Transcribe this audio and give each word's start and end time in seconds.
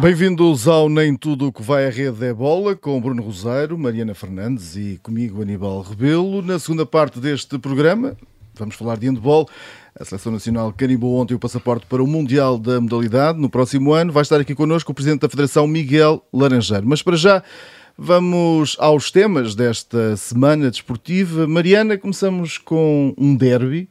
Bem-vindos 0.00 0.66
ao 0.66 0.88
Nem 0.88 1.14
Tudo 1.14 1.48
o 1.48 1.52
que 1.52 1.62
vai 1.62 1.86
à 1.86 1.90
rede 1.90 2.24
é 2.24 2.32
bola, 2.32 2.74
com 2.74 2.98
Bruno 2.98 3.22
Rosário, 3.22 3.76
Mariana 3.76 4.14
Fernandes 4.14 4.74
e 4.74 4.98
comigo 5.02 5.42
Aníbal 5.42 5.82
Rebelo. 5.82 6.40
Na 6.40 6.58
segunda 6.58 6.86
parte 6.86 7.20
deste 7.20 7.58
programa, 7.58 8.16
vamos 8.54 8.76
falar 8.76 8.96
de 8.96 9.06
handball. 9.06 9.46
A 9.94 10.02
Seleção 10.02 10.32
Nacional 10.32 10.72
carimbou 10.72 11.20
ontem 11.20 11.34
o 11.34 11.38
passaporte 11.38 11.84
para 11.84 12.02
o 12.02 12.06
Mundial 12.06 12.56
da 12.56 12.80
modalidade. 12.80 13.38
No 13.38 13.50
próximo 13.50 13.92
ano 13.92 14.10
vai 14.10 14.22
estar 14.22 14.40
aqui 14.40 14.54
connosco 14.54 14.90
o 14.90 14.94
Presidente 14.94 15.20
da 15.20 15.28
Federação, 15.28 15.66
Miguel 15.66 16.24
Laranjeiro. 16.32 16.88
Mas 16.88 17.02
para 17.02 17.16
já, 17.18 17.42
vamos 17.98 18.78
aos 18.80 19.10
temas 19.10 19.54
desta 19.54 20.16
semana 20.16 20.70
desportiva. 20.70 21.46
Mariana, 21.46 21.98
começamos 21.98 22.56
com 22.56 23.14
um 23.18 23.36
derby 23.36 23.86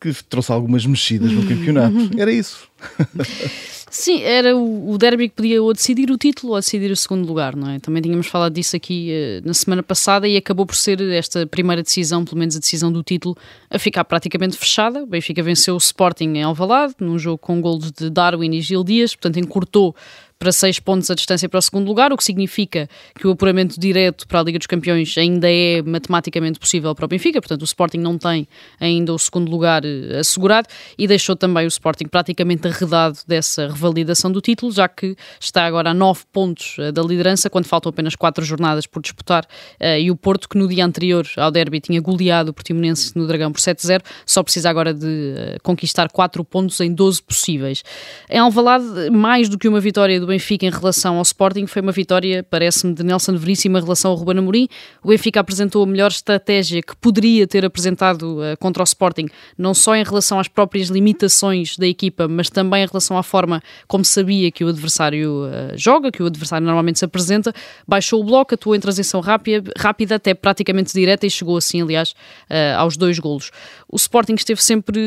que 0.00 0.12
trouxe 0.24 0.50
algumas 0.50 0.84
mexidas 0.84 1.30
no 1.30 1.46
campeonato. 1.46 2.10
Era 2.18 2.32
isso. 2.32 2.68
Sim, 3.92 4.22
era 4.22 4.56
o, 4.56 4.96
derby 4.96 5.28
que 5.28 5.34
podia 5.34 5.60
ou 5.60 5.72
decidir 5.72 6.12
o 6.12 6.16
título 6.16 6.52
ou 6.52 6.60
decidir 6.60 6.92
o 6.92 6.96
segundo 6.96 7.26
lugar, 7.26 7.56
não 7.56 7.68
é? 7.68 7.80
Também 7.80 8.00
tínhamos 8.00 8.28
falado 8.28 8.52
disso 8.52 8.76
aqui 8.76 9.10
uh, 9.10 9.44
na 9.44 9.52
semana 9.52 9.82
passada 9.82 10.28
e 10.28 10.36
acabou 10.36 10.64
por 10.64 10.76
ser 10.76 11.00
esta 11.10 11.44
primeira 11.44 11.82
decisão, 11.82 12.24
pelo 12.24 12.38
menos 12.38 12.54
a 12.54 12.60
decisão 12.60 12.92
do 12.92 13.02
título, 13.02 13.36
a 13.68 13.80
ficar 13.80 14.04
praticamente 14.04 14.56
fechada. 14.56 15.02
O 15.02 15.06
Benfica 15.06 15.42
venceu 15.42 15.74
o 15.74 15.78
Sporting 15.78 16.34
em 16.36 16.42
Alvalade, 16.44 16.94
num 17.00 17.18
jogo 17.18 17.38
com 17.38 17.60
golos 17.60 17.90
de 17.90 18.08
Darwin 18.08 18.52
e 18.52 18.60
Gil 18.60 18.84
Dias, 18.84 19.16
portanto 19.16 19.40
encurtou 19.40 19.96
para 20.40 20.52
seis 20.52 20.80
pontos 20.80 21.10
a 21.10 21.14
distância 21.14 21.46
para 21.50 21.58
o 21.58 21.60
segundo 21.60 21.86
lugar, 21.86 22.14
o 22.14 22.16
que 22.16 22.24
significa 22.24 22.88
que 23.14 23.26
o 23.26 23.32
apuramento 23.32 23.78
direto 23.78 24.26
para 24.26 24.40
a 24.40 24.42
Liga 24.42 24.58
dos 24.58 24.66
Campeões 24.66 25.16
ainda 25.18 25.46
é 25.52 25.82
matematicamente 25.82 26.58
possível 26.58 26.94
para 26.94 27.04
o 27.04 27.08
Benfica, 27.08 27.42
portanto 27.42 27.60
o 27.60 27.64
Sporting 27.66 27.98
não 27.98 28.16
tem 28.16 28.48
ainda 28.80 29.12
o 29.12 29.18
segundo 29.18 29.50
lugar 29.50 29.84
eh, 29.84 30.18
assegurado 30.18 30.66
e 30.96 31.06
deixou 31.06 31.36
também 31.36 31.66
o 31.66 31.68
Sporting 31.68 32.06
praticamente 32.06 32.66
arredado 32.66 33.18
dessa 33.28 33.68
revalidação 33.68 34.32
do 34.32 34.40
título, 34.40 34.72
já 34.72 34.88
que 34.88 35.14
está 35.38 35.66
agora 35.66 35.90
a 35.90 35.94
nove 35.94 36.22
pontos 36.32 36.76
eh, 36.78 36.90
da 36.90 37.02
liderança, 37.02 37.50
quando 37.50 37.66
faltam 37.66 37.90
apenas 37.90 38.16
quatro 38.16 38.42
jornadas 38.42 38.86
por 38.86 39.02
disputar, 39.02 39.46
eh, 39.78 40.00
e 40.00 40.10
o 40.10 40.16
Porto, 40.16 40.48
que 40.48 40.56
no 40.56 40.66
dia 40.66 40.86
anterior 40.86 41.26
ao 41.36 41.50
derby 41.50 41.80
tinha 41.80 42.00
goleado 42.00 42.50
o 42.50 42.54
Portimonense 42.54 43.12
no 43.14 43.26
Dragão 43.26 43.52
por 43.52 43.60
7-0, 43.60 44.00
só 44.24 44.42
precisa 44.42 44.70
agora 44.70 44.94
de 44.94 45.58
conquistar 45.62 46.10
quatro 46.10 46.42
pontos 46.42 46.80
em 46.80 46.94
12 46.94 47.22
possíveis. 47.22 47.82
Em 48.30 48.38
Alvalade, 48.38 49.10
mais 49.10 49.46
do 49.46 49.58
que 49.58 49.68
uma 49.68 49.80
vitória 49.80 50.18
do 50.18 50.29
Benfica 50.30 50.66
em 50.66 50.70
relação 50.70 51.16
ao 51.16 51.22
Sporting 51.22 51.66
foi 51.66 51.82
uma 51.82 51.92
vitória, 51.92 52.42
parece-me, 52.48 52.94
de 52.94 53.02
Nelson 53.02 53.36
Veríssimo 53.36 53.76
em 53.76 53.80
relação 53.80 54.10
ao 54.10 54.16
Ruben 54.16 54.38
Amorim. 54.38 54.68
O 55.02 55.08
Benfica 55.08 55.40
apresentou 55.40 55.82
a 55.82 55.86
melhor 55.86 56.10
estratégia 56.10 56.82
que 56.82 56.96
poderia 56.96 57.46
ter 57.46 57.64
apresentado 57.64 58.38
uh, 58.38 58.56
contra 58.58 58.82
o 58.82 58.84
Sporting, 58.84 59.28
não 59.58 59.74
só 59.74 59.94
em 59.94 60.02
relação 60.02 60.38
às 60.38 60.48
próprias 60.48 60.88
limitações 60.88 61.76
da 61.76 61.86
equipa, 61.86 62.26
mas 62.26 62.48
também 62.48 62.82
em 62.82 62.86
relação 62.86 63.18
à 63.18 63.22
forma 63.22 63.62
como 63.86 64.04
sabia 64.04 64.50
que 64.50 64.64
o 64.64 64.68
adversário 64.68 65.44
uh, 65.44 65.76
joga, 65.76 66.10
que 66.10 66.22
o 66.22 66.26
adversário 66.26 66.64
normalmente 66.64 66.98
se 66.98 67.04
apresenta. 67.04 67.52
Baixou 67.86 68.20
o 68.20 68.24
bloco, 68.24 68.54
atuou 68.54 68.74
em 68.74 68.80
transição 68.80 69.20
rápida, 69.20 69.72
rápida 69.76 70.14
até 70.14 70.32
praticamente 70.34 70.92
direta 70.92 71.26
e 71.26 71.30
chegou 71.30 71.56
assim, 71.56 71.82
aliás, 71.82 72.10
uh, 72.48 72.78
aos 72.78 72.96
dois 72.96 73.18
golos. 73.18 73.50
O 73.88 73.96
Sporting 73.96 74.34
esteve 74.34 74.62
sempre 74.62 75.00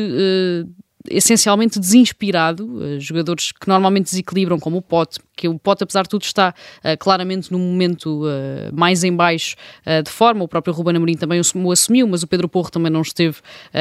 essencialmente 1.10 1.78
desinspirado, 1.78 2.64
uh, 2.64 3.00
jogadores 3.00 3.52
que 3.52 3.68
normalmente 3.68 4.06
desequilibram, 4.06 4.58
como 4.58 4.78
o 4.78 4.82
Pote, 4.82 5.20
que 5.36 5.46
o 5.46 5.58
Pote, 5.58 5.84
apesar 5.84 6.02
de 6.04 6.08
tudo, 6.08 6.22
está 6.22 6.54
uh, 6.78 6.98
claramente 6.98 7.52
num 7.52 7.58
momento 7.58 8.24
uh, 8.24 8.74
mais 8.74 9.04
em 9.04 9.14
baixo 9.14 9.56
de 10.04 10.10
forma, 10.10 10.42
o 10.42 10.48
próprio 10.48 10.72
Ruben 10.72 10.96
Amorim 10.96 11.14
também 11.14 11.40
o 11.54 11.70
assumiu, 11.70 12.08
mas 12.08 12.22
o 12.22 12.26
Pedro 12.26 12.48
Porro 12.48 12.70
também 12.70 12.90
não 12.90 13.02
esteve 13.02 13.36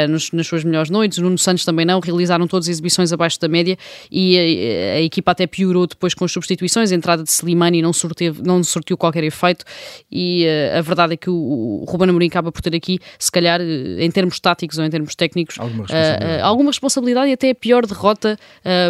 nos, 0.09 0.31
nas 0.31 0.45
suas 0.45 0.63
melhores 0.63 0.89
noites, 0.89 1.17
o 1.17 1.21
Nuno 1.21 1.38
Santos 1.38 1.64
também 1.64 1.86
não, 1.86 1.99
realizaram 1.99 2.48
todas 2.48 2.65
as 2.65 2.71
exibições 2.71 3.14
abaixo 3.14 3.39
da 3.39 3.48
média 3.48 3.77
e 4.11 4.37
a, 4.37 4.98
a 4.98 5.02
equipa 5.02 5.31
até 5.31 5.48
piorou 5.48 5.87
depois 5.87 6.14
com 6.14 6.25
as 6.25 6.31
substituições, 6.31 6.92
a 6.92 6.95
entrada 6.95 7.23
de 7.23 7.31
Slimani 7.31 7.81
não, 7.81 7.93
sorteve, 7.93 8.42
não 8.43 8.64
sortiu 8.64 8.98
qualquer 8.98 9.23
efeito 9.23 9.65
e 10.11 10.45
a 10.75 10.81
verdade 10.81 11.14
é 11.14 11.17
que 11.17 11.30
o, 11.30 11.33
o 11.33 11.86
Ruben 11.87 12.09
Amorim 12.09 12.27
acaba 12.27 12.52
por 12.52 12.61
ter 12.61 12.75
aqui, 12.75 12.99
se 13.17 13.31
calhar, 13.31 13.61
em 13.61 14.11
termos 14.11 14.39
táticos 14.39 14.77
ou 14.77 14.86
em 14.86 14.89
termos 14.89 15.15
técnicos, 15.15 15.59
alguma 15.59 15.86
responsabilidade, 15.86 16.42
alguma 16.42 16.71
responsabilidade 16.71 17.12
e 17.27 17.33
até 17.33 17.51
a 17.51 17.55
pior 17.55 17.85
derrota, 17.85 18.37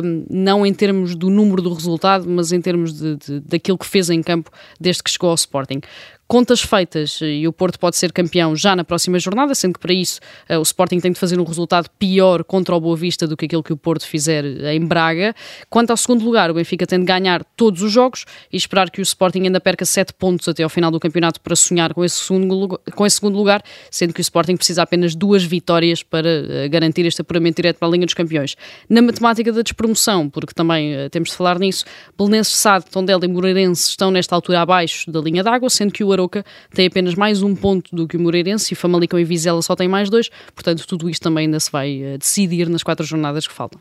um, 0.03 0.25
não 0.29 0.65
em 0.65 0.73
termos 0.73 1.15
do 1.15 1.29
número 1.29 1.61
do 1.61 1.73
resultado, 1.73 2.27
mas 2.29 2.51
em 2.51 2.61
termos 2.61 2.93
de, 2.93 3.15
de, 3.17 3.39
daquilo 3.41 3.77
que 3.77 3.85
fez 3.85 4.09
em 4.09 4.21
campo 4.21 4.51
desde 4.79 5.03
que 5.03 5.11
chegou 5.11 5.29
ao 5.29 5.35
Sporting 5.35 5.81
contas 6.27 6.61
feitas 6.61 7.19
e 7.21 7.47
o 7.47 7.53
Porto 7.53 7.79
pode 7.79 7.95
ser 7.95 8.11
campeão 8.11 8.55
já 8.55 8.75
na 8.75 8.83
próxima 8.83 9.19
jornada, 9.19 9.53
sendo 9.53 9.73
que 9.73 9.79
para 9.79 9.93
isso 9.93 10.19
uh, 10.49 10.57
o 10.57 10.61
Sporting 10.61 10.99
tem 10.99 11.11
de 11.11 11.19
fazer 11.19 11.39
um 11.39 11.43
resultado 11.43 11.89
pior 11.99 12.43
contra 12.43 12.75
o 12.75 12.79
Boa 12.79 12.95
Vista 12.95 13.27
do 13.27 13.37
que 13.37 13.45
aquilo 13.45 13.63
que 13.63 13.73
o 13.73 13.77
Porto 13.77 14.05
fizer 14.05 14.45
em 14.45 14.85
Braga. 14.85 15.35
Quanto 15.69 15.91
ao 15.91 15.97
segundo 15.97 16.23
lugar, 16.23 16.49
o 16.49 16.53
Benfica 16.53 16.87
tem 16.87 16.99
de 16.99 17.05
ganhar 17.05 17.43
todos 17.55 17.81
os 17.81 17.91
jogos 17.91 18.25
e 18.51 18.57
esperar 18.57 18.89
que 18.89 19.01
o 19.01 19.03
Sporting 19.03 19.43
ainda 19.43 19.59
perca 19.59 19.85
7 19.85 20.13
pontos 20.13 20.47
até 20.47 20.63
ao 20.63 20.69
final 20.69 20.89
do 20.91 20.99
campeonato 20.99 21.39
para 21.41 21.55
sonhar 21.55 21.93
com 21.93 22.03
esse 22.03 22.15
segundo, 22.15 22.79
com 22.95 23.05
esse 23.05 23.17
segundo 23.17 23.37
lugar, 23.37 23.61
sendo 23.91 24.13
que 24.13 24.19
o 24.19 24.21
Sporting 24.21 24.55
precisa 24.55 24.83
apenas 24.83 25.15
duas 25.15 25.43
vitórias 25.43 26.03
para 26.03 26.27
uh, 26.27 26.69
garantir 26.69 27.05
este 27.05 27.21
apuramento 27.21 27.57
direto 27.57 27.77
para 27.77 27.87
a 27.87 27.91
linha 27.91 28.05
dos 28.05 28.15
campeões. 28.15 28.55
Na 28.89 29.01
matemática 29.01 29.51
da 29.51 29.61
despromoção, 29.61 30.29
porque 30.29 30.53
também 30.53 31.09
temos 31.09 31.29
de 31.29 31.35
falar 31.35 31.59
nisso, 31.59 31.85
Belenenses, 32.17 32.55
Sade, 32.55 32.85
Tondela 32.85 33.25
e 33.25 33.27
Moreirense 33.27 33.89
estão 33.89 34.11
nesta 34.11 34.35
altura 34.35 34.61
abaixo 34.61 35.11
da 35.11 35.19
linha 35.19 35.43
d'água, 35.43 35.69
sendo 35.69 35.91
que 35.91 36.03
o 36.03 36.12
Aroca 36.13 36.45
tem 36.73 36.87
apenas 36.87 37.15
mais 37.15 37.41
um 37.41 37.55
ponto 37.55 37.95
do 37.95 38.07
que 38.07 38.17
o 38.17 38.19
Moreirense 38.19 38.73
e 38.73 38.75
Famalicão 38.75 39.19
e 39.19 39.23
Vizela 39.23 39.61
só 39.61 39.75
tem 39.75 39.87
mais 39.87 40.09
dois, 40.09 40.29
portanto 40.53 40.85
tudo 40.87 41.09
isto 41.09 41.23
também 41.23 41.45
ainda 41.45 41.59
se 41.59 41.71
vai 41.71 42.01
uh, 42.01 42.17
decidir 42.17 42.69
nas 42.69 42.83
quatro 42.83 43.05
jornadas 43.05 43.47
que 43.47 43.53
faltam. 43.53 43.79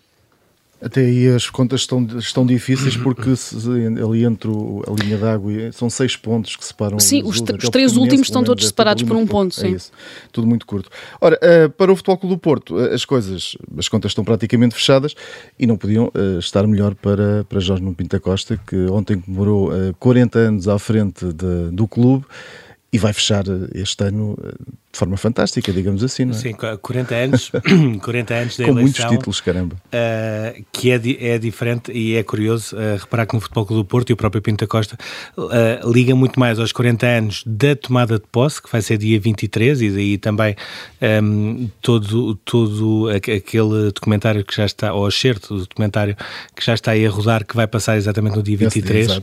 Até 0.82 1.03
aí 1.03 1.28
as 1.28 1.48
contas 1.48 1.82
estão, 1.82 2.04
estão 2.19 2.44
difíceis 2.44 2.97
porque 2.97 3.37
se, 3.37 3.56
ali 4.03 4.25
entre 4.25 4.48
o, 4.48 4.82
a 4.87 5.03
linha 5.03 5.16
d'água 5.16 5.70
são 5.70 5.88
seis 5.88 6.16
pontos 6.16 6.56
que 6.56 6.65
separam 6.65 6.98
Sim, 6.98 7.22
os, 7.22 7.41
os 7.41 7.69
três 7.70 7.97
últimos 7.97 8.26
estão 8.26 8.43
todos 8.43 8.66
separados 8.66 9.04
por 9.04 9.16
um 9.16 9.25
ponto. 9.25 9.53
É 9.60 9.62
sim. 9.62 9.75
isso, 9.75 9.92
tudo 10.32 10.47
muito 10.47 10.66
curto. 10.66 10.91
Ora, 11.21 11.38
uh, 11.38 11.71
para 11.71 11.92
o 11.92 11.97
Futebol 11.97 12.19
Clube 12.19 12.34
do 12.34 12.38
Porto, 12.38 12.76
uh, 12.76 12.92
as 12.92 13.04
coisas, 13.04 13.56
as 13.78 13.88
contas 13.88 14.10
estão 14.10 14.25
praticamente 14.25 14.75
fechadas 14.75 15.15
e 15.56 15.66
não 15.69 15.76
podiam 15.76 16.06
uh, 16.06 16.38
estar 16.41 16.66
melhor 16.66 16.97
para, 16.97 17.44
para 17.44 17.60
Jorge 17.60 17.82
Nuno 17.82 17.94
Pinta 17.94 18.19
Costa, 18.19 18.59
que 18.66 18.76
ontem 18.87 19.21
comemorou 19.21 19.71
40 20.00 20.38
anos 20.38 20.69
à 20.69 20.78
frente 20.78 21.26
de, 21.26 21.71
do 21.71 21.87
clube 21.87 22.25
e 22.92 22.98
vai 22.98 23.12
fechar 23.12 23.44
este 23.72 24.04
ano 24.04 24.37
de 24.92 24.98
forma 24.98 25.16
fantástica, 25.16 25.72
digamos 25.72 26.04
assim, 26.04 26.26
não 26.26 26.32
é? 26.32 26.38
Sim, 26.38 26.53
40 26.53 27.14
anos, 27.14 27.50
40 28.03 28.34
anos 28.34 28.56
da 28.58 28.64
Com 28.64 28.70
eleição. 28.72 28.82
muitos 28.82 29.04
títulos, 29.04 29.41
caramba. 29.41 29.76
Uh, 29.86 30.64
que 30.70 30.91
é, 30.91 31.00
é 31.34 31.38
diferente 31.38 31.91
e 31.91 32.14
é 32.14 32.22
curioso 32.22 32.76
uh, 32.76 32.98
reparar 32.98 33.25
que 33.25 33.34
no 33.34 33.41
Futebol 33.41 33.64
Clube 33.64 33.82
do 33.82 33.86
Porto 33.86 34.10
e 34.10 34.12
o 34.12 34.16
próprio 34.16 34.42
Pinto 34.42 34.66
Costa 34.66 34.98
uh, 35.36 35.91
liga 35.91 36.14
muito 36.14 36.38
mais 36.38 36.58
aos 36.58 36.72
40 36.72 37.06
anos 37.06 37.42
da 37.47 37.75
tomada 37.75 38.19
de 38.19 38.25
posse, 38.30 38.60
que 38.60 38.70
vai 38.70 38.82
ser 38.82 38.98
dia 38.98 39.19
23, 39.19 39.80
e 39.80 39.91
daí 39.91 40.19
também 40.19 40.54
um, 41.22 41.70
todo, 41.80 42.34
todo 42.36 43.09
aquele 43.09 43.91
documentário 43.94 44.44
que 44.44 44.54
já 44.54 44.66
está, 44.66 44.92
ou 44.92 45.09
excerto 45.09 45.54
do 45.54 45.60
documentário 45.60 46.14
que 46.54 46.64
já 46.64 46.74
está 46.74 46.91
aí 46.91 47.06
a 47.06 47.10
rodar, 47.10 47.47
que 47.47 47.56
vai 47.56 47.66
passar 47.66 47.97
exatamente 47.97 48.36
no 48.36 48.42
dia 48.42 48.59
23, 48.59 49.06
dia, 49.06 49.22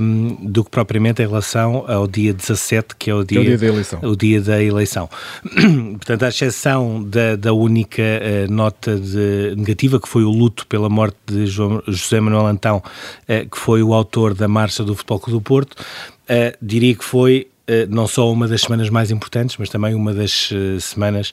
um, 0.00 0.36
do 0.42 0.62
que 0.62 0.70
propriamente 0.70 1.22
em 1.22 1.26
relação 1.26 1.84
ao 1.88 2.06
dia 2.06 2.34
17, 2.34 2.96
que 2.96 3.10
é 3.10 3.14
o 3.14 3.24
dia, 3.24 3.38
é 3.38 3.42
o 3.42 3.44
dia 3.44 3.58
da 3.58 3.66
eleição. 3.66 4.00
O 4.02 4.16
dia 4.16 4.40
da 4.42 4.62
eleição 4.62 4.89
Portanto, 5.92 6.22
à 6.24 6.28
exceção 6.28 7.02
da, 7.02 7.36
da 7.36 7.52
única 7.52 8.02
uh, 8.02 8.52
nota 8.52 8.96
de, 8.98 9.54
negativa, 9.56 10.00
que 10.00 10.08
foi 10.08 10.24
o 10.24 10.30
luto 10.30 10.66
pela 10.66 10.88
morte 10.88 11.16
de 11.26 11.46
João, 11.46 11.82
José 11.86 12.20
Manuel 12.20 12.46
Antão, 12.46 12.78
uh, 12.78 13.48
que 13.48 13.58
foi 13.58 13.82
o 13.82 13.94
autor 13.94 14.34
da 14.34 14.48
Marcha 14.48 14.82
do 14.82 14.94
Futebol 14.94 15.20
Clube 15.20 15.38
do 15.38 15.42
Porto, 15.42 15.72
uh, 15.74 16.56
diria 16.60 16.94
que 16.94 17.04
foi 17.04 17.46
não 17.88 18.08
só 18.08 18.32
uma 18.32 18.48
das 18.48 18.62
semanas 18.62 18.90
mais 18.90 19.12
importantes, 19.12 19.56
mas 19.56 19.68
também 19.68 19.94
uma 19.94 20.12
das 20.12 20.50
semanas 20.80 21.32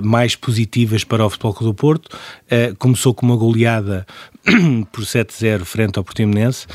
mais 0.00 0.36
positivas 0.36 1.02
para 1.02 1.26
o 1.26 1.28
Futebol 1.28 1.54
Clube 1.54 1.72
do 1.72 1.74
Porto. 1.74 2.16
começou 2.78 3.12
com 3.12 3.26
uma 3.26 3.34
goleada 3.34 4.06
por 4.92 5.02
7-0 5.02 5.64
frente 5.64 5.98
ao 5.98 6.04
Portimonense. 6.04 6.68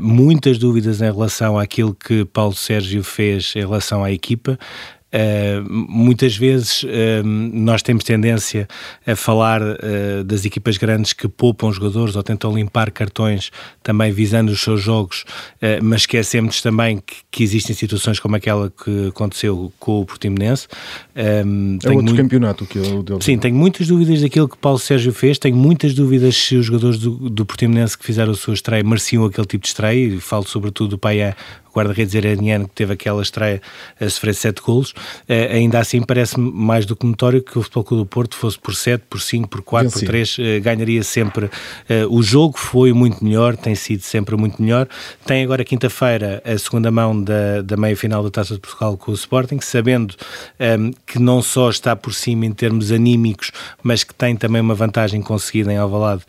muitas 0.00 0.56
dúvidas 0.56 1.00
em 1.00 1.10
relação 1.10 1.58
àquilo 1.58 1.92
que 1.92 2.24
Paulo 2.26 2.54
Sérgio 2.54 3.02
fez 3.02 3.54
em 3.56 3.60
relação 3.62 4.04
à 4.04 4.12
equipa. 4.12 4.56
Uh, 5.10 5.64
muitas 5.70 6.36
vezes 6.36 6.82
uh, 6.82 6.86
nós 7.24 7.80
temos 7.80 8.04
tendência 8.04 8.68
a 9.06 9.16
falar 9.16 9.62
uh, 9.62 10.22
das 10.22 10.44
equipas 10.44 10.76
grandes 10.76 11.14
que 11.14 11.26
poupam 11.26 11.72
jogadores 11.72 12.14
ou 12.14 12.22
tentam 12.22 12.54
limpar 12.54 12.90
cartões 12.90 13.50
também 13.82 14.12
visando 14.12 14.52
os 14.52 14.60
seus 14.60 14.82
jogos, 14.82 15.24
mas 15.82 16.02
esquecemos 16.02 16.60
também 16.60 16.98
que, 16.98 17.16
que, 17.30 17.42
existem 17.42 17.74
situações 17.74 18.20
como 18.20 18.36
aquela 18.36 18.70
que 18.70 19.08
aconteceu 19.08 19.72
com 19.78 20.02
o 20.02 20.04
Portimonense. 20.04 20.68
é 21.14 21.42
outro 21.42 21.92
muito... 21.94 22.14
campeonato 22.14 22.66
que 22.66 22.78
é 22.78 22.82
o 22.82 23.02
dele. 23.02 23.22
Sim, 23.22 23.38
tenho 23.38 23.54
muitas 23.54 23.86
dúvidas 23.86 24.20
daquilo 24.20 24.46
que 24.46 24.58
Paulo 24.58 24.78
Sérgio 24.78 25.12
fez, 25.12 25.38
tenho 25.38 25.56
muitas 25.56 25.94
dúvidas 25.94 26.36
se 26.36 26.56
os 26.56 26.66
jogadores 26.66 26.98
do, 26.98 27.30
do 27.30 27.46
Portimonense 27.46 27.96
que 27.96 28.04
fizeram 28.04 28.32
a 28.32 28.36
sua 28.36 28.52
estreia 28.52 28.84
mereciam 28.84 29.24
aquele 29.24 29.46
tipo 29.46 29.62
de 29.62 29.68
estreia, 29.68 30.06
e 30.06 30.20
falo 30.20 30.46
sobretudo 30.46 30.90
do 30.90 30.98
Paiá 30.98 31.34
guarda-redes 31.78 32.14
iraniano 32.14 32.68
que 32.68 32.74
teve 32.74 32.92
aquela 32.92 33.22
estreia 33.22 33.62
a 34.00 34.08
sofrer 34.08 34.34
sete 34.34 34.60
golos, 34.60 34.90
uh, 34.90 35.52
ainda 35.52 35.78
assim 35.78 36.02
parece-me 36.02 36.50
mais 36.50 36.84
do 36.84 36.96
que 36.96 37.06
notório 37.06 37.42
que 37.42 37.58
o 37.58 37.62
Futebol 37.62 37.84
Clube 37.84 38.02
do 38.02 38.06
Porto 38.06 38.36
fosse 38.36 38.58
por 38.58 38.74
7, 38.74 39.04
por 39.08 39.20
5, 39.20 39.48
por 39.48 39.62
4, 39.62 39.90
por 39.90 40.02
3, 40.02 40.38
uh, 40.38 40.42
ganharia 40.62 41.02
sempre 41.02 41.46
uh, 41.46 41.50
o 42.10 42.22
jogo, 42.22 42.58
foi 42.58 42.92
muito 42.92 43.24
melhor, 43.24 43.56
tem 43.56 43.74
sido 43.74 44.02
sempre 44.02 44.36
muito 44.36 44.60
melhor. 44.60 44.88
Tem 45.24 45.44
agora 45.44 45.64
quinta-feira 45.64 46.42
a 46.44 46.58
segunda 46.58 46.90
mão 46.90 47.22
da, 47.22 47.62
da 47.62 47.76
meia-final 47.76 48.22
da 48.22 48.30
Taça 48.30 48.54
de 48.54 48.60
Portugal 48.60 48.96
com 48.96 49.12
o 49.12 49.14
Sporting, 49.14 49.60
sabendo 49.60 50.14
um, 50.58 50.64
ehm, 50.64 50.90
que 51.06 51.18
não 51.18 51.40
só 51.42 51.70
está 51.70 51.94
por 51.94 52.12
cima 52.12 52.46
em 52.46 52.52
termos 52.52 52.90
anímicos, 52.90 53.52
mas 53.82 54.04
que 54.04 54.14
tem 54.14 54.36
também 54.36 54.60
uma 54.60 54.74
vantagem 54.74 55.20
conseguida 55.20 55.72
em 55.72 55.76
Alvalade 55.76 56.22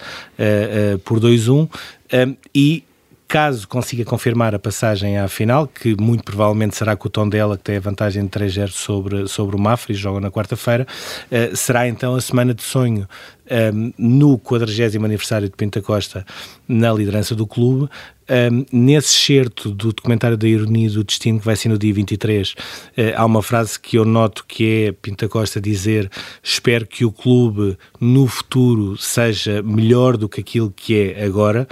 por 1.04 1.20
2-1, 1.20 1.52
um, 1.52 1.68
ehm, 2.12 2.34
e 2.54 2.84
caso 3.30 3.68
consiga 3.68 4.04
confirmar 4.04 4.56
a 4.56 4.60
passagem 4.60 5.20
à 5.20 5.28
final, 5.28 5.68
que 5.68 5.96
muito 6.02 6.24
provavelmente 6.24 6.76
será 6.76 6.96
com 6.96 7.08
o 7.08 7.12
tom 7.12 7.30
dela, 7.30 7.56
que 7.56 7.64
tem 7.64 7.78
a 7.78 7.80
vantagem 7.80 8.24
de 8.24 8.30
3-0 8.30 8.70
sobre, 8.70 9.28
sobre 9.28 9.56
o 9.56 9.60
Mafra 9.60 9.94
e 9.94 9.96
joga 9.96 10.20
na 10.20 10.32
quarta-feira, 10.32 10.88
uh, 11.32 11.56
será 11.56 11.88
então 11.88 12.16
a 12.16 12.22
semana 12.22 12.56
de 12.56 12.64
sonho 12.64 13.08
um, 13.50 13.56
ehm, 13.56 13.94
no 13.98 14.38
40 14.40 14.98
aniversário 14.98 15.48
de 15.48 15.56
Pinta 15.56 15.80
Costa 15.82 16.26
na 16.68 16.92
liderança 16.92 17.36
do 17.36 17.46
clube. 17.46 17.84
Um, 17.84 18.34
ehm, 18.34 18.66
nesse 18.72 19.10
certo 19.10 19.72
do 19.72 19.92
documentário 19.92 20.38
da 20.38 20.48
Ironia 20.48 20.90
do 20.90 21.04
Destino, 21.04 21.40
que 21.40 21.46
vai 21.46 21.56
ser 21.56 21.70
no 21.70 21.78
dia 21.78 21.94
23, 21.94 22.52
uh, 22.52 22.56
eh, 22.98 23.14
há 23.16 23.26
uma 23.26 23.42
frase 23.44 23.80
que 23.80 23.98
eu 23.98 24.06
noto 24.06 24.46
que 24.48 24.86
é 24.88 24.92
Pinta 24.92 25.28
Costa 25.28 25.62
dizer: 25.62 26.10
Espero 26.44 26.86
que 26.86 27.06
o 27.06 27.12
clube 27.12 27.78
no 28.00 28.28
futuro 28.28 28.98
seja 28.98 29.62
melhor 29.64 30.18
do 30.18 30.30
que 30.30 30.42
aquilo 30.42 30.72
que 30.76 30.96
é 30.96 31.24
agora. 31.24 31.68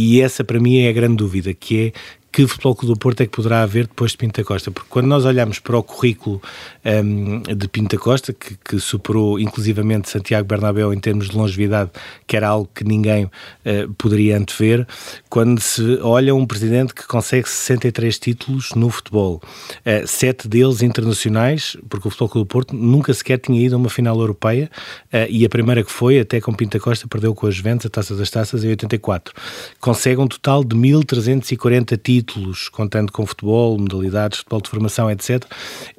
E 0.00 0.20
essa 0.20 0.44
para 0.44 0.60
mim 0.60 0.78
é 0.78 0.88
a 0.88 0.92
grande 0.92 1.16
dúvida, 1.16 1.52
que 1.52 1.86
é 1.88 1.92
que 2.30 2.46
Futebol 2.46 2.74
Clube 2.74 2.94
do 2.94 2.98
Porto 2.98 3.22
é 3.22 3.26
que 3.26 3.32
poderá 3.32 3.62
haver 3.62 3.86
depois 3.86 4.12
de 4.12 4.18
Pinta 4.18 4.44
Costa? 4.44 4.70
Porque 4.70 4.88
quando 4.90 5.06
nós 5.06 5.24
olhamos 5.24 5.58
para 5.58 5.78
o 5.78 5.82
currículo 5.82 6.40
um, 6.84 7.40
de 7.42 7.68
Pinta 7.68 7.96
Costa, 7.96 8.32
que, 8.32 8.56
que, 8.56 8.78
superou 8.78 9.40
inclusivamente 9.40 10.10
Santiago 10.10 10.46
Bernabéu 10.46 10.92
em 10.92 11.00
termos 11.00 11.30
de 11.30 11.36
longevidade, 11.36 11.90
que 12.26 12.36
era 12.36 12.48
algo 12.48 12.68
que 12.74 12.84
ninguém 12.84 13.24
uh, 13.24 13.92
poderia 13.96 14.36
antever, 14.36 14.86
quando 15.28 15.60
se 15.60 15.98
olha 16.02 16.34
um 16.34 16.46
presidente 16.46 16.94
que 16.94 17.06
consegue 17.06 17.48
63 17.48 18.18
títulos 18.18 18.70
no 18.74 18.90
futebol, 18.90 19.42
uh, 19.42 20.06
sete 20.06 20.46
deles 20.46 20.82
internacionais, 20.82 21.76
porque 21.88 22.08
o 22.08 22.10
Futebol 22.10 22.28
Clube 22.28 22.48
do 22.48 22.52
Porto 22.52 22.76
nunca 22.76 23.12
sequer 23.14 23.38
tinha 23.38 23.60
ido 23.60 23.74
a 23.74 23.78
uma 23.78 23.90
final 23.90 24.18
europeia 24.20 24.70
uh, 25.06 25.26
e 25.28 25.44
a 25.44 25.48
primeira 25.48 25.82
que 25.82 25.90
foi, 25.90 26.20
até 26.20 26.40
com 26.40 26.52
Pinta 26.52 26.78
Costa, 26.78 27.08
perdeu 27.08 27.34
com 27.34 27.46
as 27.46 27.54
Juventus 27.54 27.86
a 27.86 27.90
Taça 27.90 28.14
das 28.14 28.30
Taças 28.30 28.64
em 28.64 28.68
84. 28.68 29.34
Consegue 29.80 30.20
um 30.20 30.28
total 30.28 30.62
de 30.62 30.76
1340 30.76 31.96
títulos 31.96 32.17
títulos, 32.22 32.68
contando 32.68 33.12
com 33.12 33.24
futebol, 33.26 33.78
modalidades, 33.78 34.38
futebol 34.38 34.60
de 34.60 34.70
formação, 34.70 35.10
etc., 35.10 35.44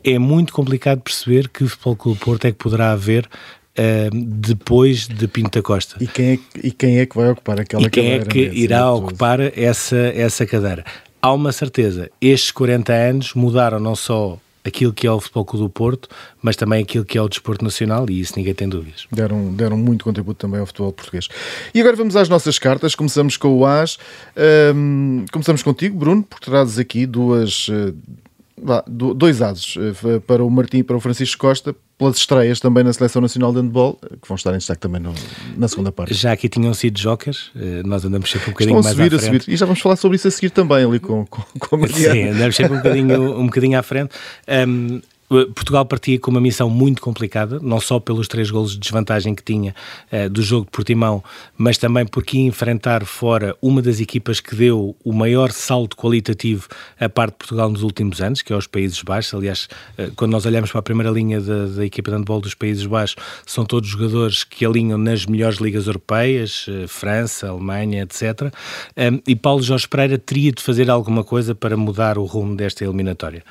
é 0.04 0.18
muito 0.20 0.54
complicado 0.54 1.02
perceber 1.02 1.50
que 1.50 1.68
Futebol 1.68 1.96
Clube 1.96 2.20
Porto 2.20 2.46
é 2.46 2.52
que 2.52 2.58
poderá 2.58 2.92
haver 2.92 3.28
Uh, 3.78 4.10
depois 4.14 5.08
de 5.08 5.26
Pinto 5.26 5.58
da 5.58 5.64
Costa. 5.64 5.96
E 6.02 6.08
quem, 6.08 6.34
é, 6.34 6.40
e 6.62 6.70
quem 6.70 7.00
é 7.00 7.06
que 7.06 7.16
vai 7.16 7.30
ocupar 7.30 7.62
aquela 7.62 7.84
e 7.84 7.90
quem 7.90 8.12
é 8.12 8.20
cadeira? 8.20 8.30
quem 8.30 8.46
é 8.46 8.50
que 8.50 8.60
irá 8.60 8.92
ocupar 8.92 9.40
essa, 9.40 9.96
essa 9.96 10.46
cadeira? 10.46 10.84
Há 11.22 11.32
uma 11.32 11.54
certeza, 11.54 12.12
estes 12.20 12.52
40 12.52 12.92
anos 12.92 13.34
mudaram 13.34 13.80
não 13.80 13.96
só 13.96 14.38
aquilo 14.64 14.94
que 14.94 15.08
é 15.08 15.12
o 15.12 15.20
Futebol 15.20 15.46
Clube 15.46 15.66
do 15.66 15.70
Porto, 15.70 16.10
mas 16.42 16.56
também 16.56 16.84
aquilo 16.84 17.06
que 17.06 17.18
é 17.18 17.22
o 17.22 17.30
desporto 17.30 17.64
nacional 17.64 18.10
e 18.10 18.20
isso 18.20 18.34
ninguém 18.36 18.54
tem 18.54 18.68
dúvidas. 18.68 19.08
Deram, 19.12 19.54
deram 19.54 19.78
muito 19.78 20.04
contributo 20.04 20.40
também 20.40 20.60
ao 20.60 20.66
futebol 20.66 20.92
português. 20.92 21.28
E 21.74 21.80
agora 21.80 21.96
vamos 21.96 22.16
às 22.16 22.30
nossas 22.30 22.60
cartas, 22.60 22.96
começamos 22.96 23.38
com 23.38 23.58
o 23.58 23.66
AS, 23.66 23.98
um, 24.76 25.26
começamos 25.32 25.64
contigo 25.64 25.98
Bruno, 25.98 26.24
porque 26.24 26.46
trazes 26.46 26.78
aqui 26.78 27.06
duas... 27.06 27.68
Uh, 27.70 27.96
dois 29.16 29.42
ases 29.42 29.78
uh, 29.78 30.20
para 30.28 30.44
o 30.44 30.50
Martim 30.50 30.80
e 30.80 30.84
para 30.84 30.98
o 30.98 31.00
Francisco 31.00 31.40
Costa, 31.40 31.74
pelas 32.00 32.16
estreias 32.16 32.62
também 32.62 32.82
na 32.82 32.94
Seleção 32.94 33.22
Nacional 33.22 33.52
de 33.52 33.60
Handball, 33.60 34.00
que 34.22 34.28
vão 34.28 34.36
estar 34.36 34.52
em 34.52 34.58
destaque 34.58 34.80
também 34.80 35.02
no, 35.02 35.14
na 35.58 35.68
segunda 35.68 35.92
parte. 35.92 36.14
Já 36.14 36.32
aqui 36.32 36.48
tinham 36.48 36.74
sido 36.74 36.98
jokers, 36.98 37.52
uh, 37.56 37.86
nós 37.86 38.06
andamos 38.06 38.32
sempre 38.32 38.50
um 38.50 38.54
bocadinho 38.54 38.80
Estão 38.80 38.96
mais 38.96 38.96
subir, 38.96 39.16
à 39.16 39.20
frente. 39.20 39.36
A 39.36 39.42
subir. 39.42 39.54
E 39.54 39.58
já 39.58 39.66
vamos 39.66 39.82
falar 39.82 39.98
sobre 39.98 40.16
isso 40.16 40.28
a 40.30 40.32
seguir 40.32 40.50
também, 40.50 40.86
ali 40.86 40.98
com, 40.98 41.26
com, 41.26 41.44
com 41.60 41.76
a 41.76 41.80
Mariana. 41.80 42.14
Sim, 42.14 42.30
andamos 42.30 42.56
sempre 42.56 42.74
um 42.74 42.78
bocadinho, 42.78 43.38
um 43.38 43.46
bocadinho 43.48 43.78
à 43.78 43.84
frente. 43.84 44.16
Um, 44.48 44.98
eh, 44.98 45.02
Portugal 45.30 45.86
partia 45.86 46.20
com 46.20 46.32
uma 46.32 46.42
missão 46.42 46.70
muito 46.70 47.02
complicada, 47.02 47.60
não 47.62 47.80
só 47.80 48.00
pelos 48.00 48.28
três 48.28 48.50
golos 48.50 48.72
de 48.72 48.80
desvantagem 48.80 49.36
que 49.36 49.44
tinha 49.44 49.76
uh, 50.12 50.28
do 50.28 50.42
jogo 50.42 50.66
de 50.66 50.72
Portimão, 50.72 51.24
mas 51.56 51.78
também 51.78 52.06
porque 52.06 52.38
ia 52.38 52.48
enfrentar 52.48 53.06
fora 53.06 53.56
uma 53.62 53.80
das 53.80 54.00
equipas 54.00 54.40
que 54.40 54.56
deu 54.56 54.96
o 55.04 55.14
maior 55.14 55.52
salto 55.52 55.96
qualitativo 55.96 56.68
à 57.00 57.08
parte 57.08 57.34
de 57.34 57.38
Portugal 57.38 57.70
nos 57.70 57.84
últimos 57.84 58.22
anos, 58.22 58.42
que 58.42 58.52
é 58.52 58.56
os 58.56 58.66
Países 58.66 59.04
Baixos. 59.04 59.36
Aliás, 59.36 59.68
uh, 60.00 60.12
quando 60.16 60.32
nós 60.32 60.48
olhamos 60.48 60.72
para 60.72 60.80
a 60.80 60.84
primeira 60.84 61.12
linha 61.12 61.40
da, 61.40 61.68
da, 61.68 61.86
equipa 61.86 62.10
de 62.10 62.18
handball 62.18 62.42
dos 62.42 62.56
Países 62.56 62.86
Baixos, 62.88 63.16
são 63.46 63.64
todos 63.64 63.88
jogadores 63.88 64.44
que 64.44 64.66
alinham 64.66 64.98
nas 64.98 65.28
melhores 65.28 65.60
ligas 65.60 65.86
europeias, 65.86 66.68
uh, 66.68 66.88
França, 66.88 67.50
Alemanha, 67.50 68.02
etc. 68.02 68.52
Um, 68.98 69.22
e 69.28 69.36
Paulo 69.36 69.62
Jorge 69.62 69.88
Pereira 69.88 70.18
teria 70.18 70.52
de 70.52 70.64
fazer 70.64 70.90
alguma 70.90 71.24
coisa 71.24 71.54
para 71.54 71.78
mudar 71.78 72.18
o 72.18 72.26
rumo 72.26 72.56
desta 72.56 72.84
eliminatória. 72.84 73.44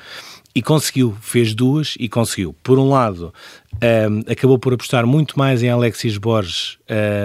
E 0.53 0.61
conseguiu, 0.61 1.15
fez 1.21 1.53
duas 1.53 1.95
e 1.99 2.09
conseguiu. 2.09 2.55
Por 2.63 2.79
um 2.79 2.89
lado, 2.89 3.33
um, 3.75 4.31
acabou 4.31 4.57
por 4.57 4.73
apostar 4.73 5.05
muito 5.05 5.37
mais 5.37 5.63
em 5.63 5.69
Alexis 5.69 6.17
Borges 6.17 6.77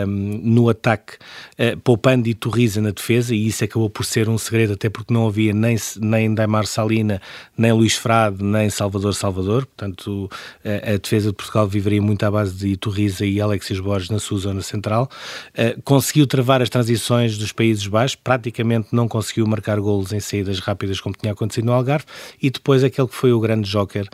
um, 0.07 0.41
no 0.43 0.69
ataque, 0.69 1.15
uh, 1.59 1.77
poupando 1.79 2.29
e 2.29 2.35
Torriza 2.35 2.81
na 2.81 2.91
defesa, 2.91 3.35
e 3.35 3.47
isso 3.47 3.65
acabou 3.65 3.89
por 3.89 4.05
ser 4.05 4.29
um 4.29 4.39
segredo, 4.39 4.75
até 4.75 4.89
porque 4.89 5.13
não 5.13 5.27
havia 5.27 5.53
nem, 5.53 5.77
nem 5.99 6.35
Daimar 6.35 6.67
Salina, 6.67 7.21
nem 7.57 7.73
Luís 7.73 7.95
Frade, 7.95 8.45
nem 8.45 8.69
Salvador 8.71 9.15
Salvador, 9.15 9.67
portanto 9.67 10.31
uh, 10.65 10.95
a 10.95 10.97
defesa 10.99 11.31
de 11.31 11.35
Portugal 11.35 11.67
viveria 11.67 12.03
muito 12.03 12.23
à 12.25 12.31
base 12.31 12.55
de 12.55 12.77
Torriza 12.77 13.25
e 13.25 13.41
Alexis 13.41 13.81
Borges 13.81 14.11
na 14.11 14.19
sua 14.19 14.39
zona 14.39 14.61
central. 14.61 15.11
Uh, 15.59 15.81
conseguiu 15.83 16.27
travar 16.27 16.63
as 16.63 16.69
transições 16.69 17.39
dos 17.39 17.53
Países 17.53 17.87
Baixos, 17.87 18.17
praticamente 18.17 18.89
não 18.93 19.09
conseguiu 19.09 19.47
marcar 19.47 19.81
golos 19.81 20.13
em 20.13 20.21
saídas 20.21 20.61
rápidas 20.61 21.01
como 21.01 21.17
tinha 21.19 21.33
acontecido 21.33 21.65
no 21.65 21.73
Algarve, 21.73 22.05
e 22.41 22.51
depois 22.51 22.85
aquele 22.85 23.09
que 23.09 23.15
foi 23.15 23.33
o 23.33 23.41
grande 23.41 23.69
joker 23.69 24.07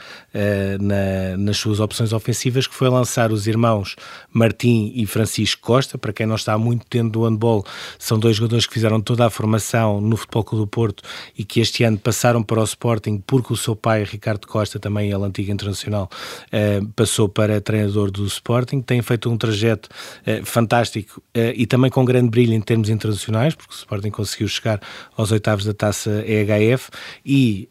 na, 0.80 1.36
nas 1.36 1.56
suas 1.56 1.80
opções 1.80 2.12
que 2.20 2.74
foi 2.74 2.88
lançar 2.88 3.32
os 3.32 3.46
irmãos 3.46 3.96
Martim 4.32 4.92
e 4.94 5.06
Francisco 5.06 5.62
Costa, 5.62 5.98
para 5.98 6.12
quem 6.12 6.26
não 6.26 6.36
está 6.36 6.56
muito 6.56 6.86
dentro 6.90 7.10
do 7.10 7.24
handball, 7.24 7.64
são 7.98 8.18
dois 8.18 8.36
jogadores 8.36 8.66
que 8.66 8.74
fizeram 8.74 9.00
toda 9.00 9.26
a 9.26 9.30
formação 9.30 10.00
no 10.00 10.16
Futebol 10.16 10.44
Clube 10.44 10.64
do 10.64 10.68
Porto 10.68 11.02
e 11.36 11.44
que 11.44 11.60
este 11.60 11.84
ano 11.84 11.98
passaram 11.98 12.42
para 12.42 12.60
o 12.60 12.64
Sporting 12.64 13.22
porque 13.26 13.52
o 13.52 13.56
seu 13.56 13.74
pai, 13.74 14.04
Ricardo 14.04 14.46
Costa, 14.46 14.78
também 14.78 15.10
ele 15.10 15.24
antigo 15.24 15.50
internacional, 15.50 16.08
eh, 16.52 16.80
passou 16.94 17.28
para 17.28 17.60
treinador 17.60 18.10
do 18.10 18.24
Sporting, 18.26 18.80
tem 18.80 19.02
feito 19.02 19.30
um 19.30 19.36
trajeto 19.36 19.88
eh, 20.26 20.42
fantástico 20.44 21.22
eh, 21.34 21.54
e 21.56 21.66
também 21.66 21.90
com 21.90 22.04
grande 22.04 22.30
brilho 22.30 22.54
em 22.54 22.60
termos 22.60 22.88
internacionais, 22.88 23.54
porque 23.54 23.74
o 23.74 23.76
Sporting 23.76 24.10
conseguiu 24.10 24.48
chegar 24.48 24.80
aos 25.16 25.32
oitavos 25.32 25.64
da 25.64 25.74
taça 25.74 26.24
EHF 26.26 26.90
e 27.24 27.68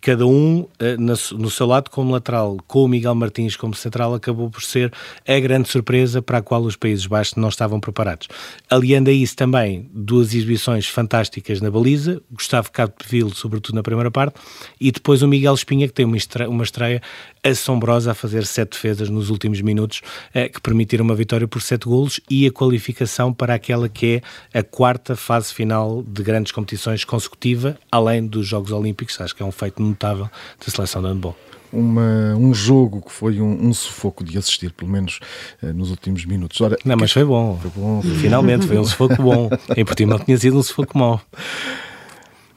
cada 0.00 0.26
um 0.26 0.66
no 0.98 1.50
seu 1.50 1.66
lado 1.66 1.90
como 1.90 2.12
lateral, 2.12 2.56
com 2.66 2.84
o 2.84 2.88
Miguel 2.88 3.14
Martins 3.14 3.56
como 3.56 3.74
central 3.78 4.14
acabou 4.14 4.50
por 4.50 4.62
ser 4.62 4.92
a 5.26 5.38
grande 5.40 5.68
surpresa 5.68 6.20
para 6.20 6.38
a 6.38 6.42
qual 6.42 6.62
os 6.62 6.76
Países 6.76 7.06
Baixos 7.06 7.36
não 7.36 7.48
estavam 7.48 7.80
preparados. 7.80 8.28
Aliando 8.68 9.10
a 9.10 9.12
isso 9.12 9.36
também 9.36 9.88
duas 9.92 10.34
exibições 10.34 10.86
fantásticas 10.86 11.60
na 11.60 11.70
baliza, 11.70 12.20
Gustavo 12.30 12.70
Capdeville, 12.70 13.34
sobretudo 13.34 13.76
na 13.76 13.82
primeira 13.82 14.10
parte, 14.10 14.38
e 14.80 14.90
depois 14.90 15.22
o 15.22 15.28
Miguel 15.28 15.54
Espinha, 15.54 15.86
que 15.86 15.94
tem 15.94 16.04
uma 16.04 16.16
estreia, 16.16 16.48
uma 16.48 16.64
estreia 16.64 17.02
assombrosa 17.42 18.12
a 18.12 18.14
fazer 18.14 18.44
sete 18.46 18.72
defesas 18.72 19.08
nos 19.08 19.30
últimos 19.30 19.60
minutos, 19.60 20.00
eh, 20.34 20.48
que 20.48 20.60
permitiram 20.60 21.04
uma 21.04 21.14
vitória 21.14 21.46
por 21.46 21.62
sete 21.62 21.86
golos 21.86 22.20
e 22.28 22.46
a 22.46 22.52
qualificação 22.52 23.32
para 23.32 23.54
aquela 23.54 23.88
que 23.88 24.22
é 24.52 24.58
a 24.58 24.62
quarta 24.62 25.16
fase 25.16 25.52
final 25.52 26.02
de 26.02 26.22
grandes 26.22 26.52
competições 26.52 27.04
consecutiva, 27.04 27.78
além 27.90 28.26
dos 28.26 28.46
Jogos 28.46 28.72
Olímpicos. 28.72 29.20
Acho 29.20 29.34
que 29.34 29.42
é 29.42 29.46
um 29.46 29.52
feito 29.52 29.82
notável 29.82 30.28
da 30.64 30.72
seleção 30.72 31.02
de 31.02 31.08
handball 31.08 31.36
uma, 31.72 32.34
um 32.36 32.52
jogo 32.54 33.02
que 33.02 33.12
foi 33.12 33.40
um, 33.40 33.68
um, 33.68 33.74
sufoco 33.74 34.24
de 34.24 34.38
assistir, 34.38 34.72
pelo 34.72 34.90
menos 34.90 35.20
uh, 35.62 35.72
nos 35.72 35.90
últimos 35.90 36.24
minutos. 36.24 36.60
Ora, 36.60 36.76
não, 36.84 36.96
mas 36.96 37.12
foi 37.12 37.24
bom. 37.24 37.58
Foi 37.60 37.70
bom. 37.76 38.02
Finalmente 38.02 38.66
foi 38.66 38.78
um 38.78 38.84
sufoco 38.84 39.22
bom. 39.22 39.50
Em 39.76 39.84
Portimão 39.84 40.18
tinha 40.18 40.36
sido 40.38 40.58
um 40.58 40.62
sufoco 40.62 40.96
mau. 40.96 41.20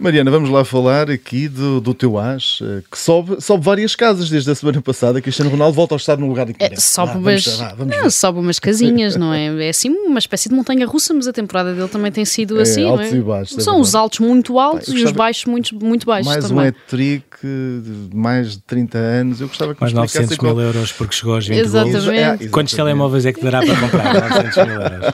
Mariana, 0.01 0.31
vamos 0.31 0.49
lá 0.49 0.65
falar 0.65 1.11
aqui 1.11 1.47
do, 1.47 1.79
do 1.79 1.93
teu 1.93 2.17
as, 2.17 2.57
eh, 2.63 2.81
que 2.89 2.97
sobe, 2.97 3.39
sobe 3.39 3.63
várias 3.63 3.95
casas 3.95 4.31
desde 4.31 4.49
a 4.49 4.55
semana 4.55 4.81
passada. 4.81 5.21
Cristiano 5.21 5.51
Ronaldo 5.51 5.75
volta 5.75 5.93
a 5.93 5.97
estar 5.97 6.17
no 6.17 6.27
lugar 6.27 6.47
de 6.47 6.55
que 6.55 6.63
é, 6.63 6.75
sobe, 6.75 7.19
umas, 7.19 7.45
vamos, 7.45 7.73
vamos 7.77 7.95
não, 7.95 8.09
sobe 8.09 8.39
umas 8.39 8.57
casinhas, 8.59 9.15
não 9.15 9.31
é? 9.31 9.67
É 9.67 9.69
assim 9.69 9.91
uma 9.91 10.17
espécie 10.17 10.49
de 10.49 10.55
montanha 10.55 10.87
russa, 10.87 11.13
mas 11.13 11.27
a 11.27 11.31
temporada 11.31 11.75
dele 11.75 11.87
também 11.87 12.11
tem 12.11 12.25
sido 12.25 12.57
é, 12.57 12.63
assim, 12.63 12.83
altos 12.83 13.11
não 13.11 13.15
é? 13.15 13.19
E 13.19 13.21
baixos, 13.21 13.57
é 13.59 13.61
São 13.61 13.79
os 13.79 13.93
altos 13.93 14.17
muito 14.17 14.57
altos 14.57 14.87
e 14.87 15.03
os 15.03 15.11
baixos 15.11 15.45
muito, 15.45 15.75
muito 15.75 16.07
baixos 16.07 16.25
mais 16.25 16.45
também. 16.45 16.55
Mais 16.57 16.73
um 16.73 16.77
hat-trick 16.79 17.37
de 17.43 18.09
mais 18.11 18.53
de 18.53 18.59
30 18.63 18.97
anos. 18.97 19.39
Eu 19.39 19.49
gostava 19.49 19.75
que 19.75 19.81
Mais 19.81 19.93
900 19.93 20.29
mil 20.29 20.37
qual... 20.37 20.61
euros 20.61 20.91
porque 20.93 21.15
chegou 21.15 21.35
aos 21.35 21.45
20 21.45 21.59
exatamente. 21.59 21.93
gols. 21.93 22.07
É, 22.07 22.47
Quantos 22.47 22.73
telemóveis 22.73 23.23
é 23.27 23.33
que 23.33 23.43
dará 23.43 23.61
para 23.61 23.79
comprar? 23.79 24.13
900 24.51 24.65
mil 24.65 24.81
euros. 24.81 25.13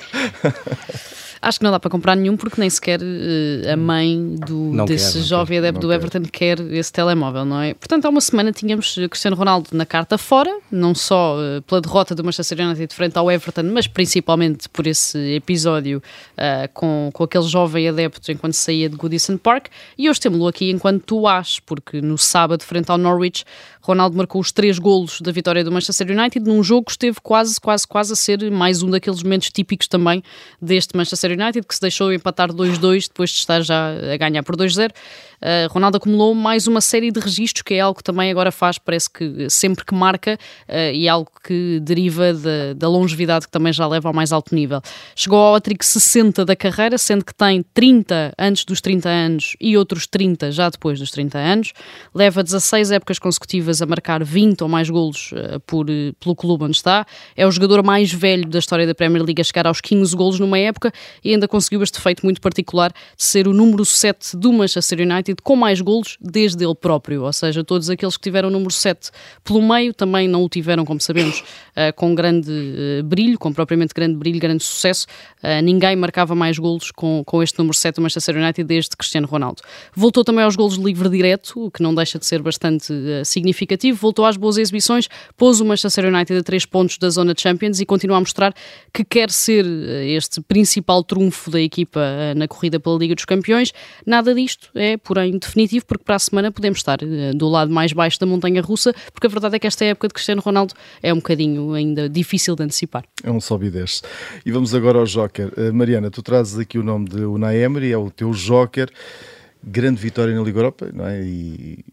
Acho 1.47 1.59
que 1.59 1.63
não 1.63 1.71
dá 1.71 1.79
para 1.79 1.89
comprar 1.89 2.13
nenhum 2.13 2.35
porque 2.35 2.59
nem 2.59 2.69
sequer 2.69 2.99
uh, 2.99 3.71
a 3.71 3.77
mãe 3.77 4.35
do, 4.35 4.85
desse 4.85 5.19
quer, 5.19 5.23
jovem 5.23 5.57
adepto 5.59 5.79
do 5.79 5.93
Everton 5.93 6.23
quer. 6.23 6.57
quer 6.57 6.73
esse 6.73 6.91
telemóvel, 6.91 7.45
não 7.45 7.61
é? 7.61 7.73
Portanto, 7.73 8.03
há 8.03 8.09
uma 8.09 8.19
semana 8.19 8.51
tínhamos 8.51 8.95
Cristiano 9.09 9.37
Ronaldo 9.37 9.69
na 9.71 9.85
carta 9.85 10.17
fora, 10.17 10.53
não 10.69 10.93
só 10.93 11.37
uh, 11.37 11.61
pela 11.61 11.79
derrota 11.79 12.13
do 12.13 12.21
Manchester 12.21 12.59
United 12.59 12.93
frente 12.93 13.17
ao 13.17 13.31
Everton, 13.31 13.63
mas 13.63 13.87
principalmente 13.87 14.67
por 14.67 14.85
esse 14.85 15.17
episódio 15.35 16.03
uh, 16.33 16.67
com, 16.73 17.09
com 17.13 17.23
aquele 17.23 17.47
jovem 17.47 17.87
adepto 17.87 18.29
enquanto 18.29 18.55
saía 18.55 18.89
de 18.89 18.97
Goodison 18.97 19.37
Park. 19.37 19.67
E 19.97 20.09
hoje 20.09 20.19
temos-lo 20.19 20.49
aqui 20.49 20.69
enquanto 20.69 21.01
tu 21.03 21.25
achas, 21.25 21.61
porque 21.61 22.01
no 22.01 22.17
sábado, 22.17 22.61
frente 22.61 22.91
ao 22.91 22.97
Norwich, 22.97 23.45
Ronaldo 23.87 24.17
marcou 24.17 24.41
os 24.41 24.51
três 24.51 24.77
golos 24.77 25.21
da 25.21 25.31
vitória 25.31 25.63
do 25.63 25.71
Manchester 25.71 26.11
United 26.11 26.45
num 26.45 26.61
jogo 26.61 26.87
que 26.87 26.91
esteve 26.91 27.17
quase, 27.23 27.59
quase, 27.59 27.87
quase 27.87 28.11
a 28.11 28.15
ser 28.17 28.51
mais 28.51 28.83
um 28.83 28.89
daqueles 28.89 29.23
momentos 29.23 29.49
típicos 29.49 29.87
também 29.87 30.21
deste 30.61 30.95
Manchester 30.97 31.31
United, 31.31 31.65
que 31.65 31.73
se 31.73 31.79
deixou 31.79 32.11
empatar 32.11 32.51
2-2 32.51 33.07
depois 33.07 33.29
de 33.29 33.37
estar 33.37 33.61
já 33.61 33.91
a 34.13 34.17
ganhar 34.17 34.43
por 34.43 34.57
2-0. 34.57 34.91
Uh, 35.41 35.71
Ronaldo 35.71 35.97
acumulou 35.97 36.33
mais 36.33 36.67
uma 36.67 36.81
série 36.81 37.11
de 37.11 37.19
registros, 37.19 37.61
que 37.61 37.75
é 37.75 37.79
algo 37.79 37.97
que 37.97 38.03
também 38.03 38.31
agora 38.31 38.51
faz, 38.51 38.77
parece 38.77 39.09
que 39.09 39.49
sempre 39.49 39.85
que 39.85 39.93
marca, 39.93 40.37
uh, 40.67 40.93
e 40.93 41.07
algo 41.07 41.29
que 41.43 41.79
deriva 41.81 42.33
de, 42.33 42.73
da 42.75 42.89
longevidade 42.89 43.45
que 43.45 43.51
também 43.51 43.71
já 43.71 43.87
leva 43.87 44.09
ao 44.09 44.13
mais 44.13 44.31
alto 44.31 44.55
nível. 44.55 44.81
Chegou 45.15 45.37
ao 45.37 45.53
Otric 45.53 45.85
60 45.85 46.43
da 46.43 46.55
carreira, 46.55 46.97
sendo 46.97 47.23
que 47.23 47.33
tem 47.33 47.63
30 47.73 48.33
antes 48.37 48.65
dos 48.65 48.81
30 48.81 49.09
anos 49.09 49.55
e 49.61 49.77
outros 49.77 50.07
30 50.07 50.51
já 50.51 50.69
depois 50.69 50.99
dos 50.99 51.11
30 51.11 51.37
anos. 51.37 51.73
Leva 52.13 52.43
16 52.43 52.91
épocas 52.91 53.19
consecutivas 53.19 53.81
a 53.81 53.85
marcar 53.85 54.23
20 54.23 54.61
ou 54.61 54.67
mais 54.67 54.89
golos 54.89 55.31
uh, 55.33 55.59
por, 55.67 55.85
pelo 56.19 56.35
clube 56.35 56.63
onde 56.63 56.77
está. 56.77 57.05
É 57.35 57.45
o 57.45 57.51
jogador 57.51 57.83
mais 57.83 58.11
velho 58.11 58.47
da 58.47 58.59
história 58.59 58.87
da 58.87 58.95
Premier 58.95 59.23
League 59.23 59.41
a 59.41 59.43
chegar 59.43 59.67
aos 59.67 59.81
15 59.81 60.15
golos 60.15 60.39
numa 60.39 60.57
época 60.57 60.91
e 61.23 61.31
ainda 61.31 61.47
conseguiu 61.47 61.83
este 61.83 62.01
feito 62.01 62.25
muito 62.25 62.41
particular 62.41 62.91
de 62.91 63.23
ser 63.23 63.47
o 63.47 63.53
número 63.53 63.85
7 63.85 64.35
do 64.35 64.51
Manchester 64.51 64.99
United 64.99 65.26
Com 65.43 65.55
mais 65.55 65.81
golos 65.81 66.17
desde 66.19 66.63
ele 66.63 66.75
próprio, 66.75 67.23
ou 67.23 67.33
seja, 67.33 67.63
todos 67.63 67.89
aqueles 67.89 68.17
que 68.17 68.23
tiveram 68.23 68.49
o 68.49 68.51
número 68.51 68.71
7 68.71 69.11
pelo 69.43 69.61
meio 69.61 69.93
também 69.93 70.27
não 70.27 70.43
o 70.43 70.49
tiveram, 70.49 70.85
como 70.85 70.99
sabemos, 70.99 71.39
uh, 71.39 71.93
com 71.95 72.13
grande 72.15 72.51
uh, 72.51 73.03
brilho, 73.03 73.37
com 73.37 73.51
propriamente 73.51 73.93
grande 73.93 74.15
brilho, 74.17 74.39
grande 74.39 74.63
sucesso. 74.63 75.05
Uh, 75.43 75.61
ninguém 75.63 75.95
marcava 75.95 76.35
mais 76.35 76.57
golos 76.57 76.91
com, 76.91 77.23
com 77.25 77.41
este 77.41 77.57
número 77.57 77.75
7 77.75 77.95
do 77.95 78.01
Manchester 78.01 78.35
United 78.35 78.63
desde 78.63 78.95
Cristiano 78.95 79.27
Ronaldo. 79.27 79.61
Voltou 79.95 80.23
também 80.23 80.43
aos 80.43 80.55
golos 80.55 80.77
de 80.77 80.83
livre 80.83 81.09
direto, 81.09 81.65
o 81.65 81.71
que 81.71 81.81
não 81.81 81.93
deixa 81.93 82.19
de 82.19 82.25
ser 82.25 82.41
bastante 82.41 82.93
significativo. 83.25 83.97
Voltou 83.97 84.25
às 84.25 84.37
boas 84.37 84.57
exibições, 84.57 85.07
pôs 85.35 85.59
o 85.59 85.65
Manchester 85.65 86.05
United 86.13 86.39
a 86.39 86.43
3 86.43 86.65
pontos 86.65 86.97
da 86.97 87.09
zona 87.09 87.33
Champions 87.37 87.79
e 87.79 87.85
continua 87.85 88.17
a 88.17 88.19
mostrar 88.19 88.53
que 88.93 89.03
quer 89.03 89.29
ser 89.29 89.65
este 90.05 90.41
principal 90.41 91.03
trunfo 91.03 91.49
da 91.49 91.61
equipa 91.61 92.33
na 92.35 92.47
corrida 92.47 92.79
pela 92.79 92.97
Liga 92.97 93.15
dos 93.15 93.25
Campeões. 93.25 93.73
Nada 94.05 94.33
disto 94.33 94.69
é 94.75 94.97
por 94.97 95.16
porém 95.17 95.37
definitivo, 95.39 95.83
porque 95.87 96.03
para 96.03 96.15
a 96.15 96.19
semana 96.19 96.51
podemos 96.51 96.77
estar 96.77 96.99
uh, 97.01 97.35
do 97.35 97.47
lado 97.47 97.71
mais 97.71 97.91
baixo 97.91 98.19
da 98.19 98.27
montanha 98.27 98.61
russa, 98.61 98.93
porque 99.11 99.25
a 99.25 99.29
verdade 99.29 99.55
é 99.55 99.59
que 99.59 99.65
esta 99.65 99.83
época 99.83 100.07
de 100.09 100.13
Cristiano 100.13 100.41
Ronaldo 100.41 100.75
é 101.01 101.11
um 101.11 101.17
bocadinho 101.17 101.73
ainda 101.73 102.07
difícil 102.07 102.55
de 102.55 102.63
antecipar. 102.63 103.03
É 103.23 103.31
um 103.31 103.41
sobe 103.41 103.65
e 103.65 103.69
desce. 103.71 104.03
E 104.45 104.51
vamos 104.51 104.75
agora 104.75 104.99
ao 104.99 105.05
Joker. 105.05 105.51
Uh, 105.57 105.73
Mariana, 105.73 106.11
tu 106.11 106.21
trazes 106.21 106.59
aqui 106.59 106.77
o 106.77 106.83
nome 106.83 107.09
de 107.09 107.21
Unai 107.25 107.57
Emery, 107.57 107.91
é 107.91 107.97
o 107.97 108.11
teu 108.11 108.31
Joker 108.31 108.91
grande 109.63 109.99
vitória 109.99 110.33
na 110.33 110.41
Liga 110.41 110.59
Europa, 110.59 110.89
não 110.93 111.05
é? 111.05 111.21
E, 111.21 111.83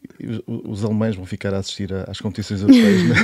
os, 0.47 0.83
alemães 0.83 1.15
vão 1.15 1.25
ficar 1.25 1.53
a 1.53 1.57
assistir 1.57 1.93
às 2.07 2.21
competições 2.21 2.61
europeias 2.61 3.03
na, 3.09 3.15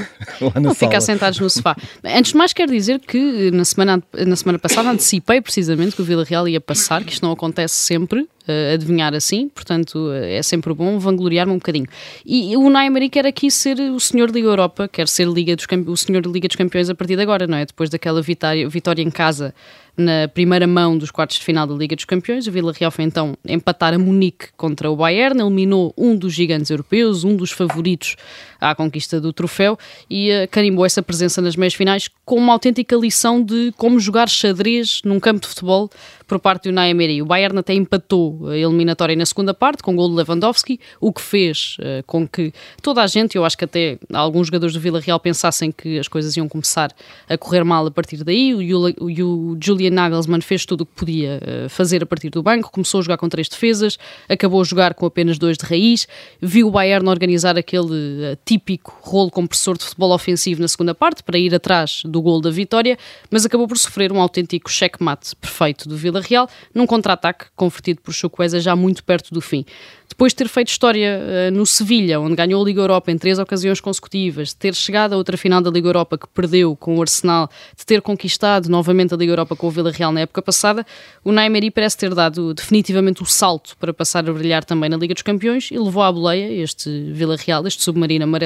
lá 0.48 0.54
na 0.56 0.62
vão 0.62 0.74
sala. 0.74 0.92
ficar 0.92 1.02
sentados 1.02 1.40
no 1.40 1.50
sofá. 1.50 1.76
Antes 2.04 2.34
de 2.34 2.38
mais, 2.38 2.52
quero 2.52 2.72
dizer 2.72 3.00
que 3.00 3.50
na 3.52 3.64
semana, 3.64 4.04
na 4.14 4.36
semana 4.36 4.60
passada 4.60 4.90
antecipei 4.90 5.42
precisamente 5.42 5.96
que 5.96 6.02
o 6.02 6.06
Vila 6.06 6.24
Real 6.24 6.48
ia 6.48 6.60
passar, 6.60 7.04
que 7.04 7.14
isto 7.14 7.24
não 7.24 7.32
acontece 7.32 7.76
sempre, 7.76 8.28
uh, 8.48 8.74
adivinhar 8.74 9.14
assim, 9.14 9.50
portanto 9.50 9.96
uh, 9.96 10.14
é 10.14 10.42
sempre 10.42 10.74
bom 10.74 11.00
vangloriar-me 11.00 11.52
um 11.52 11.58
bocadinho. 11.58 11.88
E, 12.26 12.56
o 12.58 12.70
Neymar 12.70 13.10
quer 13.10 13.26
aqui 13.26 13.50
ser 13.50 13.80
o 13.80 14.00
senhor 14.00 14.32
da 14.32 14.40
Europa, 14.40 14.88
quer 14.88 15.08
ser 15.08 15.28
Liga 15.28 15.56
dos 15.56 15.66
o 15.88 15.98
senhor 15.98 16.22
da 16.22 16.30
Liga 16.30 16.48
dos 16.48 16.56
Campeões 16.56 16.90
a 16.90 16.96
partir 16.96 17.16
de 17.16 17.22
agora, 17.22 17.48
não 17.48 17.58
é? 17.58 17.66
Depois 17.66 17.90
daquela 17.90 18.22
vitória, 18.22 18.68
vitória 18.68 19.02
em 19.02 19.12
casa 19.12 19.54
na 19.98 20.28
primeira 20.28 20.66
mão 20.66 20.98
dos 20.98 21.12
quartos 21.12 21.38
de 21.38 21.44
final 21.44 21.68
da 21.68 21.74
Liga 21.74 21.96
dos 21.96 22.06
Campeões. 22.06 22.48
O 22.48 22.52
Vila 22.52 22.74
Real 22.78 22.92
foi 22.92 23.06
então 23.06 23.38
empatar 23.46 23.94
a 23.94 24.00
Munique 24.00 24.48
contra 24.56 24.90
o 24.90 24.96
Bayern, 24.96 25.40
eliminou 25.40 25.94
um 25.98 26.16
dos 26.16 26.34
gigantes 26.34 26.72
europeus, 26.72 27.24
um 27.24 27.36
dos 27.36 27.52
favoritos 27.52 28.16
à 28.62 28.76
conquista 28.76 29.20
do 29.20 29.34
troféu 29.34 29.78
e 30.10 30.32
uh, 30.32 30.48
carimbou 30.50 30.86
essa 30.86 31.02
presença 31.02 31.42
nas 31.42 31.56
meias 31.56 31.74
finais 31.74 32.08
com 32.24 32.36
uma 32.36 32.54
autêntica 32.54 32.96
lição 32.96 33.44
de 33.44 33.74
como 33.76 34.00
jogar 34.00 34.30
xadrez 34.30 35.02
num 35.04 35.20
campo 35.20 35.42
de 35.42 35.48
futebol 35.48 35.90
por 36.32 36.40
parte 36.40 36.64
do 36.64 36.70
Unai 36.70 36.92
Emery. 36.92 37.22
O 37.22 37.26
Bayern 37.26 37.60
até 37.60 37.74
empatou 37.74 38.48
a 38.48 38.58
eliminatória 38.58 39.18
na 39.18 39.26
segunda 39.26 39.54
parte 39.54 39.84
com 39.84 39.92
o 39.92 39.96
gol 39.98 40.08
de 40.08 40.16
Lewandowski, 40.16 40.80
o 41.02 41.12
que 41.12 41.20
fez 41.20 41.76
uh, 41.80 42.02
com 42.08 42.26
que 42.26 42.54
toda 42.82 43.04
a 43.04 43.08
gente, 43.08 43.36
eu 43.36 43.44
acho 43.44 43.58
que 43.58 43.66
até 43.66 43.98
alguns 44.14 44.48
jogadores 44.48 44.74
do 44.74 44.80
Vila 44.80 45.02
Real 45.02 45.20
pensassem 45.20 45.74
que 45.74 46.00
as 46.00 46.08
coisas 46.08 46.38
iam 46.38 46.48
começar 46.48 46.90
a 47.28 47.38
correr 47.38 47.66
mal 47.66 47.86
a 47.86 47.92
partir 47.92 48.24
daí. 48.24 48.54
O, 48.54 48.88
o, 49.04 49.52
o 49.52 49.58
Julian 49.62 49.90
Nagelsmann 49.90 50.40
fez 50.40 50.66
tudo 50.66 50.82
o 50.82 50.86
que 50.86 50.94
podia 50.96 51.42
uh, 51.66 51.70
fazer 51.70 52.02
a 52.02 52.06
partir 52.06 52.30
do 52.30 52.42
banco, 52.42 52.72
começou 52.72 53.00
a 53.00 53.04
jogar 53.04 53.18
com 53.18 53.28
três 53.28 53.50
defesas, 53.50 53.98
acabou 54.30 54.62
a 54.62 54.64
jogar 54.64 54.94
com 54.94 55.06
apenas 55.06 55.38
dois 55.38 55.58
de 55.58 55.66
raiz, 55.66 56.08
viu 56.42 56.70
o 56.70 56.72
Bayern 56.72 57.10
organizar 57.10 57.58
aquele 57.58 58.32
uh, 58.32 58.38
típico 58.52 58.94
rolo 59.02 59.32
compressor 59.32 59.78
de 59.78 59.86
futebol 59.86 60.12
ofensivo 60.12 60.62
na 60.62 60.68
segunda 60.68 60.94
parte 60.94 61.24
para 61.24 61.38
ir 61.38 61.56
atrás 61.56 62.02
do 62.04 62.22
gol 62.22 62.42
da 62.42 62.50
vitória, 62.50 62.98
mas 63.30 63.46
acabou 63.46 63.66
por 63.66 63.78
sofrer 63.78 64.12
um 64.12 64.20
autêntico 64.20 64.70
checkmate 64.70 65.34
perfeito 65.38 65.88
do 65.88 65.96
Vila 65.96 66.20
Real 66.20 66.50
num 66.76 66.86
contra-ataque 66.86 67.46
convertido 67.56 68.02
por 68.02 68.14
Chukwueze 68.14 68.60
já 68.60 68.76
muito 68.76 69.06
perto 69.06 69.34
do 69.34 69.40
fim. 69.40 69.64
Depois 70.12 70.34
de 70.34 70.36
ter 70.36 70.50
feito 70.50 70.68
história 70.68 71.22
uh, 71.22 71.52
no 71.56 71.66
Sevilha, 71.66 72.20
onde 72.20 72.36
ganhou 72.36 72.62
a 72.62 72.66
Liga 72.66 72.82
Europa 72.82 73.10
em 73.10 73.18
três 73.18 73.40
ocasiões 73.40 73.80
consecutivas, 73.80 74.50
de 74.50 74.58
ter 74.58 74.76
chegado 74.76 75.14
à 75.14 75.18
outra 75.18 75.38
final 75.38 75.62
da 75.62 75.72
Liga 75.72 75.88
Europa 75.88 76.18
que 76.18 76.28
perdeu 76.28 76.76
com 76.76 76.98
o 76.98 77.02
Arsenal, 77.02 77.50
de 77.78 77.86
ter 77.86 78.02
conquistado 78.02 78.68
novamente 78.68 79.14
a 79.14 79.18
Liga 79.18 79.32
Europa 79.32 79.56
com 79.56 79.68
o 79.68 79.72
Vila 79.72 79.90
Real 79.90 80.12
na 80.12 80.20
época 80.20 80.42
passada, 80.42 80.86
o 81.24 81.32
Naimeri 81.32 81.72
parece 81.72 81.98
ter 81.98 82.14
dado 82.14 82.54
definitivamente 82.54 83.24
o 83.24 83.26
salto 83.26 83.78
para 83.80 83.94
passar 83.94 84.30
a 84.30 84.34
brilhar 84.34 84.66
também 84.66 84.90
na 84.90 84.98
Liga 84.98 85.14
dos 85.14 85.24
Campeões 85.24 85.70
e 85.72 85.80
levou 85.80 86.04
à 86.04 86.12
boleia 86.12 86.62
este 86.62 86.90
Vila 87.14 87.38
Real, 87.38 87.66
este 87.66 87.82
submarino 87.82 88.26
amarelo, 88.26 88.41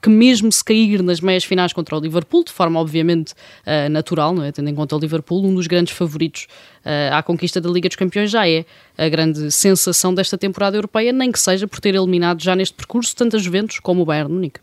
que 0.00 0.08
mesmo 0.08 0.50
se 0.50 0.64
cair 0.64 1.02
nas 1.02 1.20
meias 1.20 1.44
finais 1.44 1.72
contra 1.72 1.96
o 1.96 2.00
Liverpool, 2.00 2.44
de 2.44 2.52
forma 2.52 2.80
obviamente 2.80 3.32
uh, 3.32 3.88
natural, 3.90 4.34
não 4.34 4.44
é? 4.44 4.52
tendo 4.52 4.68
em 4.68 4.74
conta 4.74 4.96
o 4.96 4.98
Liverpool, 4.98 5.44
um 5.44 5.54
dos 5.54 5.66
grandes 5.66 5.94
favoritos 5.94 6.46
uh, 6.84 7.14
à 7.14 7.22
conquista 7.22 7.60
da 7.60 7.68
Liga 7.70 7.88
dos 7.88 7.96
Campeões 7.96 8.30
já 8.30 8.48
é 8.48 8.64
a 8.96 9.08
grande 9.08 9.50
sensação 9.50 10.14
desta 10.14 10.36
temporada 10.36 10.76
europeia, 10.76 11.12
nem 11.12 11.30
que 11.30 11.40
seja 11.40 11.66
por 11.66 11.80
ter 11.80 11.94
eliminado 11.94 12.42
já 12.42 12.54
neste 12.54 12.74
percurso 12.74 13.14
tantas 13.14 13.42
Juventus 13.42 13.78
como 13.80 14.02
o 14.02 14.04
Bayern 14.04 14.32
Munique. 14.32 14.60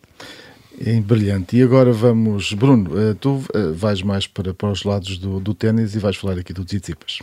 É 0.79 0.99
brilhante. 0.99 1.57
E 1.57 1.63
agora 1.63 1.91
vamos, 1.93 2.53
Bruno, 2.53 2.91
eh, 2.99 3.15
tu 3.19 3.43
eh, 3.53 3.71
vais 3.73 4.01
mais 4.01 4.27
para, 4.27 4.53
para 4.53 4.69
os 4.69 4.83
lados 4.83 5.17
do, 5.17 5.39
do 5.39 5.53
ténis 5.53 5.95
e 5.95 5.99
vais 5.99 6.15
falar 6.15 6.37
aqui 6.37 6.51
do 6.51 6.65
Tsitsipas. 6.65 7.19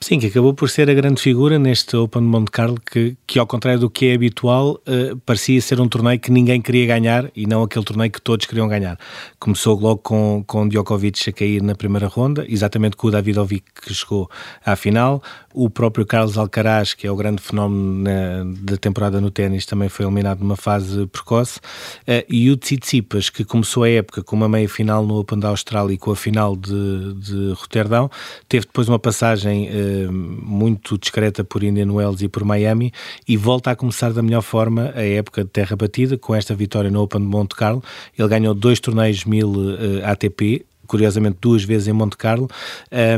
Sim, 0.00 0.18
que 0.18 0.26
acabou 0.26 0.52
por 0.52 0.68
ser 0.68 0.90
a 0.90 0.92
grande 0.92 1.18
figura 1.18 1.58
neste 1.58 1.96
Open 1.96 2.20
de 2.20 2.28
Monte 2.28 2.50
Carlo, 2.50 2.78
que, 2.78 3.16
que 3.26 3.38
ao 3.38 3.46
contrário 3.46 3.80
do 3.80 3.88
que 3.88 4.08
é 4.08 4.14
habitual, 4.14 4.78
uh, 4.86 5.16
parecia 5.24 5.58
ser 5.62 5.80
um 5.80 5.88
torneio 5.88 6.20
que 6.20 6.30
ninguém 6.30 6.60
queria 6.60 6.86
ganhar 6.86 7.30
e 7.34 7.46
não 7.46 7.62
aquele 7.62 7.86
torneio 7.86 8.10
que 8.10 8.20
todos 8.20 8.44
queriam 8.44 8.68
ganhar. 8.68 8.98
Começou 9.38 9.80
logo 9.80 10.02
com, 10.02 10.44
com 10.46 10.68
Djokovic 10.68 11.30
a 11.30 11.32
cair 11.32 11.62
na 11.62 11.74
primeira 11.74 12.06
ronda, 12.06 12.44
exatamente 12.46 12.96
com 12.96 13.06
o 13.06 13.10
Davidovic 13.10 13.64
que 13.82 13.94
chegou 13.94 14.30
à 14.62 14.76
final. 14.76 15.22
O 15.56 15.70
próprio 15.70 16.04
Carlos 16.04 16.36
Alcaraz, 16.36 16.94
que 16.94 17.06
é 17.06 17.10
o 17.10 17.14
grande 17.14 17.40
fenómeno 17.40 18.02
na, 18.02 18.44
da 18.58 18.76
temporada 18.76 19.20
no 19.20 19.30
ténis, 19.30 19.64
também 19.64 19.88
foi 19.88 20.04
eliminado 20.04 20.40
numa 20.40 20.56
fase 20.56 21.06
precoce. 21.06 21.60
Uh, 22.00 22.26
e 22.28 22.50
o 22.50 22.56
Tsitsipas, 22.56 23.30
que 23.30 23.44
começou 23.44 23.84
a 23.84 23.88
época 23.88 24.20
com 24.20 24.34
uma 24.34 24.48
meia 24.48 24.68
final 24.68 25.06
no 25.06 25.16
Open 25.16 25.38
da 25.38 25.50
Austrália 25.50 25.94
e 25.94 25.96
com 25.96 26.10
a 26.10 26.16
final 26.16 26.56
de, 26.56 27.14
de 27.14 27.52
Roterdão, 27.52 28.10
teve 28.48 28.66
depois 28.66 28.88
uma 28.88 28.98
passagem 28.98 29.68
uh, 29.68 30.12
muito 30.12 30.98
discreta 30.98 31.44
por 31.44 31.62
Indian 31.62 31.92
Wells 31.92 32.20
e 32.24 32.28
por 32.28 32.44
Miami 32.44 32.92
e 33.28 33.36
volta 33.36 33.70
a 33.70 33.76
começar 33.76 34.12
da 34.12 34.22
melhor 34.22 34.42
forma 34.42 34.92
a 34.96 35.02
época 35.02 35.44
de 35.44 35.50
terra 35.50 35.76
batida 35.76 36.18
com 36.18 36.34
esta 36.34 36.52
vitória 36.52 36.90
no 36.90 37.00
Open 37.00 37.20
de 37.20 37.28
Monte 37.28 37.54
Carlo. 37.54 37.80
Ele 38.18 38.26
ganhou 38.28 38.54
dois 38.54 38.80
torneios 38.80 39.24
1000 39.24 39.48
uh, 39.48 40.04
ATP, 40.04 40.66
curiosamente 40.86 41.38
duas 41.40 41.64
vezes 41.64 41.88
em 41.88 41.92
Monte 41.92 42.16
Carlo, 42.16 42.48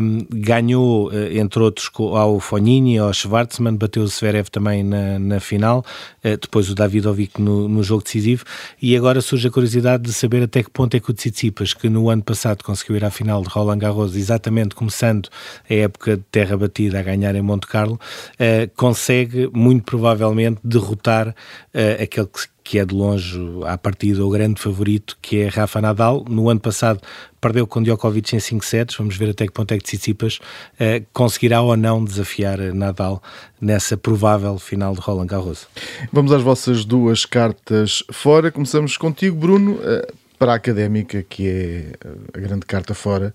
um, 0.01 0.19
ganhou, 0.31 1.13
eh, 1.13 1.39
entre 1.39 1.61
outros, 1.63 1.91
ao 1.95 2.41
Fognini, 2.41 2.99
ao 2.99 3.13
Schwartzman, 3.13 3.77
bateu 3.77 4.03
o 4.03 4.07
Zverev 4.07 4.49
também 4.51 4.83
na, 4.83 5.19
na 5.19 5.41
final, 5.41 5.85
uh, 6.25 6.37
depois 6.41 6.71
o 6.71 6.75
Davidovic 6.75 7.41
no, 7.41 7.69
no 7.69 7.83
jogo 7.83 8.03
decisivo, 8.03 8.45
e 8.81 8.97
agora 8.97 9.21
surge 9.21 9.49
a 9.49 9.51
curiosidade 9.51 10.05
de 10.05 10.13
saber 10.13 10.43
até 10.43 10.63
que 10.63 10.71
ponto 10.71 10.97
é 10.97 11.01
que 11.01 11.11
o 11.11 11.15
Tsitsipas, 11.15 11.75
que 11.75 11.89
no 11.89 12.09
ano 12.09 12.23
passado 12.23 12.63
conseguiu 12.63 12.97
ir 12.97 13.05
à 13.05 13.11
final 13.11 13.43
de 13.43 13.49
Roland 13.49 13.79
Garros, 13.79 14.17
exatamente 14.17 14.75
começando 14.75 15.29
a 15.69 15.75
época 15.75 16.17
de 16.17 16.23
terra 16.31 16.57
batida 16.57 17.01
a 17.01 17.03
ganhar 17.03 17.35
em 17.35 17.43
Monte 17.43 17.67
Carlo, 17.67 17.95
uh, 17.95 18.71
consegue, 18.77 19.51
muito 19.53 19.85
provavelmente, 19.85 20.61
derrotar 20.63 21.29
uh, 21.29 22.03
aquele 22.03 22.27
que 22.27 22.56
que 22.67 22.81
é 22.81 22.85
de 22.85 22.93
longe 22.93 23.39
à 23.65 23.79
partida 23.79 24.27
o 24.27 24.29
grande 24.29 24.61
favorito, 24.61 25.17
que 25.23 25.43
é 25.43 25.47
Rafa 25.47 25.81
Nadal. 25.81 26.25
No 26.29 26.51
ano 26.51 26.59
passado 26.59 27.01
perdeu 27.41 27.65
com 27.65 27.81
Djokovic 27.81 28.35
em 28.35 28.41
5 28.41 28.65
sets, 28.65 28.97
vamos 28.97 29.17
ver 29.17 29.31
até 29.31 29.47
que 29.47 29.53
ponto 29.53 29.73
é 29.73 29.79
que 29.79 29.85
Tsitsipas 29.85 30.39
uh, 30.39 31.07
conseguirá 31.13 31.61
ou 31.61 31.77
não 31.77 32.05
desafiar 32.05 32.59
Nadal 32.75 33.23
nessa 33.61 33.97
provável 33.97 34.59
final 34.59 34.95
de 34.95 35.01
Roland 35.01 35.29
Garros. 35.29 35.69
Vamos 36.13 36.33
às 36.33 36.43
vossas 36.43 36.85
duas 36.85 37.25
cartas 37.25 38.03
fora, 38.11 38.51
começamos 38.51 38.97
contigo 38.97 39.37
Bruno, 39.37 39.75
uh, 39.75 40.13
para 40.37 40.53
a 40.53 40.57
Académica, 40.57 41.23
que 41.23 41.47
é 41.49 41.93
a 42.35 42.41
grande 42.41 42.67
carta 42.67 42.95
fora 42.95 43.33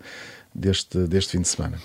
deste, 0.54 0.98
deste 1.08 1.32
fim 1.32 1.42
de 1.42 1.48
semana. 1.48 1.78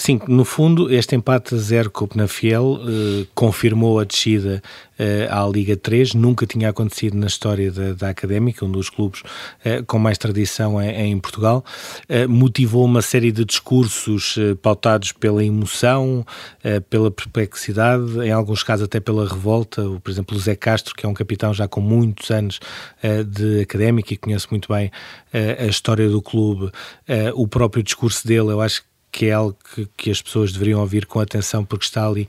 Sim, 0.00 0.18
no 0.26 0.46
fundo, 0.46 0.90
este 0.90 1.14
empate 1.14 1.54
zero 1.58 1.90
com 1.90 2.06
o 2.06 2.08
Penafiel 2.08 2.80
eh, 2.80 3.26
confirmou 3.34 4.00
a 4.00 4.04
descida 4.04 4.62
eh, 4.98 5.28
à 5.30 5.46
Liga 5.46 5.76
3, 5.76 6.14
nunca 6.14 6.46
tinha 6.46 6.70
acontecido 6.70 7.18
na 7.18 7.26
história 7.26 7.70
da, 7.70 7.92
da 7.92 8.08
Académica, 8.08 8.64
um 8.64 8.72
dos 8.72 8.88
clubes 8.88 9.22
eh, 9.62 9.82
com 9.82 9.98
mais 9.98 10.16
tradição 10.16 10.80
em, 10.80 11.12
em 11.12 11.18
Portugal, 11.18 11.62
motivou 12.30 12.86
uma 12.86 13.02
série 13.02 13.30
de 13.30 13.44
discursos 13.44 14.38
pautados 14.62 15.12
pela 15.12 15.44
emoção, 15.44 16.24
pela 16.88 17.10
perplexidade, 17.10 18.20
em 18.20 18.32
alguns 18.32 18.62
casos 18.62 18.86
até 18.86 19.00
pela 19.00 19.28
revolta, 19.28 19.82
por 20.02 20.10
exemplo, 20.10 20.34
o 20.34 20.40
Zé 20.40 20.56
Castro, 20.56 20.94
que 20.94 21.04
é 21.04 21.08
um 21.08 21.14
capitão 21.14 21.52
já 21.52 21.68
com 21.68 21.80
muitos 21.80 22.30
anos 22.30 22.58
de 23.26 23.60
Académica 23.60 24.14
e 24.14 24.16
conhece 24.16 24.46
muito 24.50 24.72
bem 24.72 24.90
a 25.32 25.66
história 25.66 26.08
do 26.08 26.22
clube, 26.22 26.70
o 27.34 27.46
próprio 27.46 27.82
discurso 27.82 28.26
dele, 28.26 28.48
eu 28.50 28.60
acho 28.60 28.82
que 28.82 28.89
que 29.10 29.26
é 29.26 29.32
algo 29.32 29.56
que, 29.74 29.88
que, 29.96 30.10
as 30.10 30.22
pessoas 30.22 30.52
deveriam 30.52 30.80
ouvir 30.80 31.06
com 31.06 31.20
atenção, 31.20 31.64
porque 31.64 31.84
está 31.84 32.06
ali 32.06 32.28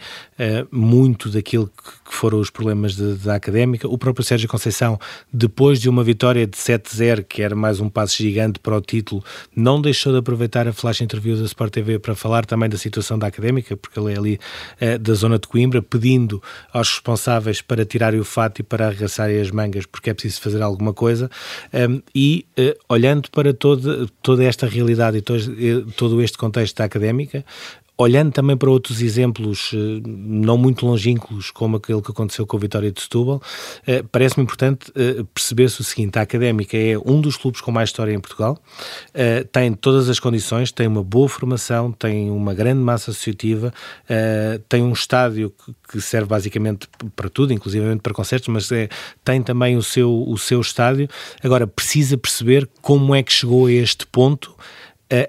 muito 0.71 1.29
daquilo 1.29 1.67
que, 1.67 2.01
foram 2.11 2.39
os 2.39 2.49
problemas 2.49 2.95
de, 2.95 3.13
da 3.15 3.35
académica. 3.35 3.87
O 3.87 3.97
próprio 3.97 4.23
Sérgio 4.23 4.47
Conceição, 4.47 4.99
depois 5.31 5.79
de 5.79 5.89
uma 5.89 6.03
vitória 6.03 6.45
de 6.45 6.57
7-0, 6.57 7.23
que 7.23 7.41
era 7.41 7.55
mais 7.55 7.79
um 7.79 7.89
passo 7.89 8.17
gigante 8.17 8.59
para 8.59 8.75
o 8.75 8.81
título, 8.81 9.23
não 9.55 9.81
deixou 9.81 10.11
de 10.11 10.19
aproveitar 10.19 10.67
a 10.67 10.73
flash 10.73 11.01
interview 11.01 11.37
da 11.37 11.45
Sport 11.45 11.71
TV 11.71 11.99
para 11.99 12.13
falar 12.13 12.45
também 12.45 12.69
da 12.69 12.77
situação 12.77 13.17
da 13.17 13.27
académica, 13.27 13.77
porque 13.77 13.97
ele 13.97 14.13
é 14.13 14.17
ali 14.17 14.39
uh, 14.81 14.99
da 14.99 15.13
zona 15.13 15.39
de 15.39 15.47
Coimbra, 15.47 15.81
pedindo 15.81 16.43
aos 16.73 16.89
responsáveis 16.89 17.61
para 17.61 17.85
tirarem 17.85 18.19
o 18.19 18.25
fato 18.25 18.59
e 18.59 18.63
para 18.63 18.87
arregaçarem 18.87 19.39
as 19.39 19.49
mangas, 19.49 19.85
porque 19.85 20.09
é 20.09 20.13
preciso 20.13 20.41
fazer 20.41 20.61
alguma 20.61 20.93
coisa. 20.93 21.31
Um, 21.73 22.01
e 22.13 22.45
uh, 22.59 22.77
olhando 22.89 23.31
para 23.31 23.53
toda, 23.53 24.05
toda 24.21 24.43
esta 24.43 24.67
realidade 24.67 25.17
e 25.17 25.21
todo, 25.21 25.91
todo 25.95 26.21
este 26.21 26.37
contexto 26.37 26.77
da 26.77 26.83
académica, 26.83 27.45
olhando 28.01 28.31
também 28.31 28.57
para 28.57 28.69
outros 28.69 29.01
exemplos 29.01 29.71
eh, 29.73 30.01
não 30.05 30.57
muito 30.57 30.85
longínquos, 30.85 31.51
como 31.51 31.77
aquele 31.77 32.01
que 32.01 32.11
aconteceu 32.11 32.45
com 32.45 32.57
a 32.57 32.59
Vitória 32.59 32.91
de 32.91 33.01
Setúbal, 33.01 33.41
eh, 33.85 34.03
parece-me 34.11 34.43
importante 34.43 34.91
eh, 34.95 35.23
perceber-se 35.33 35.81
o 35.81 35.83
seguinte: 35.83 36.17
a 36.17 36.21
Académica 36.21 36.77
é 36.77 36.97
um 36.97 37.21
dos 37.21 37.37
clubes 37.37 37.61
com 37.61 37.71
mais 37.71 37.89
história 37.89 38.13
em 38.13 38.19
Portugal, 38.19 38.57
tem 39.51 39.73
todas 39.73 40.09
as 40.09 40.19
condições, 40.19 40.71
tem 40.71 40.87
uma 40.87 41.03
boa 41.03 41.27
formação, 41.27 41.91
tem 41.91 42.29
uma 42.29 42.53
grande 42.53 42.79
massa 42.79 43.11
associativa, 43.11 43.73
tem 44.67 44.81
um 44.81 44.93
estádio 44.93 45.53
que 45.89 46.01
serve 46.01 46.27
basicamente 46.27 46.87
para 47.15 47.29
tudo, 47.29 47.53
inclusive 47.53 47.97
para 47.97 48.13
concertos, 48.13 48.47
mas 48.47 48.71
é, 48.71 48.89
tem 49.23 49.41
também 49.41 49.75
o 49.77 49.83
seu, 49.83 50.23
o 50.27 50.37
seu 50.37 50.61
estádio. 50.61 51.07
Agora, 51.43 51.67
precisa 51.67 52.17
perceber 52.17 52.69
como 52.81 53.13
é 53.13 53.21
que 53.21 53.31
chegou 53.31 53.67
a 53.67 53.71
este 53.71 54.05
ponto 54.07 54.55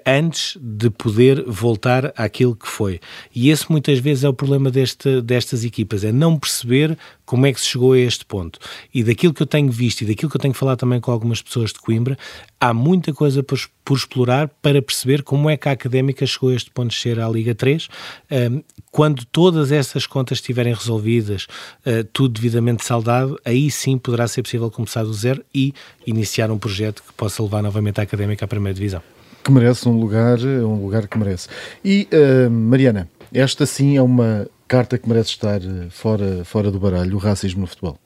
antes 0.05 0.57
de 0.61 0.89
poder 0.89 1.43
voltar 1.45 2.13
àquilo 2.15 2.55
que 2.55 2.67
foi. 2.67 3.01
E 3.35 3.49
esse 3.49 3.69
muitas 3.69 3.99
vezes 3.99 4.23
é 4.23 4.29
o 4.29 4.33
problema 4.33 4.71
deste, 4.71 5.21
destas 5.21 5.65
equipas, 5.65 6.03
é 6.03 6.11
não 6.11 6.39
perceber 6.39 6.97
como 7.25 7.45
é 7.45 7.53
que 7.53 7.59
se 7.59 7.67
chegou 7.67 7.93
a 7.93 7.99
este 7.99 8.25
ponto. 8.25 8.59
E 8.93 9.03
daquilo 9.03 9.33
que 9.33 9.41
eu 9.41 9.47
tenho 9.47 9.71
visto 9.71 10.01
e 10.01 10.05
daquilo 10.05 10.29
que 10.29 10.37
eu 10.37 10.41
tenho 10.41 10.53
falado 10.53 10.79
também 10.79 10.99
com 10.99 11.11
algumas 11.11 11.41
pessoas 11.41 11.71
de 11.71 11.79
Coimbra, 11.79 12.17
há 12.59 12.73
muita 12.73 13.13
coisa 13.13 13.43
por, 13.43 13.59
por 13.83 13.97
explorar 13.97 14.47
para 14.61 14.81
perceber 14.81 15.21
como 15.23 15.49
é 15.49 15.57
que 15.57 15.67
a 15.67 15.73
Académica 15.73 16.25
chegou 16.25 16.49
a 16.49 16.55
este 16.55 16.71
ponto 16.71 16.91
de 16.91 16.97
ser 16.97 17.19
à 17.19 17.27
Liga 17.27 17.53
3. 17.53 17.87
Um, 18.31 18.63
quando 18.91 19.25
todas 19.25 19.71
essas 19.71 20.05
contas 20.05 20.37
estiverem 20.37 20.73
resolvidas, 20.73 21.47
uh, 21.85 22.03
tudo 22.13 22.33
devidamente 22.33 22.85
saldado, 22.85 23.37
aí 23.43 23.69
sim 23.69 23.97
poderá 23.97 24.27
ser 24.27 24.43
possível 24.43 24.71
começar 24.71 25.03
do 25.03 25.13
zero 25.13 25.43
e 25.53 25.73
iniciar 26.05 26.51
um 26.51 26.57
projeto 26.57 27.03
que 27.03 27.13
possa 27.13 27.43
levar 27.43 27.61
novamente 27.61 27.99
a 27.99 28.03
Académica 28.03 28.45
à 28.45 28.47
primeira 28.47 28.73
divisão 28.73 29.01
que 29.43 29.51
merece 29.51 29.87
um 29.87 29.99
lugar, 29.99 30.39
um 30.39 30.81
lugar 30.81 31.07
que 31.07 31.17
merece. 31.17 31.49
E 31.83 32.07
uh, 32.13 32.49
Mariana, 32.49 33.09
esta 33.33 33.65
sim 33.65 33.97
é 33.97 34.01
uma 34.01 34.47
carta 34.67 34.97
que 34.97 35.07
merece 35.07 35.31
estar 35.31 35.61
eh, 35.61 35.87
fora, 35.89 36.43
fora 36.45 36.71
do 36.71 36.79
baralho, 36.79 37.15
o 37.15 37.19
racismo 37.19 37.61
no 37.61 37.67
futebol. 37.67 37.99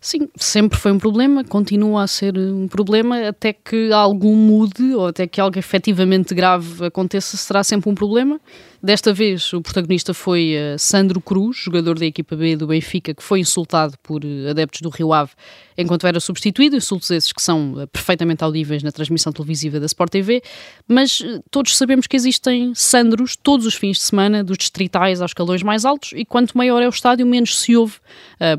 Sim, 0.00 0.28
sempre 0.36 0.78
foi 0.78 0.92
um 0.92 0.98
problema, 0.98 1.42
continua 1.44 2.04
a 2.04 2.06
ser 2.06 2.38
um 2.38 2.68
problema, 2.68 3.28
até 3.28 3.52
que 3.52 3.92
algo 3.92 4.34
mude 4.34 4.94
ou 4.94 5.08
até 5.08 5.26
que 5.26 5.40
algo 5.40 5.58
efetivamente 5.58 6.34
grave 6.34 6.86
aconteça, 6.86 7.36
será 7.36 7.64
sempre 7.64 7.90
um 7.90 7.94
problema. 7.94 8.40
Desta 8.80 9.12
vez, 9.12 9.52
o 9.52 9.60
protagonista 9.60 10.14
foi 10.14 10.54
uh, 10.54 10.78
Sandro 10.78 11.20
Cruz, 11.20 11.56
jogador 11.56 11.98
da 11.98 12.06
equipa 12.06 12.36
B 12.36 12.54
do 12.54 12.68
Benfica, 12.68 13.12
que 13.12 13.24
foi 13.24 13.40
insultado 13.40 13.98
por 14.00 14.24
uh, 14.24 14.50
adeptos 14.50 14.80
do 14.80 14.88
Rio 14.88 15.12
Ave 15.12 15.32
enquanto 15.76 16.08
era 16.08 16.18
substituído, 16.18 16.76
insultos 16.76 17.08
esses 17.10 17.32
que 17.32 17.42
são 17.42 17.72
uh, 17.72 17.88
perfeitamente 17.88 18.42
audíveis 18.44 18.84
na 18.84 18.92
transmissão 18.92 19.32
televisiva 19.32 19.80
da 19.80 19.86
Sport 19.86 20.12
TV, 20.12 20.42
mas 20.86 21.20
todos 21.50 21.76
sabemos 21.76 22.06
que 22.06 22.16
existem 22.16 22.72
Sandros 22.72 23.36
todos 23.36 23.66
os 23.66 23.74
fins 23.74 23.98
de 23.98 24.04
semana, 24.04 24.44
dos 24.44 24.58
distritais 24.58 25.20
aos 25.20 25.32
calões 25.32 25.62
mais 25.62 25.84
altos, 25.84 26.12
e 26.14 26.24
quanto 26.24 26.56
maior 26.56 26.80
é 26.80 26.86
o 26.86 26.90
estádio, 26.90 27.26
menos 27.26 27.58
se 27.60 27.76
ouve. 27.76 27.94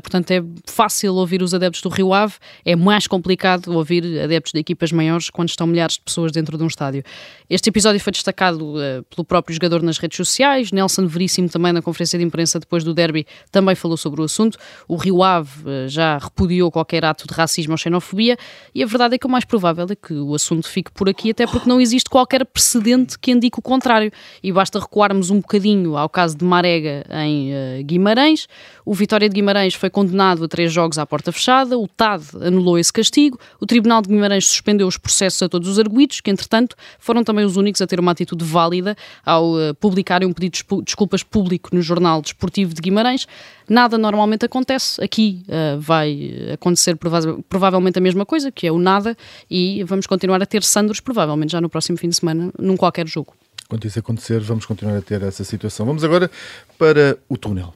portanto, 0.02 0.30
é 0.30 0.42
fácil 0.66 1.14
ouvir 1.14 1.42
os 1.42 1.52
adeptos 1.52 1.82
do 1.82 1.90
Rio 1.90 2.14
Ave, 2.14 2.34
é 2.64 2.74
mais 2.74 3.06
complicado 3.06 3.68
ouvir 3.74 4.20
adeptos 4.22 4.52
de 4.52 4.60
equipas 4.60 4.90
maiores 4.90 5.28
quando 5.28 5.50
estão 5.50 5.66
milhares 5.66 5.96
de 5.96 6.00
pessoas 6.00 6.32
dentro 6.32 6.56
de 6.56 6.64
um 6.64 6.68
estádio. 6.68 7.02
Este 7.50 7.68
episódio 7.68 8.00
foi 8.00 8.12
destacado 8.12 8.74
pelo 9.14 9.24
próprio 9.24 9.52
jogador 9.52 9.82
nas 9.82 9.98
redes 9.98 10.09
redes 10.10 10.16
sociais. 10.16 10.72
Nelson 10.72 11.06
Veríssimo, 11.06 11.48
também 11.48 11.72
na 11.72 11.80
conferência 11.80 12.18
de 12.18 12.24
imprensa 12.24 12.58
depois 12.58 12.82
do 12.82 12.92
derby, 12.92 13.26
também 13.50 13.74
falou 13.74 13.96
sobre 13.96 14.20
o 14.20 14.24
assunto. 14.24 14.58
O 14.88 14.96
Rio 14.96 15.22
Ave 15.22 15.50
eh, 15.66 15.88
já 15.88 16.18
repudiou 16.18 16.70
qualquer 16.70 17.04
ato 17.04 17.26
de 17.26 17.34
racismo 17.34 17.72
ou 17.72 17.78
xenofobia 17.78 18.36
e 18.74 18.82
a 18.82 18.86
verdade 18.86 19.14
é 19.14 19.18
que 19.18 19.26
o 19.26 19.30
mais 19.30 19.44
provável 19.44 19.86
é 19.88 19.94
que 19.94 20.12
o 20.12 20.34
assunto 20.34 20.68
fique 20.68 20.90
por 20.90 21.08
aqui, 21.08 21.30
até 21.30 21.46
porque 21.46 21.68
não 21.68 21.80
existe 21.80 22.10
qualquer 22.10 22.44
precedente 22.44 23.18
que 23.18 23.30
indique 23.30 23.58
o 23.58 23.62
contrário. 23.62 24.10
E 24.42 24.52
basta 24.52 24.78
recuarmos 24.78 25.30
um 25.30 25.40
bocadinho 25.40 25.96
ao 25.96 26.08
caso 26.08 26.36
de 26.36 26.44
Marega 26.44 27.06
em 27.10 27.52
uh, 27.52 27.84
Guimarães. 27.84 28.48
O 28.84 28.94
Vitória 28.94 29.28
de 29.28 29.34
Guimarães 29.34 29.74
foi 29.74 29.88
condenado 29.90 30.44
a 30.44 30.48
três 30.48 30.72
jogos 30.72 30.98
à 30.98 31.06
porta 31.06 31.30
fechada, 31.30 31.78
o 31.78 31.86
TAD 31.86 32.24
anulou 32.42 32.78
esse 32.78 32.92
castigo, 32.92 33.38
o 33.60 33.66
Tribunal 33.66 34.02
de 34.02 34.08
Guimarães 34.08 34.46
suspendeu 34.46 34.86
os 34.86 34.96
processos 34.96 35.42
a 35.42 35.48
todos 35.48 35.68
os 35.68 35.78
arguídos, 35.78 36.20
que 36.20 36.30
entretanto 36.30 36.74
foram 36.98 37.22
também 37.22 37.44
os 37.44 37.56
únicos 37.56 37.80
a 37.80 37.86
ter 37.86 38.00
uma 38.00 38.12
atitude 38.12 38.44
válida 38.44 38.96
ao 39.24 39.54
uh, 39.54 39.74
publicarem 40.00 40.26
um 40.26 40.32
pedido 40.32 40.52
de 40.52 40.84
desculpas 40.84 41.22
público 41.22 41.68
no 41.72 41.82
Jornal 41.82 42.22
Desportivo 42.22 42.74
de 42.74 42.80
Guimarães. 42.80 43.26
Nada 43.68 43.98
normalmente 43.98 44.44
acontece, 44.44 45.02
aqui 45.02 45.42
uh, 45.46 45.78
vai 45.78 46.32
acontecer 46.54 46.96
prova 46.96 47.38
provavelmente 47.48 47.98
a 47.98 48.00
mesma 48.00 48.24
coisa, 48.24 48.50
que 48.50 48.66
é 48.66 48.72
o 48.72 48.78
nada, 48.78 49.16
e 49.50 49.84
vamos 49.84 50.06
continuar 50.06 50.42
a 50.42 50.46
ter 50.46 50.62
Sandros 50.62 51.00
provavelmente 51.00 51.52
já 51.52 51.60
no 51.60 51.68
próximo 51.68 51.98
fim 51.98 52.08
de 52.08 52.16
semana, 52.16 52.50
num 52.58 52.76
qualquer 52.76 53.06
jogo. 53.06 53.34
Quando 53.68 53.84
isso 53.84 53.98
acontecer, 53.98 54.40
vamos 54.40 54.66
continuar 54.66 54.96
a 54.96 55.02
ter 55.02 55.22
essa 55.22 55.44
situação. 55.44 55.86
Vamos 55.86 56.02
agora 56.02 56.30
para 56.76 57.16
o 57.28 57.36
túnel. 57.36 57.72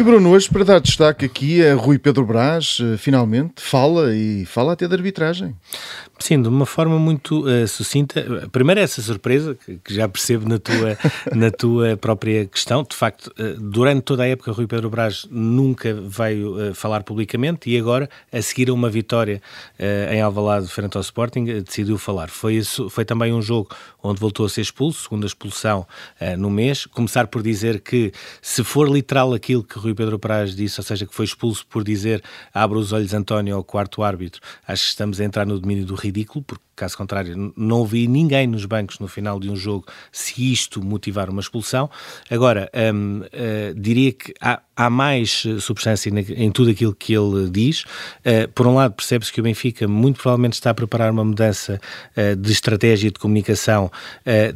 E 0.00 0.02
Bruno, 0.02 0.30
hoje 0.30 0.48
para 0.48 0.64
dar 0.64 0.80
destaque 0.80 1.26
aqui 1.26 1.62
a 1.62 1.74
Rui 1.74 1.98
Pedro 1.98 2.24
Brás, 2.24 2.78
eh, 2.80 2.96
finalmente, 2.96 3.60
fala 3.60 4.14
e 4.16 4.46
fala 4.46 4.72
até 4.72 4.88
de 4.88 4.94
arbitragem. 4.94 5.54
Sim, 6.22 6.42
de 6.42 6.48
uma 6.48 6.66
forma 6.66 6.98
muito 6.98 7.46
uh, 7.46 7.66
sucinta. 7.66 8.46
Primeiro 8.52 8.78
essa 8.78 9.00
surpresa, 9.00 9.54
que, 9.54 9.78
que, 9.78 9.94
já 9.94 10.06
percebo 10.06 10.46
na 10.46 10.58
tua, 10.58 10.98
na 11.34 11.50
tua 11.50 11.96
própria 11.96 12.44
questão. 12.44 12.82
De 12.82 12.94
facto, 12.94 13.28
uh, 13.38 13.58
durante 13.58 14.02
toda 14.02 14.24
a 14.24 14.26
época, 14.26 14.52
Rui 14.52 14.66
Pedro 14.66 14.90
Brás 14.90 15.26
nunca 15.30 15.94
veio 15.94 16.70
uh, 16.70 16.74
falar 16.74 17.04
publicamente 17.04 17.70
e 17.70 17.78
agora, 17.78 18.08
a 18.30 18.42
seguir 18.42 18.68
a 18.68 18.74
uma 18.74 18.90
vitória 18.90 19.40
em 20.12 20.20
Alvalade 20.20 20.68
frente 20.68 20.96
ao 20.96 21.00
Sporting, 21.00 21.44
decidiu 21.62 21.96
falar. 21.96 22.28
Foi, 22.28 22.54
isso, 22.54 22.90
foi 22.90 23.04
também 23.04 23.32
um 23.32 23.40
jogo 23.40 23.74
onde 24.02 24.20
voltou 24.20 24.44
a 24.44 24.48
ser 24.48 24.60
expulso, 24.60 25.04
segunda 25.04 25.26
expulsão 25.26 25.86
no 26.36 26.50
mês. 26.50 26.84
Começar 26.86 27.26
por 27.28 27.42
dizer 27.42 27.80
que, 27.80 28.12
se 28.42 28.62
for 28.62 28.88
literal 28.88 29.32
aquilo 29.32 29.64
que 29.64 29.78
Rui 29.78 29.94
Pedro 29.94 30.18
Brás 30.18 30.54
disse, 30.54 30.80
ou 30.80 30.84
seja, 30.84 31.06
que 31.06 31.14
foi 31.14 31.24
expulso 31.24 31.66
por 31.66 31.82
dizer 31.82 32.22
abre 32.52 32.78
os 32.78 32.92
olhos 32.92 33.14
António 33.14 33.56
ao 33.56 33.64
quarto 33.64 34.02
árbitro, 34.02 34.40
acho 34.66 34.82
que 34.82 34.88
estamos 34.90 35.20
a 35.20 35.24
entrar 35.24 35.46
no 35.46 35.58
domínio 35.58 35.86
do 35.86 35.94
ridículo, 36.10 36.44
porque 36.44 36.64
caso 36.80 36.96
contrário 36.96 37.52
não 37.56 37.84
vi 37.84 38.08
ninguém 38.08 38.46
nos 38.46 38.64
bancos 38.64 38.98
no 38.98 39.06
final 39.06 39.38
de 39.38 39.50
um 39.50 39.56
jogo 39.56 39.86
se 40.10 40.50
isto 40.50 40.82
motivar 40.82 41.28
uma 41.28 41.42
expulsão. 41.42 41.90
Agora, 42.30 42.70
um, 42.94 43.20
uh, 43.20 43.26
eh, 43.32 43.74
diria 43.76 44.12
que 44.12 44.32
há, 44.40 44.62
há 44.74 44.88
mais 44.88 45.44
substância 45.60 46.10
em 46.10 46.50
tudo 46.50 46.70
aquilo 46.70 46.94
que 46.94 47.12
ele 47.12 47.50
diz. 47.50 47.82
Uh, 48.24 48.48
por 48.54 48.66
um 48.66 48.74
lado, 48.74 48.94
percebe-se 48.94 49.30
que 49.30 49.40
o 49.40 49.42
Benfica 49.42 49.86
muito 49.86 50.20
provavelmente 50.22 50.54
está 50.54 50.70
a 50.70 50.74
preparar 50.74 51.10
uma 51.12 51.24
mudança 51.24 51.78
uh, 52.16 52.34
de 52.34 52.50
estratégia 52.50 53.10
de 53.10 53.18
comunicação, 53.18 53.90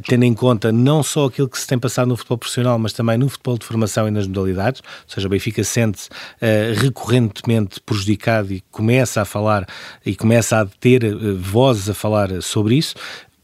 tendo 0.07 0.23
em 0.23 0.33
conta 0.33 0.71
não 0.71 1.03
só 1.03 1.25
aquilo 1.25 1.49
que 1.49 1.59
se 1.59 1.67
tem 1.67 1.77
passado 1.77 2.07
no 2.07 2.15
futebol 2.17 2.37
profissional, 2.37 2.79
mas 2.79 2.93
também 2.93 3.17
no 3.17 3.29
futebol 3.29 3.57
de 3.57 3.65
formação 3.65 4.07
e 4.07 4.11
nas 4.11 4.25
modalidades. 4.25 4.81
Ou 4.81 5.13
seja, 5.13 5.27
o 5.27 5.29
Benfica 5.29 5.63
sente-se 5.63 6.09
recorrentemente 6.75 7.79
prejudicado 7.81 8.53
e 8.53 8.61
começa 8.71 9.21
a 9.21 9.25
falar 9.25 9.67
e 10.05 10.15
começa 10.15 10.61
a 10.61 10.65
ter 10.65 11.03
vozes 11.45 11.89
a 11.89 11.93
falar 11.93 12.41
sobre 12.41 12.75
isso. 12.75 12.95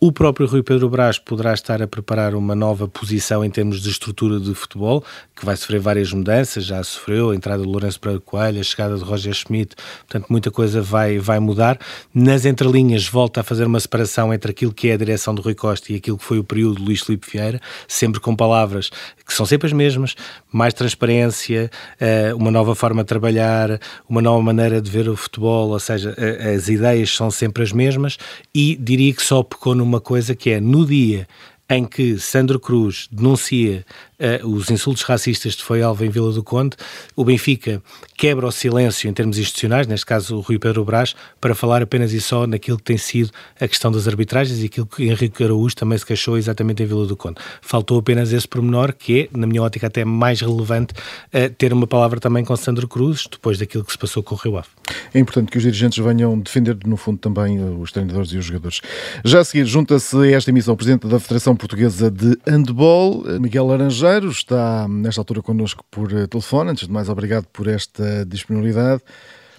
O 0.03 0.11
próprio 0.11 0.47
Rui 0.47 0.63
Pedro 0.63 0.89
Brás 0.89 1.19
poderá 1.19 1.53
estar 1.53 1.79
a 1.79 1.87
preparar 1.87 2.33
uma 2.33 2.55
nova 2.55 2.87
posição 2.87 3.45
em 3.45 3.51
termos 3.51 3.79
de 3.79 3.91
estrutura 3.91 4.39
de 4.39 4.51
futebol, 4.55 5.03
que 5.35 5.45
vai 5.45 5.55
sofrer 5.55 5.79
várias 5.79 6.11
mudanças, 6.11 6.65
já 6.65 6.83
sofreu 6.83 7.29
a 7.29 7.35
entrada 7.35 7.61
de 7.61 7.69
Lourenço 7.69 7.99
Pereira 7.99 8.19
Coelho, 8.19 8.59
a 8.59 8.63
chegada 8.63 8.97
de 8.97 9.03
Roger 9.03 9.31
Schmidt, 9.31 9.75
portanto 9.99 10.25
muita 10.27 10.49
coisa 10.49 10.81
vai, 10.81 11.19
vai 11.19 11.39
mudar. 11.39 11.77
Nas 12.11 12.45
entrelinhas 12.45 13.07
volta 13.07 13.41
a 13.41 13.43
fazer 13.43 13.67
uma 13.67 13.79
separação 13.79 14.33
entre 14.33 14.49
aquilo 14.49 14.73
que 14.73 14.89
é 14.89 14.93
a 14.93 14.97
direção 14.97 15.35
do 15.35 15.41
Rui 15.43 15.53
Costa 15.53 15.93
e 15.93 15.97
aquilo 15.97 16.17
que 16.17 16.23
foi 16.23 16.39
o 16.39 16.43
período 16.43 16.77
de 16.77 16.81
Luís 16.81 17.01
Filipe 17.01 17.29
Vieira, 17.31 17.61
sempre 17.87 18.19
com 18.19 18.35
palavras 18.35 18.89
que 19.31 19.37
são 19.37 19.45
sempre 19.45 19.67
as 19.67 19.73
mesmas, 19.73 20.15
mais 20.51 20.73
transparência, 20.73 21.71
eh, 21.99 22.33
uma 22.33 22.51
nova 22.51 22.75
forma 22.75 23.01
de 23.01 23.07
trabalhar, 23.07 23.79
uma 24.09 24.21
nova 24.21 24.41
maneira 24.41 24.81
de 24.81 24.91
ver 24.91 25.07
o 25.07 25.15
futebol, 25.15 25.69
ou 25.69 25.79
seja, 25.79 26.13
as 26.53 26.67
ideias 26.67 27.15
são 27.15 27.31
sempre 27.31 27.63
as 27.63 27.71
mesmas. 27.71 28.17
E 28.53 28.75
diria 28.75 29.13
que 29.13 29.21
só 29.23 29.41
pecou 29.41 29.73
numa 29.73 29.90
uma 29.91 29.99
coisa 29.99 30.33
que 30.33 30.49
é 30.51 30.61
no 30.61 30.85
dia 30.85 31.27
em 31.71 31.85
que 31.85 32.19
Sandro 32.19 32.59
Cruz 32.59 33.07
denuncia 33.09 33.85
uh, 34.19 34.45
os 34.45 34.69
insultos 34.69 35.03
racistas 35.03 35.55
de 35.55 35.63
Foi 35.63 35.81
Alva 35.81 36.05
em 36.05 36.09
Vila 36.09 36.33
do 36.33 36.43
Conde, 36.43 36.75
o 37.15 37.23
Benfica 37.23 37.81
quebra 38.17 38.45
o 38.45 38.51
silêncio 38.51 39.09
em 39.09 39.13
termos 39.13 39.37
institucionais, 39.37 39.87
neste 39.87 40.05
caso 40.05 40.35
o 40.35 40.41
Rui 40.41 40.59
Pedro 40.59 40.83
Brás, 40.83 41.15
para 41.39 41.55
falar 41.55 41.81
apenas 41.81 42.11
e 42.11 42.19
só 42.19 42.45
naquilo 42.45 42.77
que 42.77 42.83
tem 42.83 42.97
sido 42.97 43.31
a 43.57 43.69
questão 43.69 43.89
das 43.89 44.05
arbitragens 44.05 44.61
e 44.61 44.65
aquilo 44.65 44.85
que 44.85 45.03
Henrique 45.05 45.41
Araújo 45.45 45.73
também 45.73 45.97
se 45.97 46.05
queixou 46.05 46.37
exatamente 46.37 46.83
em 46.83 46.85
Vila 46.85 47.07
do 47.07 47.15
Conde. 47.15 47.37
Faltou 47.61 47.97
apenas 47.99 48.33
esse 48.33 48.47
pormenor, 48.47 48.93
que 48.93 49.21
é, 49.21 49.37
na 49.37 49.47
minha 49.47 49.63
ótica, 49.63 49.87
até 49.87 50.03
mais 50.03 50.41
relevante, 50.41 50.93
uh, 50.93 51.49
ter 51.57 51.71
uma 51.71 51.87
palavra 51.87 52.19
também 52.19 52.43
com 52.43 52.53
Sandro 52.57 52.85
Cruz, 52.85 53.29
depois 53.31 53.57
daquilo 53.57 53.85
que 53.85 53.93
se 53.93 53.97
passou 53.97 54.21
com 54.21 54.35
o 54.35 54.37
Rio 54.37 54.57
Ave. 54.57 54.67
É 55.13 55.19
importante 55.19 55.49
que 55.49 55.57
os 55.57 55.63
dirigentes 55.63 56.03
venham 56.03 56.37
defender, 56.37 56.77
no 56.85 56.97
fundo, 56.97 57.17
também 57.17 57.63
os 57.79 57.93
treinadores 57.93 58.33
e 58.33 58.37
os 58.37 58.43
jogadores. 58.43 58.81
Já 59.23 59.39
a 59.39 59.43
seguir, 59.45 59.65
junta-se 59.65 60.17
a 60.17 60.31
esta 60.31 60.49
emissão 60.49 60.73
o 60.73 60.77
Presidente 60.77 61.07
da 61.07 61.17
Federação 61.17 61.55
Portuguesa 61.61 62.09
de 62.09 62.39
Handball, 62.47 63.23
Miguel 63.39 63.67
Laranjeiro, 63.67 64.29
está 64.29 64.87
nesta 64.87 65.21
altura 65.21 65.43
connosco 65.43 65.85
por 65.91 66.11
eh, 66.11 66.25
telefone. 66.25 66.71
Antes 66.71 66.87
de 66.87 66.91
mais, 66.91 67.07
obrigado 67.07 67.45
por 67.53 67.67
esta 67.67 68.25
disponibilidade. 68.25 69.03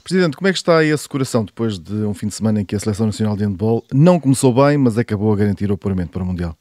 Presidente, 0.03 0.37
como 0.37 0.49
é 0.49 0.51
que 0.51 0.59
está 0.59 0.83
esse 0.83 1.09
coração 1.09 1.45
depois 1.45 1.79
de 1.79 1.95
um 1.95 2.13
fim 2.13 2.27
de 2.27 2.35
semana 2.35 2.61
em 2.61 2.65
que 2.65 2.75
a 2.75 2.81
Seleção 2.81 3.07
Nacional 3.07 3.37
de 3.37 3.45
Handball 3.45 3.85
não 3.93 4.19
começou 4.19 4.53
bem, 4.53 4.77
mas 4.77 4.99
acabou 4.99 5.33
a 5.33 5.37
garantir 5.37 5.71
o 5.71 5.75
apuramento 5.75 6.11
para 6.11 6.25
o 6.25 6.27
Mundial? 6.27 6.59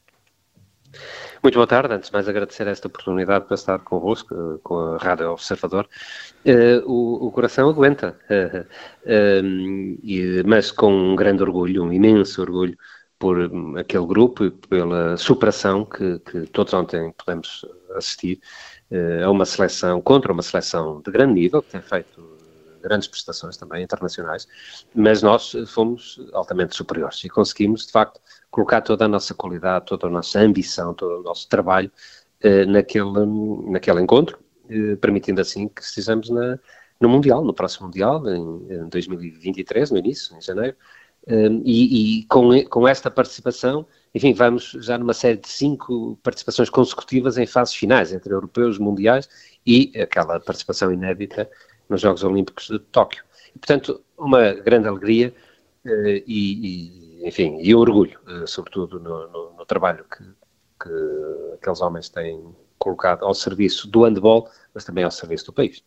Muito 1.42 1.56
boa 1.56 1.66
tarde. 1.66 1.92
Antes 1.92 2.08
de 2.08 2.12
mais, 2.12 2.28
agradecer 2.28 2.68
esta 2.68 2.86
oportunidade 2.86 3.44
para 3.46 3.56
estar 3.56 3.80
convosco, 3.80 4.32
eh, 4.32 4.60
com 4.62 4.94
a 4.94 4.96
Rádio 4.98 5.28
Observador. 5.32 5.88
Uh, 6.46 6.88
o, 6.88 7.26
o, 7.26 7.32
coração 7.32 7.68
aguenta, 7.68 8.16
uh, 8.30 8.60
uh, 9.10 10.48
mas 10.48 10.70
com 10.70 10.94
um 10.94 11.16
grande 11.16 11.42
orgulho, 11.42 11.82
um 11.82 11.92
imenso 11.92 12.40
orgulho 12.40 12.78
por 13.22 13.38
hum, 13.38 13.76
aquele 13.76 14.04
grupo 14.04 14.44
e 14.46 14.50
pela 14.50 15.16
superação 15.16 15.84
que, 15.84 16.18
que 16.18 16.40
todos 16.48 16.74
ontem 16.74 17.14
podemos 17.16 17.64
assistir 17.94 18.40
uh, 18.90 19.24
a 19.24 19.30
uma 19.30 19.44
seleção, 19.44 20.02
contra 20.02 20.32
uma 20.32 20.42
seleção 20.42 21.00
de 21.00 21.08
grande 21.12 21.34
nível, 21.34 21.62
que 21.62 21.70
tem 21.70 21.80
feito 21.80 22.20
grandes 22.82 23.06
prestações 23.06 23.56
também 23.56 23.84
internacionais, 23.84 24.48
mas 24.92 25.22
nós 25.22 25.52
fomos 25.68 26.20
altamente 26.32 26.74
superiores 26.74 27.22
e 27.22 27.28
conseguimos, 27.28 27.86
de 27.86 27.92
facto, 27.92 28.20
colocar 28.50 28.80
toda 28.80 29.04
a 29.04 29.08
nossa 29.08 29.32
qualidade, 29.34 29.86
toda 29.86 30.08
a 30.08 30.10
nossa 30.10 30.40
ambição, 30.40 30.92
todo 30.92 31.20
o 31.20 31.22
nosso 31.22 31.48
trabalho 31.48 31.92
uh, 32.44 32.68
naquele, 32.68 33.24
naquele 33.70 34.00
encontro, 34.00 34.36
uh, 34.64 34.96
permitindo 34.96 35.40
assim 35.40 35.68
que 35.68 35.80
estejamos 35.80 36.28
na, 36.28 36.58
no 37.00 37.08
Mundial, 37.08 37.44
no 37.44 37.54
próximo 37.54 37.86
Mundial, 37.86 38.20
em 38.28 38.88
2023, 38.88 39.92
no 39.92 39.98
início, 39.98 40.36
em 40.36 40.40
janeiro, 40.40 40.76
e, 41.28 42.20
e 42.20 42.24
com, 42.26 42.50
com 42.64 42.88
esta 42.88 43.10
participação 43.10 43.86
enfim, 44.14 44.34
vamos 44.34 44.72
já 44.80 44.98
numa 44.98 45.14
série 45.14 45.38
de 45.38 45.48
cinco 45.48 46.18
participações 46.22 46.68
consecutivas 46.68 47.38
em 47.38 47.46
fases 47.46 47.74
finais, 47.74 48.12
entre 48.12 48.32
europeus, 48.32 48.78
mundiais 48.78 49.28
e 49.66 49.90
aquela 49.98 50.38
participação 50.38 50.92
inédita 50.92 51.50
nos 51.88 52.00
Jogos 52.00 52.22
Olímpicos 52.22 52.68
de 52.68 52.78
Tóquio. 52.78 53.24
E, 53.54 53.58
portanto, 53.58 54.02
uma 54.18 54.52
grande 54.52 54.86
alegria 54.86 55.32
uh, 55.86 56.22
e, 56.26 57.22
e, 57.22 57.28
enfim, 57.28 57.58
e 57.62 57.74
um 57.74 57.78
orgulho, 57.78 58.20
uh, 58.26 58.46
sobretudo 58.46 59.00
no, 59.00 59.28
no, 59.28 59.52
no 59.56 59.64
trabalho 59.64 60.04
que, 60.04 60.24
que 60.82 61.54
aqueles 61.54 61.80
homens 61.80 62.10
têm 62.10 62.54
colocado 62.78 63.24
ao 63.24 63.32
serviço 63.32 63.88
do 63.88 64.04
handball, 64.04 64.46
mas 64.74 64.84
também 64.84 65.04
ao 65.04 65.10
serviço 65.10 65.46
do 65.46 65.52
país. 65.54 65.82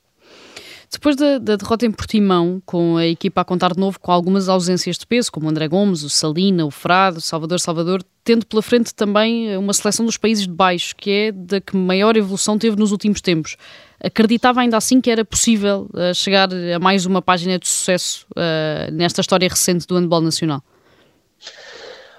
Depois 0.95 1.17
da, 1.17 1.38
da, 1.39 1.58
derrota 1.58 1.86
em 1.86 1.91
Portimão, 1.91 2.62
com 2.65 2.95
a 2.95 3.05
equipa 3.05 3.41
a 3.41 3.43
contar 3.43 3.73
de 3.73 3.79
novo 3.79 3.99
com 3.99 4.13
algumas 4.13 4.47
ausências 4.47 4.97
de 4.97 5.05
peso, 5.05 5.29
como 5.29 5.45
o 5.45 5.49
André 5.49 5.67
Gomes, 5.67 6.03
o 6.03 6.10
Salina, 6.10 6.65
o 6.65 6.71
Frado, 6.71 7.17
o 7.17 7.21
Salvador 7.21 7.60
Salvador, 7.60 8.01
tendo 8.23 8.45
pela 8.45 8.62
frente 8.62 8.95
também 8.95 9.58
uma 9.58 9.73
seleção 9.73 10.05
dos 10.05 10.15
países 10.15 10.47
de 10.47 10.53
baixo, 10.53 10.95
que 10.95 11.12
é 11.12 11.31
da 11.34 11.60
que 11.60 11.75
maior 11.75 12.15
evolução 12.15 12.58
teve 12.58 12.77
nos 12.77 12.93
últimos 12.93 13.19
tempos. 13.19 13.58
Acreditava 14.01 14.62
ainda 14.62 14.77
assim 14.77 15.01
que 15.01 15.12
era 15.12 15.25
possível 15.25 15.89
uh, 15.93 16.15
chegar 16.15 16.47
a 16.53 16.79
mais 16.79 17.05
uma 17.05 17.21
página 17.21 17.60
de 17.60 17.67
sucesso 17.67 18.25
uh, 18.31 18.89
nesta 18.93 19.19
história 19.19 19.49
recente 19.49 19.86
do 19.86 19.97
handball 19.97 20.21
nacional? 20.21 20.63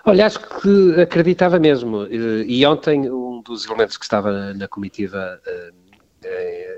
Olha, 0.04 0.26
acho 0.26 0.38
que 0.38 1.00
acreditava 1.00 1.58
mesmo. 1.58 2.06
E 2.06 2.64
ontem 2.66 3.10
um 3.10 3.40
dos 3.40 3.64
elementos 3.64 3.96
que 3.96 4.04
estava 4.04 4.52
na 4.52 4.68
comitiva 4.68 5.40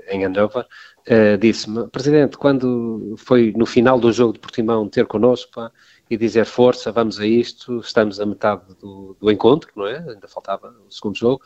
em 0.09 0.25
Andover 0.25 0.65
uh, 0.65 1.37
disse-me, 1.37 1.87
Presidente, 1.87 2.37
quando 2.37 3.15
foi 3.17 3.53
no 3.55 3.65
final 3.65 3.99
do 3.99 4.11
jogo 4.11 4.33
de 4.33 4.39
Portimão 4.39 4.87
ter 4.87 5.05
connosco 5.05 5.51
pá, 5.53 5.71
e 6.09 6.17
dizer 6.17 6.45
força, 6.45 6.91
vamos 6.91 7.19
a 7.19 7.25
isto, 7.25 7.79
estamos 7.79 8.19
a 8.19 8.25
metade 8.25 8.63
do, 8.79 9.15
do 9.19 9.31
encontro, 9.31 9.71
não 9.75 9.85
é? 9.85 9.97
Ainda 9.97 10.27
faltava 10.27 10.75
o 10.87 10.91
segundo 10.91 11.17
jogo. 11.17 11.43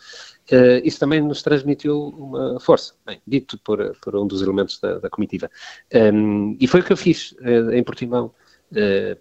Uh, 0.51 0.79
isso 0.83 0.99
também 0.99 1.21
nos 1.21 1.43
transmitiu 1.43 2.09
uma 2.17 2.59
força, 2.59 2.93
bem, 3.05 3.21
dito 3.27 3.57
por, 3.59 3.95
por 4.01 4.15
um 4.15 4.25
dos 4.25 4.41
elementos 4.41 4.79
da, 4.79 4.99
da 4.99 5.09
comitiva. 5.09 5.49
Um, 5.93 6.57
e 6.59 6.67
foi 6.67 6.79
o 6.79 6.83
que 6.83 6.93
eu 6.93 6.97
fiz 6.97 7.35
em 7.73 7.83
Portimão. 7.83 8.33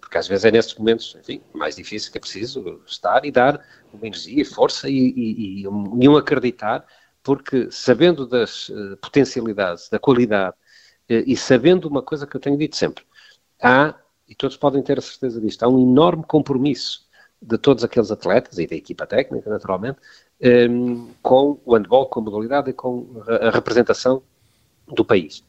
Porque 0.01 0.17
às 0.17 0.27
vezes 0.27 0.45
é 0.45 0.51
nesses 0.51 0.73
momentos, 0.73 1.15
enfim, 1.19 1.39
mais 1.53 1.75
difícil 1.75 2.11
que 2.11 2.17
é 2.17 2.21
preciso 2.21 2.81
estar 2.87 3.23
e 3.23 3.29
dar 3.29 3.63
uma 3.93 4.07
energia, 4.07 4.43
força 4.43 4.89
e, 4.89 5.13
e, 5.15 5.61
e, 5.61 5.67
um, 5.67 6.01
e 6.01 6.09
um 6.09 6.17
acreditar 6.17 6.83
porque 7.23 7.71
sabendo 7.71 8.27
das 8.27 8.69
uh, 8.69 8.97
potencialidades, 8.97 9.89
da 9.89 9.97
qualidade, 9.97 10.55
uh, 11.09 11.23
e 11.25 11.35
sabendo 11.37 11.87
uma 11.87 12.01
coisa 12.01 12.27
que 12.27 12.35
eu 12.35 12.41
tenho 12.41 12.57
dito 12.57 12.75
sempre, 12.75 13.03
há, 13.61 13.95
e 14.27 14.35
todos 14.35 14.57
podem 14.57 14.83
ter 14.83 14.99
a 14.99 15.01
certeza 15.01 15.39
disto, 15.39 15.63
há 15.63 15.69
um 15.69 15.79
enorme 15.79 16.23
compromisso 16.23 17.07
de 17.41 17.57
todos 17.57 17.83
aqueles 17.83 18.11
atletas 18.11 18.57
e 18.57 18.67
da 18.67 18.75
equipa 18.75 19.07
técnica, 19.07 19.49
naturalmente, 19.49 19.99
um, 20.41 20.47
ehm, 20.47 21.07
com 21.21 21.59
o 21.65 21.75
handball, 21.75 22.07
com 22.07 22.19
a 22.19 22.23
modalidade 22.23 22.69
e 22.69 22.73
com 22.73 23.21
a, 23.27 23.49
representação 23.49 24.21
do 24.87 25.03
país. 25.03 25.43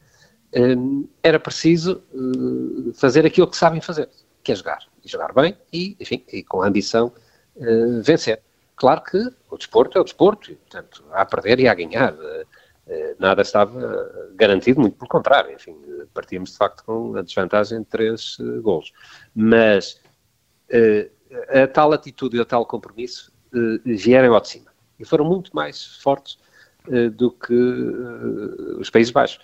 Um, 0.55 0.61
ehm, 0.61 1.05
era 1.23 1.39
preciso 1.39 2.03
uh, 2.13 2.93
fazer 2.95 3.27
aquilo 3.27 3.49
que 3.49 3.57
sabem 3.57 3.81
fazer, 3.81 4.09
que 4.43 4.53
é 4.53 4.55
jogar. 4.55 4.81
E 5.05 5.09
jogar 5.09 5.33
bem 5.33 5.57
e, 5.73 5.97
enfim, 6.01 6.25
e 6.33 6.43
com 6.43 6.63
a 6.63 6.67
ambição 6.67 7.13
vencer. 8.03 8.43
Claro 8.77 9.03
que 9.03 9.19
o 9.51 9.57
desporto 9.57 9.99
é 9.99 10.01
o 10.01 10.05
desporto, 10.05 10.55
portanto, 10.55 11.05
há 11.13 11.23
a 11.23 11.27
perder 11.27 11.61
e 11.61 11.69
há 11.69 11.73
a 11.73 11.75
ganhar. 11.75 12.15
Eh, 12.21 12.47
eh, 12.87 13.17
nada 13.19 13.43
estava 13.43 14.33
garantido, 14.35 14.81
muito 14.81 14.97
pelo 14.97 15.09
contrário. 15.09 15.53
Enfim, 15.53 15.77
partíamos 16.13 16.51
de 16.51 16.57
facto 16.57 16.85
com 16.85 17.17
a 17.17 17.23
desvantagem 17.23 17.81
de 17.81 17.87
três 17.87 18.39
uh, 18.39 18.61
golos. 18.63 18.93
Mas 19.35 20.01
a 21.51 21.67
tal 21.69 21.93
atitude 21.93 22.37
e 22.37 22.41
a 22.41 22.45
tal 22.45 22.67
compromisso 22.67 23.33
vieram 23.85 24.35
ao 24.35 24.41
de 24.41 24.49
cima. 24.49 24.73
E 24.99 25.05
foram 25.05 25.25
muito 25.25 25.55
mais 25.55 25.97
fortes 25.99 26.39
do 27.17 27.31
que 27.31 27.55
os 28.79 28.91
Países 28.91 29.13
Baixos. 29.13 29.41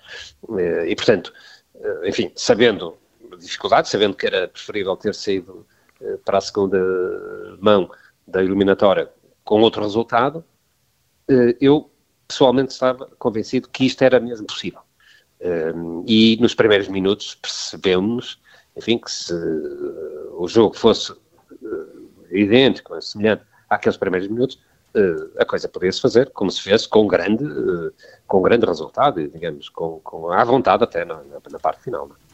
e, 0.87 0.95
portanto, 0.97 1.33
enfim, 2.05 2.33
sabendo 2.35 2.97
dificuldades, 3.39 3.91
sabendo 3.91 4.17
que 4.17 4.27
era 4.27 4.49
preferível 4.49 4.97
ter 4.97 5.15
saído 5.15 5.67
para 6.25 6.39
a 6.39 6.41
segunda 6.41 6.79
mão 7.61 7.91
da 8.27 8.43
eliminatória 8.43 9.11
com 9.51 9.63
outro 9.63 9.83
resultado, 9.83 10.45
eh, 11.29 11.57
eu 11.61 11.91
pessoalmente 12.29 12.71
estava 12.71 13.07
convencido 13.19 13.69
que 13.69 13.85
isto 13.85 14.01
era 14.03 14.21
mesmo 14.21 14.47
possível. 14.47 14.79
Eh, 15.41 15.73
e 16.07 16.39
nos 16.41 16.55
primeiros 16.55 16.87
minutos 16.87 17.35
percebemos, 17.35 18.41
enfim, 18.77 18.97
que 18.97 19.11
se 19.11 19.35
o 20.39 20.47
jogo 20.47 20.77
fosse 20.77 21.13
idêntico, 22.31 23.03
semelhante 23.03 23.43
àqueles 23.69 23.97
primeiros 23.97 24.29
minutos, 24.29 24.61
a 25.37 25.45
coisa 25.45 25.69
podia-se 25.69 26.01
fazer, 26.01 26.31
como 26.31 26.49
se 26.49 26.63
fez, 26.63 26.87
com 26.87 27.09
grande, 27.09 27.45
com 28.29 28.41
grande 28.41 28.67
resultado, 28.67 29.27
digamos, 29.29 29.69
com, 29.69 29.99
com 30.01 30.31
à 30.31 30.45
vontade 30.45 30.85
até 30.85 31.05
na, 31.05 31.21
na 31.51 31.59
parte 31.59 31.83
final. 31.83 32.07
Não? 32.07 32.15
É? 32.15 32.30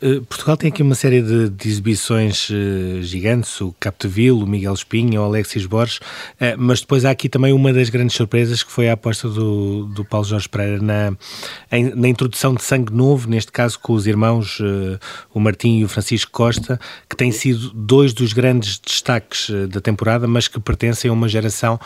Eh, 0.00 0.20
Portugal 0.28 0.56
tem 0.56 0.68
aqui 0.68 0.82
uma 0.82 0.94
série 0.94 1.22
de, 1.22 1.48
de 1.48 1.68
exibições 1.68 2.50
uh, 2.50 3.02
gigantes, 3.02 3.60
o 3.60 3.74
Capdeville, 3.78 4.42
o 4.42 4.46
Miguel 4.46 4.74
Espinha, 4.74 5.20
o 5.20 5.24
Alexis 5.24 5.66
Borges, 5.66 5.96
uh, 5.96 6.56
mas 6.58 6.80
depois 6.80 7.04
há 7.04 7.10
aqui 7.10 7.28
também 7.28 7.52
uma 7.52 7.72
das 7.72 7.88
grandes 7.88 8.16
surpresas 8.16 8.62
que 8.62 8.72
foi 8.72 8.88
a 8.88 8.94
aposta 8.94 9.28
do, 9.28 9.86
do 9.86 10.04
Paulo 10.04 10.26
Jorge 10.26 10.48
Pereira 10.48 10.82
na, 10.82 11.12
na 11.94 12.08
introdução 12.08 12.54
de 12.54 12.62
sangue 12.62 12.92
novo, 12.92 13.28
neste 13.28 13.52
caso 13.52 13.78
com 13.78 13.92
os 13.92 14.06
irmãos, 14.06 14.58
o 15.32 15.40
Martim 15.40 15.78
e 15.78 15.84
o 15.84 15.88
Francisco 15.88 16.30
Costa, 16.30 16.78
que 17.08 17.16
têm 17.16 17.32
sido 17.32 17.70
dois 17.72 18.12
dos 18.12 18.32
grandes 18.32 18.78
destaques 18.78 19.50
da 19.68 19.80
temporada, 19.80 20.26
mas 20.26 20.48
que 20.48 20.60
pertencem 20.60 21.10
a 21.10 21.14
uma 21.14 21.28
geração 21.28 21.78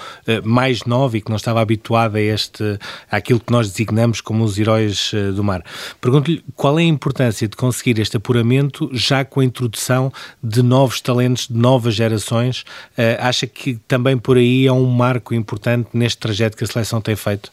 mais 0.45 0.85
nova 0.85 1.17
e 1.17 1.21
que 1.21 1.31
não 1.31 1.37
estava 1.37 1.61
habituada 1.61 2.19
a 2.19 2.21
este, 2.21 2.79
àquilo 3.11 3.41
que 3.41 3.53
nós 3.53 3.71
designamos 3.71 4.21
como 4.21 4.45
os 4.45 4.59
heróis 4.59 5.13
do 5.35 5.43
mar. 5.43 5.63
Pergunto-lhe 6.01 6.43
qual 6.55 6.79
é 6.79 6.83
a 6.83 6.87
importância 6.87 7.48
de 7.49 7.57
conseguir 7.57 7.99
este 7.99 8.17
apuramento 8.17 8.89
já 8.93 9.25
com 9.25 9.41
a 9.41 9.45
introdução 9.45 10.13
de 10.43 10.63
novos 10.63 11.01
talentos, 11.01 11.49
de 11.49 11.57
novas 11.57 11.95
gerações. 11.95 12.63
Uh, 12.97 13.19
acha 13.21 13.47
que 13.47 13.75
também 13.89 14.17
por 14.17 14.37
aí 14.37 14.67
é 14.67 14.73
um 14.73 14.87
marco 14.87 15.35
importante 15.35 15.91
neste 15.93 16.19
trajeto 16.19 16.57
que 16.57 16.65
a 16.65 16.67
seleção 16.67 17.01
tem 17.01 17.17
feito? 17.17 17.53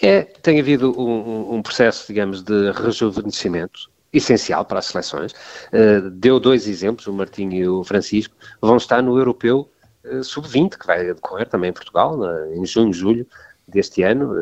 É, 0.00 0.22
tem 0.22 0.58
havido 0.60 0.98
um, 0.98 1.54
um 1.56 1.62
processo, 1.62 2.06
digamos, 2.08 2.42
de 2.42 2.72
rejuvenescimento 2.72 3.90
essencial 4.12 4.64
para 4.64 4.78
as 4.78 4.86
seleções. 4.86 5.32
Uh, 5.72 6.10
deu 6.10 6.40
dois 6.40 6.66
exemplos, 6.66 7.06
o 7.06 7.12
Martinho 7.12 7.52
e 7.52 7.68
o 7.68 7.84
Francisco, 7.84 8.34
vão 8.60 8.76
estar 8.76 9.02
no 9.02 9.16
Europeu 9.16 9.70
uh, 10.04 10.24
Sub-20, 10.24 10.78
que 10.78 10.86
vai 10.86 11.04
decorrer 11.06 11.48
também 11.48 11.70
em 11.70 11.72
Portugal, 11.72 12.16
na, 12.16 12.48
em 12.54 12.66
junho, 12.66 12.92
julho 12.92 13.26
deste 13.66 14.02
ano, 14.02 14.34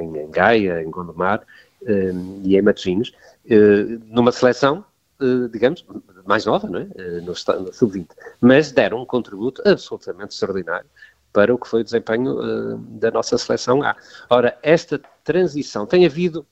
em 0.00 0.30
Gaia, 0.30 0.80
em 0.80 0.90
Gondomar 0.90 1.42
e 2.42 2.56
em 2.56 2.62
Matosinhos. 2.62 3.12
Eh, 3.48 3.98
numa 4.06 4.32
seleção, 4.32 4.84
eh, 5.20 5.48
digamos, 5.52 5.84
mais 6.24 6.44
nova, 6.44 6.68
não 6.68 6.80
é? 6.80 6.88
Eh, 6.96 7.20
no, 7.20 7.26
no 7.26 7.72
sub-20, 7.72 8.08
mas 8.40 8.72
deram 8.72 9.02
um 9.02 9.06
contributo 9.06 9.62
absolutamente 9.64 10.34
extraordinário 10.34 10.88
para 11.32 11.54
o 11.54 11.58
que 11.58 11.68
foi 11.68 11.82
o 11.82 11.84
desempenho 11.84 12.78
da 12.98 13.10
nossa 13.10 13.36
seleção 13.36 13.82
A. 13.82 13.94
Ora, 14.30 14.58
esta 14.62 14.98
transição 15.22 15.84
tem 15.86 16.06
havido 16.06 16.46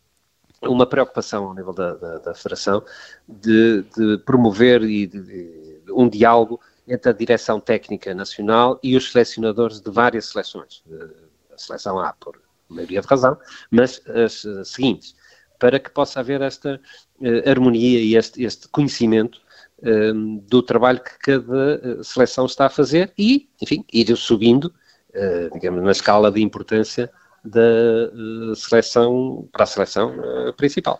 uma 0.60 0.86
preocupação 0.86 1.46
ao 1.46 1.54
nível 1.54 1.72
da, 1.72 1.94
da, 1.94 2.18
da 2.18 2.34
Federação 2.34 2.84
de, 3.26 3.82
de 3.96 4.18
promover 4.26 4.82
e 4.82 5.06
de, 5.06 5.22
de, 5.22 5.82
um 5.90 6.06
diálogo 6.06 6.60
entre 6.86 7.10
a 7.10 7.14
direção 7.14 7.58
técnica 7.58 8.14
nacional 8.14 8.78
e 8.82 8.94
os 8.94 9.10
selecionadores 9.10 9.80
de 9.80 9.90
várias 9.90 10.26
seleções. 10.26 10.84
A 11.50 11.56
seleção 11.56 11.98
A, 11.98 12.12
por 12.12 12.38
maioria 12.68 13.00
de 13.00 13.06
razão, 13.06 13.38
mas 13.70 14.02
as 14.06 14.44
seguintes 14.68 15.16
para 15.58 15.78
que 15.78 15.90
possa 15.90 16.20
haver 16.20 16.40
esta 16.42 16.80
uh, 17.20 17.50
harmonia 17.50 18.00
e 18.00 18.16
este, 18.16 18.42
este 18.42 18.68
conhecimento 18.68 19.40
uh, 19.78 20.40
do 20.42 20.62
trabalho 20.62 21.00
que 21.00 21.18
cada 21.18 21.80
eh, 21.82 22.02
seleção 22.02 22.46
está 22.46 22.66
a 22.66 22.70
fazer 22.70 23.12
e, 23.18 23.48
enfim, 23.60 23.84
ir 23.92 24.14
subindo, 24.16 24.66
uh, 24.66 25.52
digamos, 25.52 25.82
na 25.82 25.92
escala 25.92 26.30
de 26.30 26.42
importância 26.42 27.10
da 27.44 28.54
seleção 28.56 29.46
para 29.52 29.64
a 29.64 29.66
seleção 29.66 30.16
principal. 30.56 30.98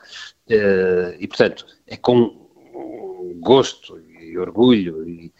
e, 1.18 1.26
portanto, 1.26 1.64
é 1.86 1.96
com 1.96 2.50
gosto 3.40 3.98
e 4.20 4.36
orgulho 4.36 5.08
e, 5.08 5.32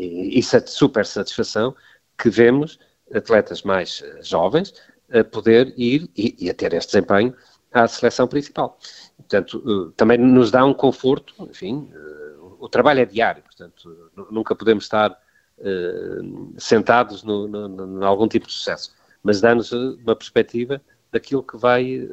e, 0.00 0.40
e 0.40 0.42
super 0.42 1.06
satisfação 1.06 1.76
que 2.18 2.28
vemos 2.28 2.80
atletas 3.14 3.62
mais 3.62 4.02
jovens 4.20 4.74
a 5.12 5.22
poder 5.22 5.72
ir 5.76 6.10
e, 6.16 6.34
e 6.40 6.50
a 6.50 6.54
ter 6.54 6.72
este 6.72 6.92
desempenho 6.94 7.36
à 7.72 7.88
seleção 7.88 8.28
principal. 8.28 8.78
Portanto, 9.16 9.62
eh, 9.66 9.92
também 9.96 10.18
nos 10.18 10.50
dá 10.50 10.64
um 10.64 10.74
conforto, 10.74 11.34
enfim, 11.50 11.88
eh, 11.92 12.34
o 12.60 12.68
trabalho 12.68 13.00
é 13.00 13.04
diário, 13.04 13.42
portanto, 13.42 14.10
nunca 14.30 14.54
podemos 14.54 14.84
estar 14.84 15.18
eh, 15.58 16.20
sentados 16.58 17.22
no, 17.22 18.04
algum 18.04 18.28
tipo 18.28 18.46
de 18.46 18.52
sucesso, 18.52 18.94
mas 19.22 19.40
dá-nos 19.40 19.72
uma 19.72 20.14
perspectiva 20.14 20.80
daquilo 21.10 21.42
que 21.42 21.56
vai 21.56 22.08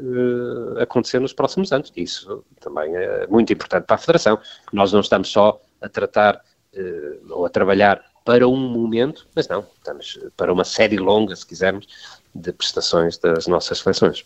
acontecer 0.81 1.19
nos 1.19 1.31
próximos 1.31 1.71
anos. 1.71 1.91
Isso 1.95 2.43
também 2.59 2.95
é 2.95 3.27
muito 3.27 3.53
importante 3.53 3.85
para 3.85 3.95
a 3.95 3.99
Federação. 3.99 4.37
Nós 4.73 4.91
não 4.91 4.99
estamos 4.99 5.29
só 5.29 5.61
a 5.79 5.87
tratar 5.87 6.43
ou 7.29 7.45
a 7.45 7.49
trabalhar 7.49 8.03
para 8.25 8.45
um 8.45 8.57
momento, 8.57 9.25
mas 9.33 9.47
não, 9.47 9.65
estamos 9.77 10.19
para 10.35 10.51
uma 10.51 10.65
série 10.65 10.97
longa, 10.97 11.33
se 11.33 11.45
quisermos, 11.45 11.87
de 12.35 12.51
prestações 12.51 13.17
das 13.17 13.47
nossas 13.47 13.79
seleções. 13.79 14.25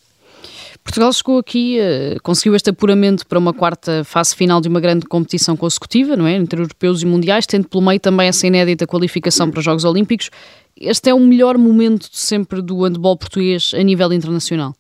Portugal 0.83 1.13
chegou 1.13 1.39
aqui, 1.39 1.79
uh, 1.79 2.21
conseguiu 2.21 2.55
este 2.55 2.69
apuramento 2.69 3.25
para 3.25 3.39
uma 3.39 3.53
quarta 3.53 4.03
fase 4.03 4.35
final 4.35 4.59
de 4.59 4.67
uma 4.67 4.79
grande 4.79 5.05
competição 5.05 5.55
consecutiva, 5.55 6.15
não 6.15 6.27
é? 6.27 6.33
Entre 6.33 6.59
europeus 6.59 7.01
e 7.01 7.05
mundiais, 7.05 7.45
tendo 7.47 7.67
pelo 7.67 7.83
meio 7.83 7.99
também 7.99 8.27
essa 8.27 8.45
inédita 8.45 8.85
qualificação 8.85 9.49
para 9.49 9.59
os 9.59 9.65
Jogos 9.65 9.85
Olímpicos. 9.85 10.29
Este 10.75 11.09
é 11.09 11.13
o 11.13 11.19
melhor 11.19 11.57
momento 11.57 12.09
sempre 12.11 12.61
do 12.61 12.83
handball 12.83 13.17
português 13.17 13.71
a 13.73 13.81
nível 13.81 14.11
internacional? 14.11 14.75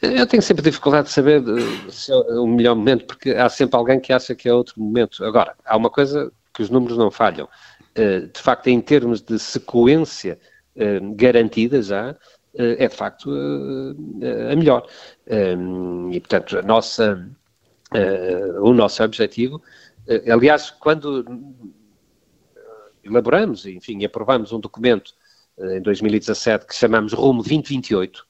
Eu 0.00 0.26
tenho 0.26 0.42
sempre 0.42 0.62
dificuldade 0.62 1.08
de 1.08 1.14
saber 1.14 1.42
se 1.88 2.12
é 2.12 2.14
o 2.14 2.46
melhor 2.46 2.74
momento, 2.74 3.06
porque 3.06 3.30
há 3.30 3.48
sempre 3.48 3.76
alguém 3.76 3.98
que 3.98 4.12
acha 4.12 4.34
que 4.34 4.48
é 4.48 4.52
outro 4.52 4.74
momento. 4.80 5.24
Agora, 5.24 5.54
há 5.64 5.76
uma 5.76 5.90
coisa 5.90 6.30
que 6.52 6.62
os 6.62 6.70
números 6.70 6.96
não 6.96 7.10
falham. 7.10 7.48
Eh, 7.94 8.20
de 8.32 8.40
facto, 8.40 8.68
em 8.68 8.80
termos 8.80 9.22
de 9.22 9.38
sequência 9.38 10.38
eh, 10.76 11.00
garantida 11.14 11.80
já, 11.80 12.10
eh, 12.10 12.16
é 12.58 12.88
de 12.88 12.94
facto 12.94 13.30
eh, 14.22 14.52
a 14.52 14.56
melhor. 14.56 14.86
Ehm, 15.26 16.10
e, 16.12 16.20
portanto, 16.20 16.58
a 16.58 16.62
nossa, 16.62 17.28
eh, 17.94 18.54
o 18.60 18.72
nosso 18.72 19.02
objetivo, 19.02 19.62
aliás, 20.32 20.70
quando 20.70 21.24
elaboramos, 23.04 23.66
enfim, 23.66 24.04
aprovamos 24.04 24.52
um 24.52 24.60
documento 24.60 25.12
em 25.58 25.80
2017 25.80 26.66
que 26.66 26.74
chamamos 26.74 27.12
Rumo 27.12 27.42
2028, 27.42 28.26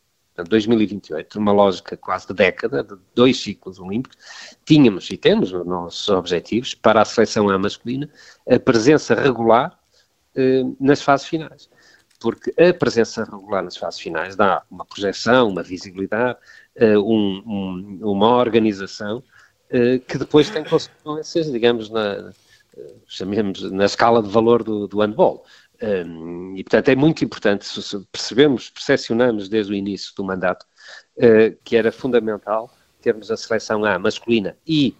2028, 0.48 1.38
uma 1.38 1.52
lógica 1.52 1.96
quase 1.96 2.28
de 2.28 2.34
década, 2.34 2.82
de 2.82 2.96
dois 3.14 3.38
ciclos 3.42 3.78
olímpicos, 3.78 4.16
tínhamos 4.64 5.10
e 5.10 5.16
temos 5.16 5.52
os 5.52 5.66
nossos 5.66 6.08
objetivos 6.08 6.74
para 6.74 7.02
a 7.02 7.04
seleção 7.04 7.48
A 7.48 7.58
masculina 7.58 8.08
a 8.48 8.58
presença 8.58 9.14
regular 9.14 9.78
eh, 10.34 10.62
nas 10.78 11.02
fases 11.02 11.26
finais 11.26 11.68
porque 12.20 12.52
a 12.60 12.72
presença 12.72 13.24
regular 13.24 13.62
nas 13.62 13.76
fases 13.76 14.00
finais 14.00 14.36
dá 14.36 14.62
uma 14.70 14.84
projeção, 14.84 15.48
uma 15.48 15.62
visibilidade, 15.62 16.38
uh, 16.80 16.98
um, 17.00 17.42
um, 17.46 17.98
uma 18.02 18.36
organização 18.36 19.18
uh, 19.18 20.00
que 20.06 20.18
depois 20.18 20.50
tem 20.50 20.64
consequências, 20.64 21.50
digamos, 21.50 21.90
na, 21.90 22.32
uh, 22.76 23.00
chamemos, 23.06 23.70
na 23.70 23.84
escala 23.84 24.22
de 24.22 24.28
valor 24.28 24.62
do, 24.62 24.86
do 24.86 25.00
handball. 25.00 25.44
Um, 25.82 26.54
e, 26.56 26.64
portanto, 26.64 26.88
é 26.88 26.96
muito 26.96 27.22
importante, 27.22 27.66
percebemos, 28.10 28.70
percepcionamos 28.70 29.48
desde 29.48 29.72
o 29.72 29.74
início 29.74 30.14
do 30.16 30.24
mandato, 30.24 30.64
que 31.64 31.76
era 31.76 31.92
fundamental 31.92 32.74
termos 33.02 33.30
a 33.30 33.36
seleção 33.36 33.84
A 33.84 33.98
masculina 33.98 34.56
e, 34.66 34.96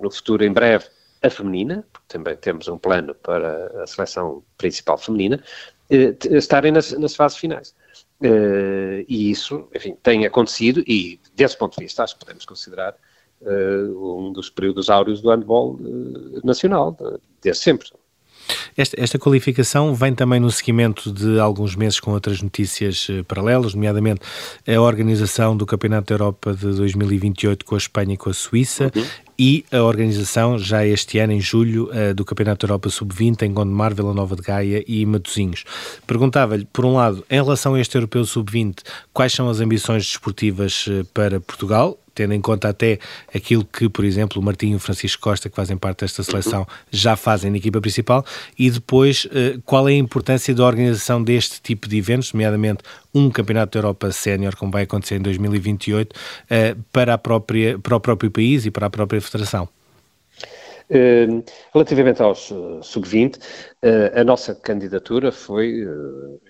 no 0.00 0.10
futuro, 0.10 0.44
em 0.44 0.52
breve, 0.52 0.86
a 1.22 1.30
feminina, 1.30 1.84
porque 1.92 2.08
também 2.08 2.36
temos 2.36 2.66
um 2.68 2.78
plano 2.78 3.14
para 3.14 3.82
a 3.82 3.86
seleção 3.86 4.42
principal 4.56 4.96
feminina, 4.98 5.42
estarem 5.90 6.72
nas, 6.72 6.92
nas 6.92 7.14
fases 7.14 7.38
finais. 7.38 7.74
Uh, 8.20 9.04
e 9.08 9.30
isso, 9.30 9.68
enfim, 9.74 9.96
tem 10.02 10.26
acontecido 10.26 10.84
e, 10.86 11.18
desse 11.34 11.56
ponto 11.56 11.76
de 11.76 11.84
vista, 11.84 12.04
acho 12.04 12.14
que 12.14 12.20
podemos 12.20 12.44
considerar 12.44 12.94
uh, 13.40 14.18
um 14.18 14.32
dos 14.32 14.50
períodos 14.50 14.90
áureos 14.90 15.22
do 15.22 15.30
handball 15.30 15.74
uh, 15.76 16.46
nacional, 16.46 16.96
desde 17.40 17.62
sempre. 17.62 17.88
Esta, 18.76 19.00
esta, 19.00 19.18
qualificação 19.18 19.94
vem 19.94 20.14
também 20.14 20.40
no 20.40 20.50
seguimento 20.50 21.12
de 21.12 21.38
alguns 21.38 21.76
meses 21.76 22.00
com 22.00 22.12
outras 22.12 22.40
notícias 22.42 23.08
paralelas, 23.26 23.74
nomeadamente 23.74 24.20
a 24.66 24.80
organização 24.80 25.56
do 25.56 25.66
Campeonato 25.66 26.08
da 26.08 26.14
Europa 26.14 26.54
de 26.54 26.72
2028 26.74 27.64
com 27.64 27.74
a 27.74 27.78
Espanha 27.78 28.14
e 28.14 28.16
com 28.16 28.30
a 28.30 28.34
Suíça 28.34 28.90
uhum 28.94 29.04
e 29.40 29.64
a 29.72 29.82
organização, 29.82 30.58
já 30.58 30.84
este 30.84 31.18
ano, 31.18 31.32
em 31.32 31.40
julho, 31.40 31.88
uh, 31.88 32.12
do 32.12 32.26
Campeonato 32.26 32.66
da 32.66 32.72
Europa 32.72 32.90
Sub-20 32.90 33.40
em 33.40 33.54
Gondomar, 33.54 33.94
Vila 33.94 34.12
Nova 34.12 34.36
de 34.36 34.42
Gaia 34.42 34.84
e 34.86 35.06
Matosinhos. 35.06 35.64
Perguntava-lhe, 36.06 36.66
por 36.70 36.84
um 36.84 36.92
lado, 36.92 37.24
em 37.30 37.42
relação 37.42 37.72
a 37.72 37.80
este 37.80 37.96
Europeu 37.96 38.22
Sub-20, 38.26 38.80
quais 39.14 39.32
são 39.32 39.48
as 39.48 39.58
ambições 39.58 40.04
desportivas 40.04 40.86
uh, 40.88 41.06
para 41.14 41.40
Portugal? 41.40 41.98
Tendo 42.20 42.34
em 42.34 42.40
conta 42.40 42.68
até 42.68 42.98
aquilo 43.34 43.64
que, 43.64 43.88
por 43.88 44.04
exemplo, 44.04 44.42
o 44.42 44.44
Martinho 44.44 44.74
e 44.74 44.76
o 44.76 44.78
Francisco 44.78 45.22
Costa, 45.22 45.48
que 45.48 45.56
fazem 45.56 45.78
parte 45.78 46.00
desta 46.00 46.22
seleção, 46.22 46.66
já 46.90 47.16
fazem 47.16 47.50
na 47.50 47.56
equipa 47.56 47.80
principal, 47.80 48.22
e 48.58 48.70
depois 48.70 49.26
eh, 49.32 49.58
qual 49.64 49.88
é 49.88 49.92
a 49.92 49.96
importância 49.96 50.54
da 50.54 50.62
organização 50.62 51.24
deste 51.24 51.62
tipo 51.62 51.88
de 51.88 51.96
eventos, 51.96 52.34
nomeadamente 52.34 52.82
um 53.14 53.30
Campeonato 53.30 53.72
da 53.72 53.78
Europa 53.78 54.12
Sénior, 54.12 54.54
como 54.54 54.70
vai 54.70 54.82
acontecer 54.82 55.14
em 55.14 55.22
2028, 55.22 56.14
eh, 56.50 56.76
para, 56.92 57.14
a 57.14 57.18
própria, 57.18 57.78
para 57.78 57.96
o 57.96 58.00
próprio 58.00 58.30
país 58.30 58.66
e 58.66 58.70
para 58.70 58.86
a 58.86 58.90
própria 58.90 59.20
federação? 59.20 59.66
Relativamente 61.72 62.20
aos 62.20 62.52
sub-20, 62.82 63.38
a 64.12 64.24
nossa 64.24 64.56
candidatura 64.56 65.30
foi 65.30 65.86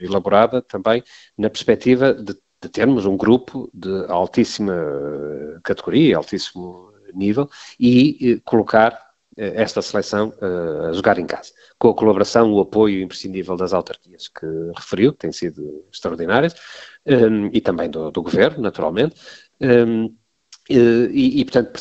elaborada 0.01 0.63
também 0.63 1.05
na 1.37 1.51
perspectiva 1.51 2.15
de, 2.15 2.35
de 2.63 2.69
termos 2.69 3.07
um 3.07 3.17
grupo 3.17 3.71
de 3.73 4.05
altíssima 4.09 4.75
categoria, 5.63 6.17
altíssimo 6.17 6.93
nível 7.15 7.49
e 7.79 8.41
colocar 8.45 9.11
esta 9.37 9.81
seleção 9.81 10.33
a 10.89 10.93
jogar 10.93 11.19
em 11.19 11.27
casa. 11.27 11.53
Com 11.79 11.89
a 11.89 11.95
colaboração, 11.95 12.53
o 12.53 12.61
apoio 12.61 13.03
imprescindível 13.03 13.57
das 13.57 13.73
autarquias 13.73 14.29
que 14.29 14.47
referiu, 14.77 15.13
que 15.13 15.21
têm 15.21 15.33
sido 15.33 15.87
extraordinárias, 15.91 16.55
e 17.53 17.61
também 17.61 17.89
do, 17.89 18.11
do, 18.11 18.23
governo, 18.23 18.63
naturalmente. 18.63 19.15
E, 20.69 21.41
e, 21.41 21.45
portanto, 21.45 21.81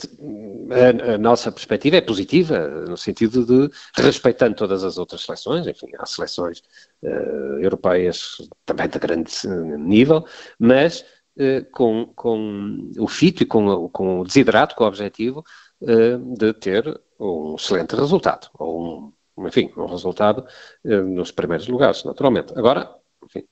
a, 0.71 1.13
a, 1.13 1.17
nossa 1.17 1.51
perspectiva 1.51 1.97
é 1.97 2.01
positiva, 2.01 2.67
no 2.87 2.97
sentido 2.97 3.45
de, 3.45 3.73
respeitando 3.95 4.55
todas 4.55 4.83
as 4.83 4.97
outras 4.97 5.21
seleções, 5.21 5.67
enfim, 5.67 5.87
há 5.97 6.05
seleções 6.05 6.61
uh, 7.03 7.59
europeias 7.59 8.37
também 8.65 8.87
de 8.87 8.99
grande 8.99 9.31
nível, 9.77 10.25
mas 10.57 11.05
uh, 11.37 11.63
com, 11.71 12.11
com 12.15 12.91
o 12.97 13.07
fito 13.07 13.43
e 13.43 13.45
com, 13.45 13.89
com 13.89 14.21
o 14.21 14.23
desidrato, 14.23 14.75
com 14.75 14.83
o 14.83 14.87
objetivo 14.87 15.43
uh, 15.81 16.35
de 16.35 16.53
ter 16.53 16.99
um 17.19 17.55
excelente 17.55 17.95
resultado, 17.95 18.49
ou 18.57 19.13
um, 19.37 19.47
enfim, 19.47 19.71
um 19.77 19.85
resultado 19.85 20.45
nos 20.83 21.31
primeiros 21.31 21.67
lugares, 21.67 22.03
naturalmente. 22.03 22.53
Agora, 22.57 22.93
enfim, 23.23 23.45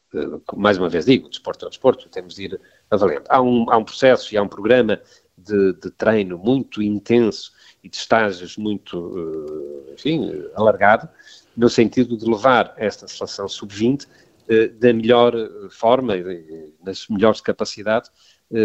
mais 0.55 0.77
uma 0.77 0.89
vez 0.89 1.05
digo, 1.05 1.29
desporto 1.29 1.65
é 1.65 1.69
desporto, 1.69 2.09
temos 2.09 2.35
de 2.35 2.45
ir 2.45 2.61
avaliando. 2.89 3.25
Há 3.29 3.41
um, 3.41 3.69
há 3.69 3.77
um 3.77 3.83
processo 3.83 4.33
e 4.33 4.37
há 4.37 4.41
um 4.41 4.47
programa 4.47 5.01
de, 5.37 5.73
de 5.73 5.91
treino 5.91 6.37
muito 6.37 6.81
intenso 6.81 7.51
e 7.83 7.89
de 7.89 7.97
estágios 7.97 8.57
muito, 8.57 8.97
uh, 8.97 9.93
enfim, 9.93 10.31
alargado, 10.55 11.07
no 11.55 11.69
sentido 11.69 12.17
de 12.17 12.29
levar 12.29 12.73
esta 12.77 13.07
seleção 13.07 13.47
sub-20 13.47 14.07
da 14.79 14.93
melhor 14.93 15.33
forma 15.69 16.15
e 16.15 16.73
nas 16.81 17.05
melhores 17.09 17.41
capacidades 17.41 18.09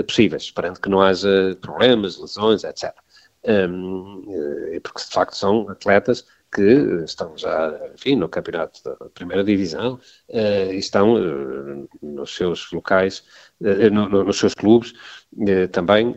possíveis, 0.06 0.44
esperando 0.44 0.78
que 0.78 0.88
não 0.88 1.00
haja 1.00 1.58
problemas, 1.60 2.16
lesões, 2.20 2.62
etc 2.62 2.94
um, 3.44 4.24
eh, 4.72 4.80
porque 4.80 5.00
de 5.00 5.10
facto 5.10 5.36
são 5.36 5.68
atletas 5.68 6.26
que 6.52 7.02
estão 7.04 7.36
já, 7.36 7.80
enfim, 7.94 8.14
no 8.14 8.28
campeonato 8.28 8.84
da 8.84 8.94
primeira 9.14 9.42
divisão 9.42 9.98
uh, 10.28 10.72
estão 10.72 11.14
uh, 11.14 11.88
nos 12.02 12.36
seus 12.36 12.70
locais, 12.72 13.24
uh, 13.62 13.90
no, 13.90 14.08
no, 14.08 14.24
nos 14.24 14.38
seus 14.38 14.52
clubes, 14.52 14.92
também 15.72 16.14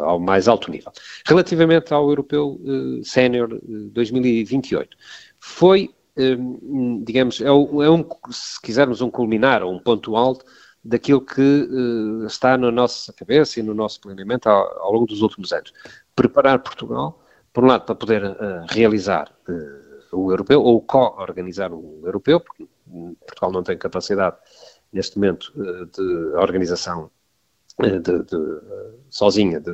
ao 0.00 0.18
mais 0.18 0.48
alto 0.48 0.68
nível. 0.68 0.90
Relativamente 1.24 1.94
ao 1.94 2.08
Europeu 2.08 2.60
Sénior 3.04 3.60
2028, 3.92 4.96
foi, 5.38 5.94
um, 6.18 7.04
digamos, 7.04 7.40
é, 7.40 7.52
um, 7.52 7.82
é 7.84 7.88
um, 7.88 8.04
se 8.30 8.60
quisermos 8.60 9.00
um 9.00 9.08
culminar 9.08 9.62
ou 9.62 9.72
um 9.72 9.78
ponto 9.78 10.16
alto 10.16 10.44
daquilo 10.82 11.20
que 11.20 11.68
está 12.26 12.58
na 12.58 12.72
nossa 12.72 13.12
cabeça 13.12 13.60
e 13.60 13.62
no 13.62 13.74
nosso 13.74 14.00
planeamento 14.00 14.48
ao, 14.48 14.82
ao 14.82 14.92
longo 14.92 15.06
dos 15.06 15.22
últimos 15.22 15.52
anos 15.52 15.72
preparar 16.16 16.58
Portugal, 16.58 17.22
por 17.56 17.64
um 17.64 17.68
lado, 17.68 17.86
para 17.86 17.94
poder 17.94 18.22
uh, 18.22 18.66
realizar 18.68 19.32
uh, 19.48 20.14
o 20.14 20.30
europeu, 20.30 20.60
ou 20.60 20.82
co-organizar 20.82 21.72
o 21.72 22.02
europeu, 22.04 22.38
porque 22.38 22.68
Portugal 23.26 23.50
não 23.50 23.62
tem 23.62 23.78
capacidade, 23.78 24.36
neste 24.92 25.16
momento, 25.16 25.54
uh, 25.56 25.86
de 25.86 26.36
organização 26.36 27.10
de, 27.80 27.98
de, 27.98 28.36
sozinha 29.08 29.58
de, 29.58 29.72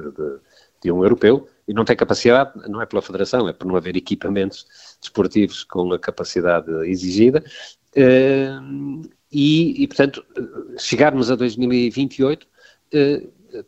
de, 0.81 0.93
um 0.93 1.03
europeu, 1.03 1.49
e 1.67 1.75
não 1.75 1.85
tem 1.85 1.97
capacidade, 1.97 2.53
não 2.69 2.81
é 2.81 2.87
pela 2.87 3.03
Federação, 3.03 3.49
é 3.49 3.53
por 3.53 3.67
não 3.67 3.75
haver 3.75 3.97
equipamentos 3.97 4.65
desportivos 5.01 5.65
com 5.65 5.93
a 5.93 5.99
capacidade 5.99 6.71
exigida. 6.89 7.43
E, 7.97 9.83
e, 9.83 9.89
portanto, 9.89 10.25
chegarmos 10.79 11.33
a 11.33 11.35
2028 11.35 12.47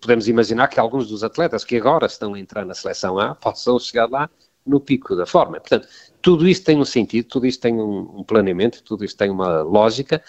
podemos 0.01 0.29
imaginar 0.29 0.69
que 0.69 0.81
alguns 0.81 1.09
dos 1.09 1.23
atletas 1.23 1.65
que 1.65 1.77
agora 1.77 2.07
estão 2.07 2.35
a 2.35 2.39
entrar 2.39 2.65
na 2.65 2.75
seleção 2.75 3.19
A 3.19 3.35
possam 3.35 3.79
chegar 3.79 4.09
lá 4.09 4.31
no 4.67 4.81
pico 4.81 5.15
da 5.15 5.27
forma. 5.27 5.61
Portanto, 5.61 5.87
tudo 6.23 6.49
isto 6.49 6.65
tem 6.65 6.79
um 6.79 6.85
sentido, 6.85 7.29
tudo 7.29 7.47
isto 7.47 7.61
tem 7.61 7.75
um, 7.75 8.25
planeamento, 8.25 8.83
tudo 8.83 9.05
isto 9.05 9.17
tem 9.17 9.31
uma 9.31 9.63
lógica. 9.63 10.23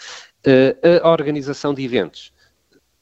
Uh, 0.45 1.01
a 1.01 1.09
organização 1.09 1.73
de 1.73 1.83
eventos 1.83 2.33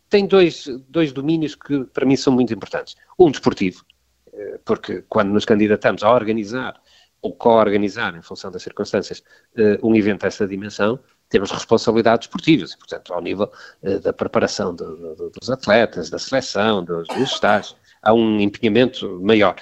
tem 0.09 0.27
dois, 0.27 0.67
dois 0.87 1.11
domínios 1.11 1.55
que 1.55 1.85
para 1.85 2.05
mim 2.05 2.15
são 2.15 2.31
muito 2.31 2.53
importantes. 2.53 2.95
Um 3.17 3.31
desportivo, 3.31 3.83
uh, 4.27 4.59
porque 4.63 5.03
quando 5.09 5.31
nos 5.31 5.43
candidatamos 5.43 6.03
a 6.03 6.13
organizar 6.13 6.79
ou 7.21 7.33
co-organizar, 7.33 8.15
em 8.15 8.21
função 8.21 8.51
das 8.51 8.61
circunstâncias, 8.61 9.23
uh, 9.57 9.87
um 9.87 9.95
evento 9.95 10.21
dessa 10.21 10.47
dimensão, 10.47 10.99
temos 11.33 11.49
responsabilidades 11.49 12.27
esportivas, 12.27 12.73
e, 12.73 12.77
portanto, 12.77 13.11
ao 13.11 13.19
nível 13.19 13.51
uh, 13.81 13.99
da 13.99 14.13
preparação 14.13 14.73
do, 14.75 15.15
do, 15.15 15.31
dos 15.31 15.49
atletas, 15.49 16.07
da 16.11 16.19
seleção, 16.19 16.83
dos, 16.85 17.07
dos 17.07 17.31
estágios, 17.31 17.75
há 18.03 18.13
um 18.13 18.39
empenhamento 18.39 19.19
maior. 19.19 19.55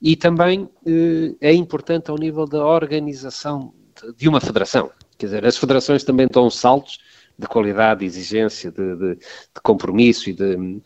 E 0.00 0.14
também 0.14 0.62
uh, 0.62 1.36
é 1.40 1.52
importante 1.52 2.12
ao 2.12 2.16
nível 2.16 2.46
da 2.46 2.64
organização 2.64 3.74
de, 4.00 4.12
de, 4.18 4.28
uma 4.28 4.40
federação. 4.40 4.88
Quer 5.18 5.26
dizer, 5.26 5.44
as 5.44 5.56
federações 5.56 6.04
também 6.04 6.28
dão 6.28 6.48
saltos 6.48 7.00
de 7.36 7.48
qualidade, 7.48 8.00
de 8.00 8.06
exigência, 8.06 8.70
de, 8.70 8.94
de, 8.94 9.14
de 9.16 9.60
compromisso 9.64 10.30
e 10.30 10.32
de, 10.32 10.80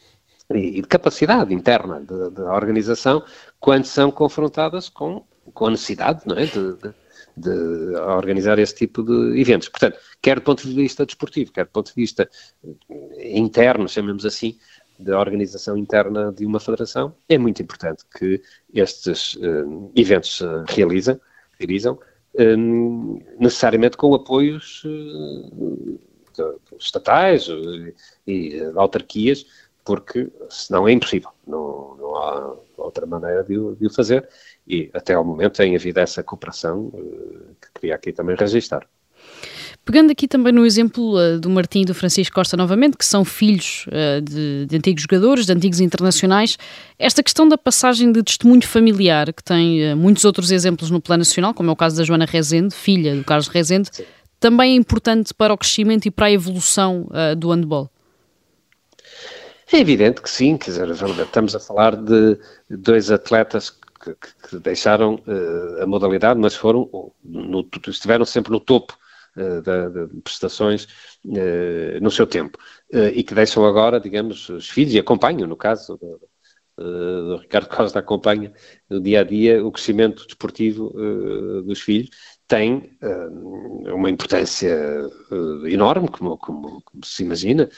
e 0.54 0.80
de 0.80 0.88
capacidade 0.88 1.52
interna 1.52 2.00
da 2.00 2.54
organização 2.54 3.22
quando 3.60 3.84
são 3.84 4.10
confrontadas 4.10 4.88
com, 4.88 5.22
com 5.52 5.66
a 5.66 5.70
necessidade 5.70 6.22
não 6.24 6.36
é? 6.36 6.46
de, 6.46 6.76
de, 6.76 6.94
de 7.36 7.96
organizar 7.96 8.58
esse 8.58 8.74
tipo 8.74 9.02
de 9.02 9.40
eventos. 9.40 9.68
Portanto, 9.68 9.98
quer 10.20 10.36
do 10.36 10.42
ponto 10.42 10.66
de 10.66 10.74
vista 10.74 11.06
desportivo, 11.06 11.52
quer 11.52 11.64
do 11.64 11.70
ponto 11.70 11.88
de 11.88 11.94
vista 11.94 12.28
interno, 13.18 13.88
chamemos 13.88 14.24
assim, 14.24 14.56
da 15.00 15.18
organização 15.18 15.76
interna 15.76 16.32
de 16.32 16.44
uma 16.44 16.60
federação, 16.60 17.14
é 17.28 17.38
muito 17.38 17.62
importante 17.62 18.04
que 18.18 18.42
estes 18.72 19.34
uh, 19.36 19.90
eventos 19.96 20.40
uh, 20.40 20.64
realizam, 20.68 21.18
realizam 21.58 21.98
um, 22.38 23.20
necessariamente 23.38 23.96
com 23.96 24.14
apoios 24.14 24.82
uh, 24.84 25.98
estatais 26.78 27.48
e 28.26 28.60
autarquias, 28.76 29.46
porque 29.84 30.30
senão 30.48 30.86
é 30.86 30.92
impossível, 30.92 31.30
não, 31.46 31.96
não 31.96 32.16
há 32.16 32.56
outra 32.76 33.06
maneira 33.06 33.42
de, 33.42 33.54
de 33.54 33.86
o 33.86 33.90
fazer 33.90 34.28
e 34.70 34.90
até 34.94 35.14
ao 35.14 35.24
momento 35.24 35.54
tem 35.54 35.74
havido 35.74 35.98
essa 36.00 36.22
cooperação 36.22 36.90
que 37.60 37.68
queria 37.74 37.94
aqui 37.94 38.12
também 38.12 38.36
registrar. 38.36 38.86
Pegando 39.84 40.12
aqui 40.12 40.28
também 40.28 40.52
no 40.52 40.66
exemplo 40.66 41.16
uh, 41.18 41.40
do 41.40 41.48
Martim 41.48 41.80
e 41.80 41.84
do 41.84 41.94
Francisco 41.94 42.34
Costa 42.34 42.56
novamente, 42.56 42.96
que 42.96 43.04
são 43.04 43.24
filhos 43.24 43.86
uh, 43.88 44.20
de, 44.20 44.66
de, 44.66 44.76
antigos 44.76 45.02
jogadores, 45.02 45.46
de 45.46 45.52
antigos 45.52 45.80
internacionais, 45.80 46.58
esta 46.98 47.22
questão 47.22 47.48
da 47.48 47.56
passagem 47.56 48.12
de 48.12 48.22
testemunho 48.22 48.64
familiar, 48.66 49.32
que 49.32 49.42
tem 49.42 49.92
uh, 49.92 49.96
muitos 49.96 50.24
outros 50.24 50.52
exemplos 50.52 50.90
no 50.90 51.00
plano 51.00 51.22
nacional, 51.22 51.54
como 51.54 51.70
é 51.70 51.72
o 51.72 51.76
caso 51.76 51.96
da 51.96 52.04
Joana 52.04 52.26
Rezende, 52.26 52.74
filha 52.74 53.16
do 53.16 53.24
Carlos 53.24 53.48
Rezende, 53.48 53.88
Sim. 53.90 54.04
também 54.38 54.74
é 54.74 54.76
importante 54.76 55.32
para 55.32 55.52
o 55.52 55.58
crescimento 55.58 56.06
e 56.06 56.10
para 56.10 56.26
a 56.26 56.30
evolução 56.30 57.08
do 57.36 57.50
handball. 57.50 57.90
É 59.72 59.78
evidente 59.78 60.20
que 60.20 60.28
sim, 60.28 60.56
quer 60.56 60.72
dizer, 60.72 60.88
estamos 60.90 61.54
a 61.54 61.60
falar 61.60 61.94
de 61.94 62.36
dois 62.68 63.10
atletas 63.10 63.70
que, 64.00 64.14
que 64.14 64.58
deixaram 64.58 65.16
uh, 65.26 65.82
a 65.82 65.86
modalidade, 65.86 66.40
mas 66.40 66.56
foram, 66.56 66.90
no, 67.22 67.68
estiveram 67.88 68.24
sempre 68.24 68.50
no 68.50 68.58
topo 68.58 68.96
uh, 69.36 69.60
da, 69.62 69.88
de 69.88 70.20
prestações 70.22 70.84
uh, 71.24 72.00
no 72.00 72.10
seu 72.10 72.26
tempo. 72.26 72.58
E 73.14 73.22
que 73.22 73.34
deixam 73.34 73.64
agora, 73.64 74.00
digamos, 74.00 74.48
os 74.48 74.68
filhos, 74.68 74.94
e 74.94 74.98
acompanham, 74.98 75.46
no 75.46 75.56
caso 75.56 75.96
do 76.76 77.36
Ricardo 77.36 77.68
Costa, 77.68 77.98
acompanha 77.98 78.52
no 78.88 79.00
dia 79.00 79.20
a 79.20 79.22
dia 79.22 79.64
o 79.64 79.70
crescimento 79.70 80.26
desportivo 80.26 80.92
dos 81.62 81.80
filhos, 81.80 82.08
tem 82.48 82.98
uma 83.92 84.10
importância 84.10 84.76
enorme, 85.66 86.08
como, 86.08 86.36
como, 86.38 86.82
como, 86.82 87.04
se 87.04 87.22
imagina, 87.22 87.68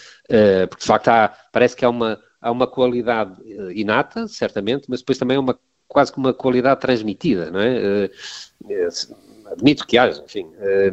porque 0.71 0.81
de 0.81 0.87
facto 0.87 1.09
há, 1.09 1.37
parece 1.53 1.77
que 1.77 1.85
há 1.85 1.91
uma, 1.91 2.19
há 2.41 2.51
uma 2.51 2.67
qualidade 2.67 3.37
inata, 3.75 4.27
certamente, 4.29 4.87
mas 4.89 5.01
depois 5.01 5.19
também 5.19 5.37
há 5.37 5.41
uma 5.41 5.59
quase 5.93 6.11
como 6.11 6.27
uma 6.27 6.33
qualidade 6.35 6.81
transmitida, 6.81 7.51
não 7.51 7.61
é? 7.61 7.77
Eh, 7.77 8.11
eh, 8.71 8.89
admito 9.53 9.87
que 9.87 9.99
haja, 9.99 10.23
enfim. 10.25 10.51
Eh, 10.59 10.93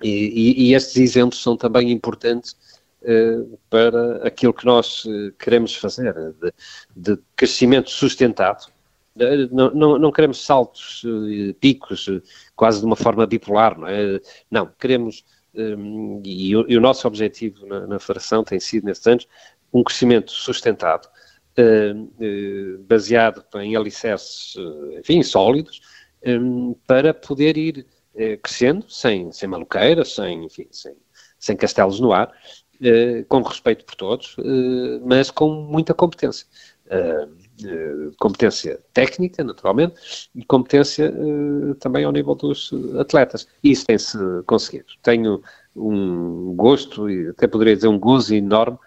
e, 0.00 0.72
estes 0.74 0.96
exemplos 0.96 1.42
são 1.42 1.56
também 1.56 1.90
importantes 1.90 2.56
para 3.68 4.26
aquilo 4.26 4.54
que 4.54 4.64
nós 4.64 5.04
queremos 5.38 5.74
fazer, 5.74 6.14
de, 6.96 7.18
crescimento 7.36 7.90
sustentado. 7.90 8.66
Não, 9.50 9.70
não, 9.74 9.98
não, 9.98 10.12
queremos 10.12 10.42
saltos, 10.42 11.02
picos, 11.60 12.08
quase 12.56 12.80
de 12.80 12.86
uma 12.86 12.96
forma 12.96 13.26
bipolar, 13.26 13.78
não 13.78 13.88
é? 13.88 14.20
Não, 14.50 14.70
queremos, 14.78 15.24
e, 16.24 16.56
o, 16.56 16.80
nosso 16.80 17.06
objetivo 17.06 17.66
na, 17.66 17.86
na 17.86 17.98
Federação 17.98 18.42
tem 18.42 18.58
sido, 18.58 18.86
nestes 18.86 19.06
anos, 19.06 19.28
um 19.72 19.82
crescimento 19.82 20.30
sustentado, 20.30 21.08
baseado 22.86 23.44
em 23.56 23.76
alicerces, 23.76 24.54
uh, 24.56 24.98
enfim, 24.98 25.22
sólidos, 25.22 25.80
para 26.86 27.12
poder 27.12 27.56
ir 27.56 27.86
crescendo 28.42 28.84
sem, 28.88 29.32
sem 29.32 29.48
maluqueiras, 29.48 30.14
sem, 30.14 30.44
enfim, 30.44 30.68
sem, 30.70 30.94
sem 31.38 31.56
castelos 31.56 31.98
no 31.98 32.12
ar, 32.12 32.32
com 33.28 33.42
respeito 33.42 33.84
por 33.84 33.94
todos, 33.96 34.36
mas 35.04 35.30
com 35.30 35.50
muita 35.50 35.92
competência. 35.94 36.46
competência 38.20 38.80
técnica, 38.92 39.42
naturalmente, 39.42 40.30
e 40.34 40.44
competência 40.44 41.12
também 41.80 42.04
ao 42.04 42.12
nível 42.12 42.34
dos 42.34 42.70
atletas. 43.00 43.48
Isso 43.64 43.86
tem-se 43.86 44.18
conseguido. 44.46 44.92
Tenho 45.02 45.42
um 45.74 46.54
gosto, 46.54 47.10
e 47.10 47.30
até 47.30 47.48
poderia 47.48 47.74
dizer 47.74 47.88
um 47.88 47.98
gozo 47.98 48.34
enorme, 48.34 48.78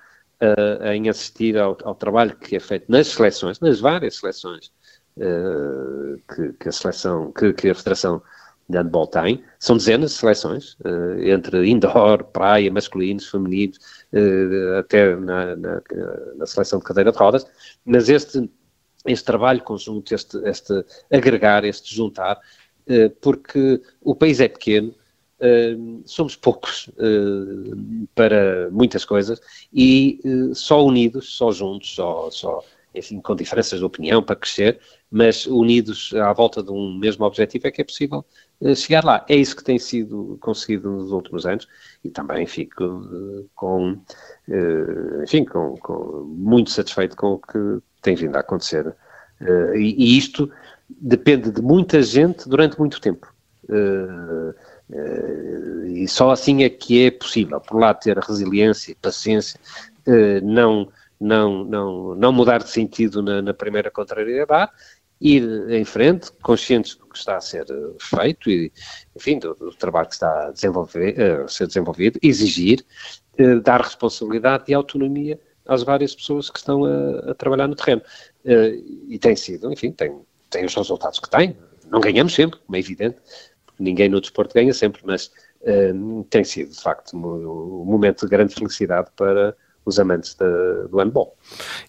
uh, 0.42 0.88
em 0.88 1.10
assistir 1.10 1.58
ao, 1.58 1.78
ao, 1.84 1.96
trabalho 1.96 2.36
que 2.36 2.56
é 2.56 2.60
feito 2.60 2.92
nas 2.92 3.08
seleções, 3.08 3.60
nas 3.60 3.80
várias 3.80 4.18
seleções 4.18 4.72
uh, 5.18 6.22
que, 6.34 6.54
que, 6.54 6.70
a 6.70 6.72
seleção, 6.72 7.32
que, 7.32 7.54
que, 7.54 7.70
a 7.70 7.76
Federação 7.76 8.22
de 8.68 8.78
Handball 8.78 9.08
tem. 9.08 9.44
São 9.60 9.78
dezenas 9.78 10.12
de 10.12 10.18
seleções, 10.18 10.74
uh, 10.86 11.20
entre 11.22 11.70
indoor, 11.70 12.24
praia, 12.26 12.72
masculinos, 12.72 13.28
femininos, 13.28 13.80
até 14.80 15.16
na, 15.16 15.56
na, 15.56 15.82
na, 16.36 16.46
seleção 16.46 16.80
de 16.80 16.86
cadeira 16.86 17.12
de 17.12 17.18
rodas, 17.18 17.46
mas 17.86 18.10
este, 18.10 18.50
este 19.06 19.26
trabalho 19.26 19.62
conjunto, 19.62 20.14
este, 20.14 20.38
este 20.48 20.86
agregar, 21.12 21.64
este 21.64 21.94
juntar, 21.94 22.40
porque 23.20 23.82
o 24.02 24.16
país 24.16 24.40
é 24.40 24.48
pequeno, 24.48 24.94
Uh, 25.38 26.02
somos 26.06 26.34
poucos 26.34 26.88
uh, 26.98 28.08
para 28.16 28.70
muitas 28.72 29.04
coisas 29.04 29.42
e 29.74 30.22
uh, 30.24 30.56
só 30.56 30.82
unidos, 30.86 31.36
só 31.36 31.52
juntos, 31.52 31.94
só, 31.94 32.32
só 32.32 32.64
enfim, 32.94 33.20
com 33.20 33.36
diferenças 33.36 33.80
de 33.80 33.84
opinião 33.84 34.24
para 34.24 34.38
crescer, 34.38 34.80
mas 35.12 35.46
unidos 35.46 36.14
à 36.14 36.32
volta 36.32 36.64
de 36.64 36.72
um 36.72 36.98
mesmo 36.98 37.26
objetivo 37.26 37.68
é 37.68 37.72
que 37.72 37.82
é 37.82 37.84
possível 37.84 38.24
chegar 38.78 39.04
lá. 39.04 39.26
É 39.28 39.36
isso 39.36 39.58
que 39.58 39.64
tem 39.66 39.78
sido 39.78 40.38
conseguido 40.40 40.90
nos 40.90 41.12
últimos 41.12 41.46
anos 41.46 41.68
e 42.02 42.10
também 42.10 42.48
fico 42.48 43.50
com, 43.54 44.00
enfim, 45.24 45.44
com, 45.44 45.76
com, 45.76 46.24
muito 46.26 46.72
satisfeito 46.72 47.18
com 47.18 47.34
o 47.34 47.40
que 47.40 47.84
tem 48.02 48.16
vindo 48.16 48.38
a 48.38 48.40
acontecer. 48.40 48.96
E, 49.76 49.96
e, 49.98 50.18
isto 50.18 50.50
depende 50.90 51.52
de 51.52 51.62
muita 51.62 52.02
gente 52.02 52.48
durante 52.48 52.80
muito 52.80 53.02
tempo. 53.02 53.28
Uh, 53.66 54.54
e 54.90 56.08
só 56.08 56.32
assim 56.32 56.64
é 56.64 56.70
que 56.70 57.06
é 57.06 57.12
possível, 57.12 57.60
por 57.60 57.80
lá 57.80 57.94
ter 57.94 58.18
resiliência 58.20 58.92
e 58.92 58.96
paciência, 58.96 59.60
uh, 60.08 60.46
não, 60.46 60.88
não, 61.20 61.64
não, 61.64 62.16
não 62.16 62.32
mudar 62.32 62.60
de 62.60 62.70
sentido 62.70 63.22
na, 63.22 63.42
na, 63.42 63.54
primeira 63.54 63.90
contrariedade, 63.90 64.72
ir 65.20 65.44
em 65.70 65.84
frente, 65.84 66.32
conscientes 66.42 66.96
do 66.96 67.08
que 67.08 67.18
está 67.18 67.38
a 67.38 67.42
ser 67.42 67.66
feito 68.00 68.50
e, 68.50 68.72
enfim, 69.16 69.40
do, 69.40 69.56
do 69.56 69.74
trabalho 69.74 70.08
que 70.08 70.14
está 70.14 70.48
a, 70.48 70.52
desenvolver, 70.52 71.20
a 71.20 71.48
ser 71.48 71.68
desenvolvido, 71.68 72.20
exigir, 72.22 72.86
dar 73.64 73.82
responsabilidade 73.82 74.66
e 74.68 74.74
autonomia 74.74 75.40
às 75.66 75.82
várias 75.82 76.14
pessoas 76.14 76.50
que 76.50 76.60
estão 76.60 76.86
a, 76.86 77.32
a 77.32 77.34
trabalhar 77.34 77.68
no 77.68 77.76
terreno. 77.76 78.02
e 79.08 79.18
tem 79.18 79.36
sido, 79.36 79.72
enfim, 79.72 79.92
tem, 79.92 80.22
tem 80.50 80.66
os 80.66 80.76
resultados 80.76 81.20
que 81.20 81.30
tem. 81.30 81.58
Não 81.90 82.02
ganhamos 82.02 82.36
sempre, 82.36 82.60
como 82.60 82.76
é 82.76 82.80
evidente, 82.80 83.18
ninguém 83.80 84.10
no 84.10 84.22
desporto 84.22 84.54
ganha 84.54 84.74
sempre, 84.74 85.02
mas 85.06 85.32
uh, 85.62 86.24
tem 86.30 86.44
sido, 86.44 86.72
de 86.72 86.82
facto, 86.82 87.16
um, 87.16 87.82
um, 87.82 87.86
momento 87.86 88.26
de 88.26 88.30
grande 88.30 88.54
felicidade 88.54 89.10
para 89.16 89.56
os 89.86 90.00
amantes 90.00 90.34
de, 90.34 90.88
do 90.90 90.98
handball. 90.98 91.36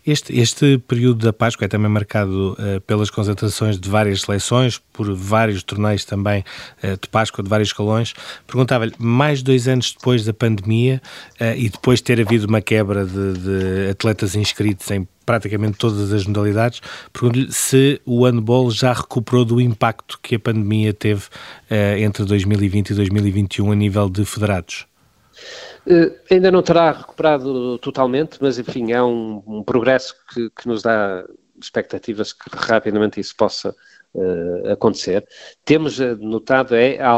Este, 0.07 0.39
este 0.39 0.79
período 0.79 1.27
da 1.27 1.33
Páscoa 1.33 1.65
é 1.65 1.69
também 1.69 1.91
marcado 1.91 2.53
uh, 2.53 2.81
pelas 2.83 3.11
concentrações 3.11 3.77
de 3.77 3.89
várias 3.89 4.21
seleções, 4.21 4.81
por 4.93 5.13
vários 5.13 5.65
torneios 5.65 6.05
também 6.05 6.45
uh, 6.85 6.97
de 6.97 7.09
Páscoa, 7.09 7.43
de 7.43 7.51
vários 7.51 7.71
escalões. 7.71 8.15
Perguntava-lhe, 8.47 8.95
mais 8.99 9.43
dois 9.43 9.67
anos 9.67 9.93
depois 9.93 10.25
da 10.25 10.33
pandemia 10.33 11.03
uh, 11.41 11.57
e 11.57 11.69
depois 11.69 11.99
de 11.99 12.05
ter 12.05 12.21
havido 12.21 12.47
uma 12.47 12.61
quebra 12.61 13.05
de, 13.05 13.33
de 13.33 13.91
atletas 13.91 14.37
inscritos 14.37 14.89
em 14.93 15.09
praticamente 15.27 15.77
todas 15.77 16.13
as 16.13 16.25
modalidades, 16.25 16.81
pergunto-lhe 17.13 17.53
se 17.53 18.01
o 18.05 18.25
handball 18.25 18.71
já 18.71 18.93
recuperou 18.93 19.45
do 19.45 19.61
impacto 19.61 20.21
que 20.23 20.37
a 20.37 20.39
pandemia 20.39 20.95
teve 20.95 21.25
entre 21.99 22.25
2020 22.25 22.91
e 22.91 22.95
2021 22.95 23.73
a 23.73 23.75
nível 23.75 24.09
de 24.09 24.25
federados. 24.25 24.87
Uh, 25.87 26.13
ainda 26.29 26.51
não 26.51 26.63
terá 26.63 26.91
recuperado 26.91 27.79
totalmente, 27.79 28.39
mas 28.41 28.59
enfim, 28.59 28.91
é 28.91 29.01
um, 29.01 29.41
um 29.47 29.63
progresso 29.63 30.17
que, 30.35 30.51
que, 30.51 30.67
nos 30.67 30.83
dá 30.83 31.25
expectativas 31.63 32.33
que 32.33 32.51
rapidamente 32.53 33.21
isso 33.21 33.37
possa 33.37 33.71
uh, 34.13 34.73
acontecer. 34.73 35.25
Temos 35.65 36.01
uh, 36.01 36.17
notado, 36.17 36.75
é, 36.75 36.99
há, 36.99 37.15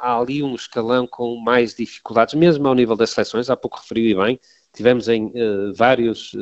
há, 0.00 0.18
ali 0.18 0.42
um 0.42 0.54
escalão 0.54 1.06
com 1.06 1.36
mais 1.36 1.74
dificuldades, 1.74 2.32
mesmo 2.32 2.66
ao 2.66 2.74
nível 2.74 2.96
das 2.96 3.10
seleções, 3.10 3.50
há 3.50 3.56
pouco 3.56 3.78
referi 3.78 4.12
e 4.12 4.14
bem, 4.14 4.40
tivemos 4.72 5.06
em 5.06 5.32
vários, 5.76 6.32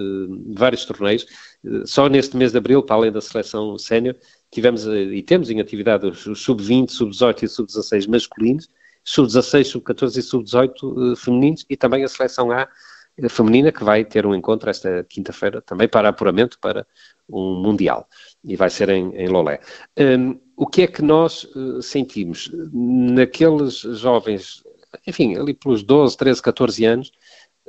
vários 0.55 0.86
torneios, 0.86 1.26
só 1.84 2.09
neste 2.09 2.34
mês 2.34 2.53
de 2.53 2.57
abril, 2.57 2.82
para 2.82 2.97
além 2.97 3.12
da 3.12 3.20
seleção 3.20 3.76
sénior, 3.76 4.16
tivemos 4.51 4.86
e 4.86 5.22
temos 5.22 5.51
em 5.51 5.61
atividade 5.61 6.07
os, 6.07 6.24
os 6.24 6.40
sub-20, 6.40 6.88
sub-18 6.88 7.43
e 7.43 7.49
sub-16 7.49 8.09
masculinos, 8.09 8.70
sub-16, 9.05 9.65
sub-14 9.65 10.17
e 10.17 10.23
sub-18 10.23 11.13
eh, 11.13 11.17
femininos 11.17 11.65
e 11.69 11.77
também 11.77 12.05
a 12.05 12.09
seleção 12.09 12.51
A 12.51 12.69
eh, 13.19 13.29
feminina 13.29 13.73
que 13.73 13.85
vai 13.85 14.05
ter 14.05 14.27
um 14.27 14.35
encontro 14.35 14.71
esta 14.71 15.05
quinta-feira 15.09 15.61
também 15.61 15.89
para 15.89 16.09
apuramento 16.09 16.59
para 16.61 16.87
um 17.29 17.63
Mundial 17.63 18.09
e 18.45 18.57
vai 18.57 18.71
ser 18.71 18.89
em, 18.89 19.15
em 19.17 19.29
Lolé. 19.29 19.61
Um, 19.99 20.39
o 20.57 20.67
que 20.67 20.83
é 20.83 20.87
que 20.87 21.03
nós 21.03 21.45
uh, 21.45 21.83
sentimos? 21.83 22.51
Naqueles 22.73 23.79
jovens, 23.79 24.63
enfim, 25.07 25.37
ali 25.37 25.55
pelos 25.55 25.83
12, 25.83 26.17
13, 26.17 26.43
14 26.43 26.85
anos, 26.85 27.13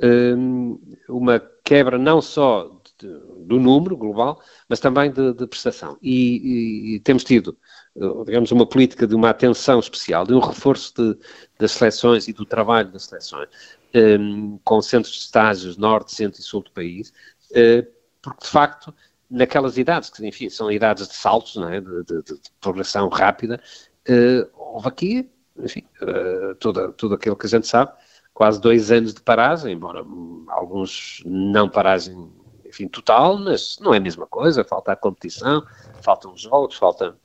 um, 0.02 0.78
uma 1.08 1.40
quebra 1.64 1.98
não 1.98 2.20
só 2.20 2.68
de, 2.98 3.08
do 3.46 3.58
número 3.58 3.96
global, 3.96 4.40
mas 4.68 4.80
também 4.80 5.10
de, 5.10 5.32
de 5.32 5.46
prestação. 5.46 5.96
E, 6.02 6.12
e, 6.12 6.94
e, 6.94 7.00
temos 7.00 7.24
tido 7.24 7.56
digamos, 7.96 8.50
uma 8.50 8.66
política 8.66 9.06
de 9.06 9.14
uma 9.14 9.30
atenção 9.30 9.78
especial, 9.78 10.26
de 10.26 10.34
um 10.34 10.40
reforço 10.40 10.92
de, 10.96 11.18
das 11.58 11.72
seleções 11.72 12.26
e 12.26 12.32
do 12.32 12.44
trabalho 12.44 12.90
das 12.90 13.04
seleções, 13.04 13.48
um, 13.94 14.58
com 14.64 14.82
centros 14.82 15.14
de 15.14 15.20
estágios 15.20 15.76
norte, 15.76 16.12
centro 16.14 16.40
e 16.40 16.42
sul 16.42 16.62
do 16.62 16.72
país, 16.72 17.12
uh, 17.52 17.86
porque 18.20 18.44
de 18.44 18.50
facto, 18.50 18.94
naquelas 19.30 19.78
idades, 19.78 20.10
que 20.10 20.26
enfim, 20.26 20.50
são 20.50 20.70
idades 20.72 21.06
de 21.06 21.14
saltos, 21.14 21.56
é? 21.56 21.80
de, 21.80 22.04
de, 22.04 22.22
de, 22.22 22.40
progressão 22.60 23.08
rápida, 23.08 23.60
uh, 24.08 24.50
houve 24.54 24.88
aqui, 24.88 25.30
enfim, 25.56 25.84
uh, 26.02 26.54
tudo, 26.56 26.92
tudo 26.94 27.14
aquilo 27.14 27.36
que 27.36 27.46
a 27.46 27.50
gente 27.50 27.68
sabe, 27.68 27.92
quase 28.32 28.60
dois 28.60 28.90
anos 28.90 29.14
de 29.14 29.20
paragem, 29.20 29.72
embora 29.72 30.04
alguns 30.48 31.22
não 31.24 31.68
paragem, 31.68 32.28
enfim, 32.66 32.88
total, 32.88 33.38
mas 33.38 33.78
não 33.80 33.94
é 33.94 33.98
a 33.98 34.00
mesma 34.00 34.26
coisa, 34.26 34.64
falta 34.64 34.90
a 34.90 34.96
competição, 34.96 35.64
faltam 36.02 36.32
os 36.32 36.40
jogos, 36.40 36.76
falta 36.76 37.16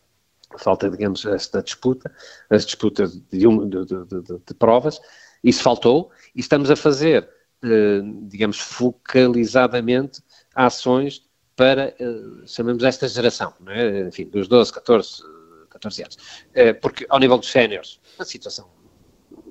falta, 0.57 0.89
digamos, 0.89 1.25
esta 1.25 1.61
disputa, 1.61 2.11
as 2.49 2.65
disputas 2.65 3.19
de, 3.31 3.47
um, 3.47 3.67
de, 3.69 3.85
de, 3.85 4.05
de, 4.45 4.53
provas, 4.57 4.99
isso 5.43 5.61
faltou, 5.61 6.11
e 6.35 6.39
estamos 6.39 6.71
a 6.71 6.75
fazer, 6.75 7.29
eh, 7.63 8.01
digamos, 8.23 8.59
focalizadamente 8.59 10.21
ações 10.55 11.25
para, 11.55 11.93
eh, 11.99 12.45
chamamos 12.45 12.83
esta 12.83 13.07
geração, 13.07 13.53
é? 13.67 14.07
enfim, 14.07 14.25
dos 14.25 14.47
12, 14.47 14.73
14, 14.73 15.23
14 15.69 16.03
anos. 16.03 16.17
Eh, 16.53 16.73
porque 16.73 17.05
ao 17.09 17.19
nível 17.19 17.37
dos 17.37 17.51
séniores, 17.51 17.99
a 18.17 18.25
situação 18.25 18.69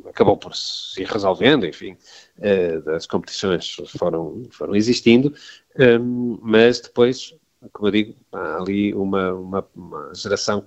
acabou 0.06 0.36
por 0.36 0.54
se 0.56 1.02
ir 1.02 1.06
resolvendo, 1.06 1.66
enfim, 1.66 1.96
as 2.96 3.06
competições 3.06 3.76
foram, 3.98 4.42
foram 4.50 4.74
existindo, 4.74 5.34
mas 6.40 6.80
depois, 6.80 7.34
como 7.72 7.88
eu 7.88 7.92
digo, 7.92 8.14
há 8.32 8.56
ali 8.56 8.94
uma, 8.94 9.34
uma, 9.34 9.68
uma 9.76 10.14
geração 10.14 10.66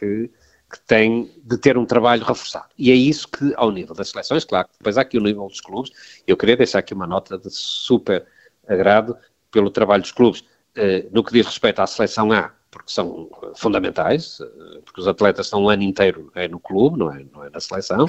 que, 0.00 0.30
que 0.70 0.80
tem 0.86 1.30
de 1.44 1.58
ter 1.58 1.76
um 1.76 1.84
trabalho 1.84 2.24
reforçado. 2.24 2.68
E 2.78 2.90
é 2.90 2.94
isso 2.94 3.28
que, 3.28 3.52
ao 3.56 3.70
nível 3.70 3.94
das 3.94 4.08
seleções, 4.08 4.44
claro, 4.44 4.68
depois 4.78 4.96
há 4.96 5.02
aqui 5.02 5.18
o 5.18 5.22
nível 5.22 5.46
dos 5.46 5.60
clubes, 5.60 5.92
eu 6.26 6.36
queria 6.36 6.56
deixar 6.56 6.78
aqui 6.78 6.94
uma 6.94 7.06
nota 7.06 7.36
de 7.36 7.50
super 7.50 8.26
agrado 8.66 9.16
pelo 9.50 9.70
trabalho 9.70 10.02
dos 10.02 10.12
clubes. 10.12 10.40
Uh, 10.70 11.10
no 11.12 11.24
que 11.24 11.32
diz 11.32 11.44
respeito 11.46 11.80
à 11.80 11.86
seleção 11.86 12.30
A, 12.30 12.52
porque 12.70 12.92
são 12.92 13.28
fundamentais, 13.56 14.38
uh, 14.38 14.82
porque 14.84 15.00
os 15.00 15.08
atletas 15.08 15.46
estão 15.46 15.64
um 15.64 15.68
ano 15.68 15.82
inteiro 15.82 16.30
é 16.34 16.46
no 16.46 16.60
clube, 16.60 16.96
não 16.96 17.12
é, 17.12 17.26
não 17.32 17.44
é 17.44 17.50
na 17.50 17.58
seleção, 17.58 18.06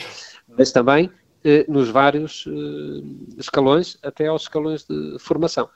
mas 0.47 0.71
também 0.71 1.11
nos 1.67 1.89
vários 1.89 2.45
escalões, 3.35 3.97
até 4.03 4.27
aos 4.27 4.43
escalões 4.43 4.85
de 4.87 5.17
formação. 5.17 5.67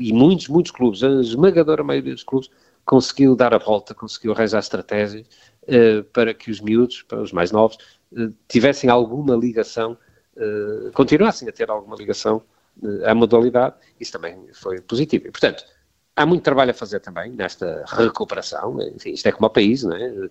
E 0.00 0.12
muitos, 0.12 0.48
muitos 0.48 0.72
clubes, 0.72 1.04
a 1.04 1.20
esmagadora 1.20 1.84
maioria 1.84 2.12
dos 2.12 2.24
clubes, 2.24 2.50
conseguiu 2.86 3.34
dar 3.34 3.52
a 3.52 3.58
volta, 3.58 3.92
conseguiu 3.92 4.32
arranjar 4.32 4.60
estratégias 4.60 5.26
uh, 5.64 6.04
para 6.12 6.32
que 6.32 6.50
os 6.50 6.60
miúdos, 6.60 7.02
para 7.02 7.20
os 7.20 7.32
mais 7.32 7.50
novos, 7.50 7.76
uh, 8.12 8.32
tivessem 8.48 8.88
alguma 8.88 9.34
ligação, 9.34 9.98
uh, 10.36 10.92
continuassem 10.92 11.48
a 11.48 11.52
ter 11.52 11.68
alguma 11.68 11.96
ligação 11.96 12.42
à 13.04 13.14
modalidade. 13.14 13.74
Isso 13.98 14.12
também 14.12 14.38
foi 14.52 14.80
positivo. 14.80 15.26
E, 15.26 15.30
portanto, 15.30 15.64
há 16.14 16.24
muito 16.24 16.44
trabalho 16.44 16.70
a 16.70 16.74
fazer 16.74 17.00
também 17.00 17.32
nesta 17.32 17.84
recuperação. 17.88 18.78
Enfim, 18.94 19.10
isto 19.10 19.26
é 19.26 19.32
como 19.32 19.46
o 19.46 19.50
país, 19.50 19.82
não 19.82 19.96
é? 19.96 20.30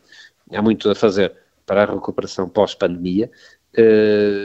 há 0.53 0.61
muito 0.61 0.89
a 0.89 0.95
fazer 0.95 1.35
para 1.65 1.83
a 1.83 1.85
recuperação 1.93 2.47
pós-pandemia. 2.47 3.29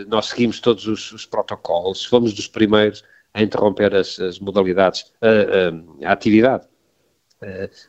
Nós 0.08 0.26
seguimos 0.26 0.61
todos 0.61 0.86
os, 0.86 1.12
os, 1.12 1.26
protocolos, 1.26 2.04
fomos 2.06 2.32
dos 2.32 2.48
primeiros 2.48 3.04
a 3.34 3.42
interromper 3.42 3.94
as, 3.94 4.18
as 4.18 4.38
modalidades, 4.38 5.12
uh, 5.22 6.04
a 6.04 6.12
atividade. 6.12 6.66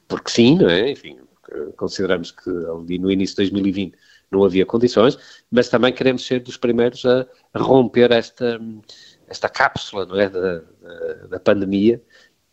Porque 0.08 0.32
sim, 0.32 0.58
não 0.58 0.70
é? 0.70 0.92
Enfim, 0.92 1.18
consideramos 1.76 2.32
que 2.32 2.50
ali 2.50 2.98
no 2.98 3.12
início 3.12 3.36
de 3.36 3.52
2020 3.52 3.98
não 4.32 4.46
havia 4.46 4.66
condições, 4.66 5.18
mas 5.52 5.68
também 5.68 5.92
queremos 5.92 6.26
ser 6.26 6.40
dos 6.40 6.56
primeiros 6.56 7.06
a, 7.06 7.28
romper 7.56 8.12
esta, 8.12 8.60
esta 9.28 9.50
cápsula 9.50 10.06
não 10.06 10.20
é, 10.20 10.30
da, 10.30 10.62
da, 11.30 11.40
pandemia, 11.40 12.02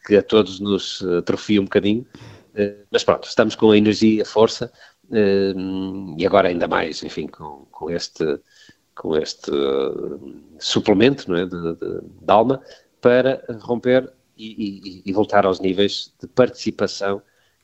que 0.05 0.17
a 0.17 0.23
todos 0.23 0.59
nos 0.59 1.03
atrofia 1.19 1.61
um 1.61 1.65
bocadinho, 1.65 2.05
mas 2.91 3.05
pronto, 3.05 3.29
estamos 3.29 3.55
com 3.55 3.71
a 3.71 3.79
energia, 3.79 4.23
a 4.23 4.27
força, 4.27 4.73
e 6.17 6.27
agora 6.27 6.49
ainda 6.49 6.67
mais, 6.67 7.03
enfim, 7.05 7.29
com, 7.29 7.67
com 7.71 7.91
este, 7.91 8.41
com 8.95 9.17
este 9.17 9.53
suplemento 10.59 11.31
não 11.31 11.39
é, 11.39 11.47
de, 11.47 11.75
de, 11.77 12.01
de 12.01 12.33
alma, 12.33 12.61
para 13.01 13.45
romper 13.61 14.13
e, 14.39 15.03
e, 15.03 15.03
e 15.05 15.13
voltar 15.13 15.45
aos 15.45 15.61
níveis 15.61 16.15
de 16.21 16.29
participação 16.29 17.21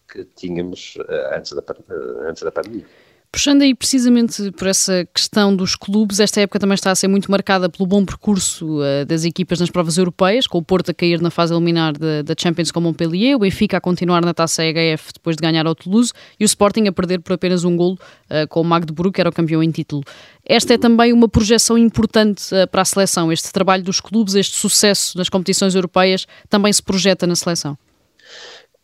que 0.09 0.25
tínhamos 0.25 0.97
uh, 0.97 1.37
antes, 1.37 1.53
da, 1.53 1.63
uh, 1.63 2.29
antes 2.29 2.43
da 2.43 2.53
pandemia. 2.53 2.87
Puxando 3.35 3.63
aí 3.63 3.75
precisamente 3.75 4.53
por 4.53 4.69
essa 4.69 5.05
questão 5.13 5.57
dos 5.57 5.75
clubes, 5.75 6.21
esta 6.21 6.41
época 6.41 6.61
também 6.61 6.77
está 6.77 6.93
a 6.93 6.95
ser 6.95 7.09
muito 7.09 7.29
marcada 7.29 7.69
pelo 7.69 7.85
bom 7.85 8.05
percurso 8.05 8.79
uh, 8.79 9.05
das 9.05 9.25
equipas 9.25 9.59
nas 9.59 9.69
provas 9.69 9.99
europeias, 9.99 10.47
com 10.47 10.59
o 10.59 10.63
Porto 10.63 10.93
a 10.93 10.95
cair 10.95 11.21
na 11.21 11.31
fase 11.31 11.53
eliminar 11.53 11.95
da 11.99 12.35
Champions 12.39 12.71
com 12.71 12.79
o 12.79 12.83
Montpellier, 12.85 13.35
o 13.35 13.41
Benfica 13.41 13.79
a 13.79 13.81
continuar 13.81 14.25
na 14.25 14.33
taça 14.33 14.65
EHF 14.65 15.15
depois 15.15 15.35
de 15.35 15.43
ganhar 15.43 15.67
ao 15.67 15.75
Toulouse 15.75 16.13
e 16.39 16.45
o 16.45 16.47
Sporting 16.47 16.87
a 16.87 16.93
perder 16.93 17.23
por 17.23 17.33
apenas 17.33 17.65
um 17.65 17.77
golo 17.77 17.99
uh, 18.31 18.47
com 18.49 18.61
o 18.61 18.65
Magdeburg, 18.65 19.13
que 19.13 19.21
era 19.21 19.31
o 19.31 19.33
campeão 19.33 19.61
em 19.65 19.71
título. 19.73 20.05
Esta 20.47 20.75
é 20.75 20.79
também 20.79 21.13
uma 21.13 21.29
projeção 21.29 21.77
importante 21.77 22.55
uh, 22.55 22.69
para 22.69 22.83
a 22.83 22.85
seleção. 22.85 23.33
Este 23.33 23.53
trabalho 23.53 23.83
dos 23.83 23.99
clubes, 23.99 24.37
este 24.37 24.55
sucesso 24.55 25.19
nas 25.19 25.29
competições 25.29 25.75
europeias, 25.75 26.25
também 26.49 26.73
se 26.73 26.81
projeta 26.81 27.27
na 27.27 27.35
seleção 27.35 27.77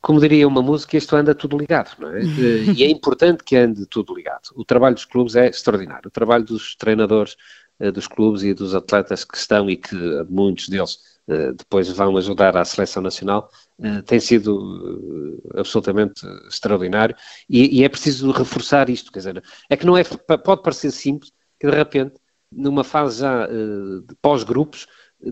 como 0.00 0.20
diria 0.20 0.48
uma 0.48 0.62
música, 0.62 0.96
isto 0.96 1.14
anda 1.14 1.34
tudo 1.34 1.58
ligado, 1.58 1.94
não 1.98 2.10
é? 2.10 2.22
e 2.22 2.84
é 2.84 2.90
importante 2.90 3.44
que 3.44 3.56
ande 3.56 3.84
tudo 3.86 4.14
ligado. 4.14 4.50
O 4.54 4.64
trabalho 4.64 4.94
dos 4.94 5.04
clubes 5.04 5.36
é 5.36 5.48
extraordinário. 5.48 6.08
O 6.08 6.10
trabalho 6.10 6.44
dos 6.44 6.74
treinadores 6.74 7.36
eh, 7.80 7.90
dos 7.90 8.06
clubes 8.06 8.42
e 8.42 8.52
dos 8.52 8.74
atletas 8.74 9.24
que 9.24 9.36
estão 9.36 9.68
e 9.70 9.76
que 9.76 9.96
muitos 10.28 10.68
deles 10.68 10.98
eh, 11.26 11.52
depois 11.52 11.88
vão 11.90 12.14
ajudar 12.18 12.54
à 12.56 12.64
seleção 12.64 13.02
nacional 13.02 13.50
eh, 13.82 14.02
tem 14.02 14.20
sido 14.20 15.40
absolutamente 15.56 16.26
extraordinário 16.46 17.16
e, 17.48 17.80
e, 17.80 17.84
é 17.84 17.88
preciso 17.88 18.30
reforçar 18.32 18.90
isto, 18.90 19.10
quer 19.10 19.20
dizer, 19.20 19.42
é 19.70 19.76
que 19.76 19.86
não 19.86 19.96
é, 19.96 20.04
pode 20.04 20.62
parecer 20.62 20.90
simples 20.90 21.32
que 21.58 21.66
de 21.70 21.74
repente, 21.74 22.14
numa 22.52 22.84
fase 22.84 23.20
já 23.20 23.46
de 23.46 24.14
pós-grupos, 24.20 24.86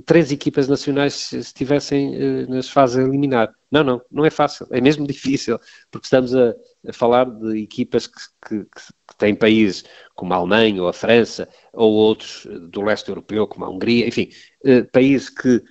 três 0.04 0.30
equipas 0.30 0.68
nacionais 0.68 1.32
estivessem 1.32 2.14
uh, 2.14 2.50
nas 2.50 2.68
fases 2.68 2.98
a 2.98 3.02
eliminar. 3.02 3.52
Não, 3.70 3.82
não, 3.82 4.00
não 4.10 4.24
é 4.24 4.30
fácil, 4.30 4.66
é 4.70 4.80
mesmo 4.80 5.06
difícil, 5.06 5.58
porque 5.90 6.06
estamos 6.06 6.34
a, 6.34 6.54
a 6.86 6.92
falar 6.92 7.24
de 7.24 7.62
equipas 7.62 8.06
que, 8.06 8.20
que, 8.46 8.64
que, 8.64 9.16
têm 9.16 9.34
países 9.34 9.84
como 10.14 10.32
a 10.32 10.36
Alemanha 10.36 10.82
ou 10.82 10.88
a 10.88 10.92
França, 10.92 11.48
ou 11.72 11.92
outros 11.92 12.46
do 12.70 12.82
leste 12.82 13.08
europeu, 13.08 13.46
como 13.46 13.64
a 13.64 13.70
Hungria, 13.70 14.06
enfim, 14.06 14.30
uh, 14.64 14.84
países 14.92 15.30
que, 15.30 15.62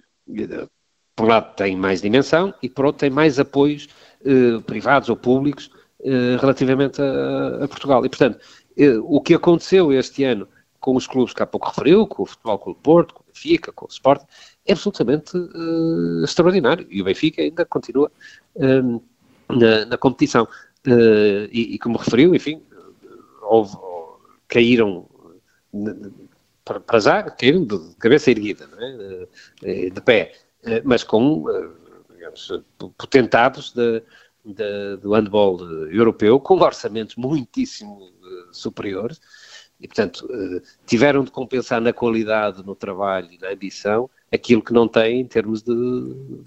por 1.16 1.26
um 1.26 1.30
lado, 1.30 1.56
têm 1.56 1.76
mais 1.76 2.02
dimensão 2.02 2.54
e, 2.62 2.70
por 2.70 2.86
outro, 2.86 3.00
têm 3.00 3.10
mais 3.10 3.40
apoios 3.40 3.88
privados 4.66 5.10
ou 5.10 5.16
públicos 5.16 5.70
relativamente 6.42 7.02
a, 7.02 7.64
a, 7.64 7.68
Portugal. 7.68 8.06
E, 8.06 8.10
portanto, 8.10 8.40
o 9.04 9.22
que 9.22 9.34
aconteceu 9.34 9.94
este 9.94 10.24
ano 10.26 10.48
com 10.88 10.96
os 10.96 11.06
clubes 11.06 11.34
que 11.34 11.44
há 11.44 11.46
pouco 11.46 11.68
referiu, 11.68 12.08
com 12.08 12.24
o 12.24 12.26
Futebol 12.26 12.58
Clube 12.60 12.80
Porto, 12.82 13.14
com 13.14 13.22
o 13.22 13.26
Benfica, 13.26 13.74
com 13.74 13.84
o 13.84 13.90
Sport, 13.90 14.24
é 14.66 14.72
absolutamente 14.72 15.36
uh, 15.36 16.24
extraordinário. 16.24 16.88
E 16.90 17.02
o 17.02 17.04
Benfica 17.04 17.42
ainda 17.42 17.66
continua 17.66 18.10
uh, 18.56 19.04
na, 19.50 19.86
na, 19.86 19.98
competição. 19.98 20.46
Uh, 20.88 21.44
e, 21.52 21.74
e, 21.74 21.80
como 21.80 21.98
referiu, 21.98 22.34
enfim, 22.34 22.64
houve, 23.42 23.76
caíram 24.48 25.06
para, 26.64 26.80
para 26.80 27.00
já, 27.00 27.24
caíram 27.24 27.66
de 27.66 27.78
cabeça 28.00 28.32
erguida, 28.32 28.70
é? 29.62 29.90
de 29.90 30.02
pé, 30.02 30.36
mas 30.86 31.04
com 31.04 31.44
digamos, 32.16 32.64
potentados 32.98 33.74
de, 33.74 34.02
de, 34.46 34.96
do 35.02 35.14
handball 35.14 35.60
europeu, 35.92 36.40
com 36.40 36.56
orçamentos 36.62 37.18
muitíssimo 37.18 38.10
superiores, 38.54 39.20
e, 39.80 39.88
portanto, 39.88 40.28
eh, 40.32 40.62
tiveram 40.86 41.24
de 41.24 41.32
compensar 41.32 41.80
na 41.80 41.94
qualidade, 41.94 42.66
no 42.66 42.76
trabalho 42.76 43.32
e 43.32 43.38
na 43.38 43.50
ambição 43.50 44.10
aquilo 44.32 44.62
que 44.62 44.74
não 44.74 44.88
têm 44.88 45.22
em 45.22 45.26
termos 45.26 45.62
de, 45.62 45.74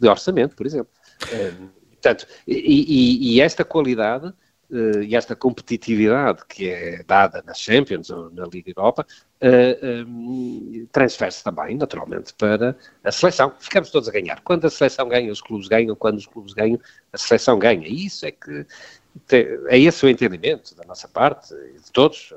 de 0.00 0.08
orçamento, 0.08 0.56
por 0.56 0.66
exemplo. 0.66 0.92
Eh, 1.30 1.52
portanto, 1.90 2.26
e, 2.46 3.36
e, 3.36 3.40
esta 3.40 3.64
qualidade 3.64 4.32
eh, 4.72 5.04
e 5.04 5.14
esta 5.14 5.36
competitividade 5.36 6.44
que 6.48 6.68
é 6.68 7.04
dada 7.04 7.42
nas 7.46 7.60
Champions 7.60 8.10
ou 8.10 8.30
na 8.30 8.46
Liga 8.46 8.70
Europa 8.70 9.06
transfere-se 10.92 11.42
também, 11.42 11.74
naturalmente, 11.74 12.34
para 12.34 12.76
a 13.02 13.10
seleção. 13.10 13.54
Ficamos 13.58 13.90
todos 13.90 14.06
a 14.06 14.12
ganhar. 14.12 14.42
Quando 14.42 14.66
a 14.66 14.70
seleção 14.70 15.08
ganha, 15.08 15.32
os 15.32 15.40
clubes 15.40 15.66
ganham. 15.66 15.96
Quando 15.96 16.18
os 16.18 16.26
clubes 16.26 16.52
ganham, 16.52 16.78
a 17.10 17.16
seleção 17.16 17.58
ganha. 17.58 17.88
E 17.88 18.04
isso 18.04 18.26
é 18.26 18.32
que 18.32 18.66
é 19.68 19.78
esse 19.78 20.04
o 20.04 20.08
entendimento 20.08 20.74
da 20.74 20.84
nossa 20.84 21.08
parte, 21.08 21.54
de 21.54 21.92
todos, 21.92 22.34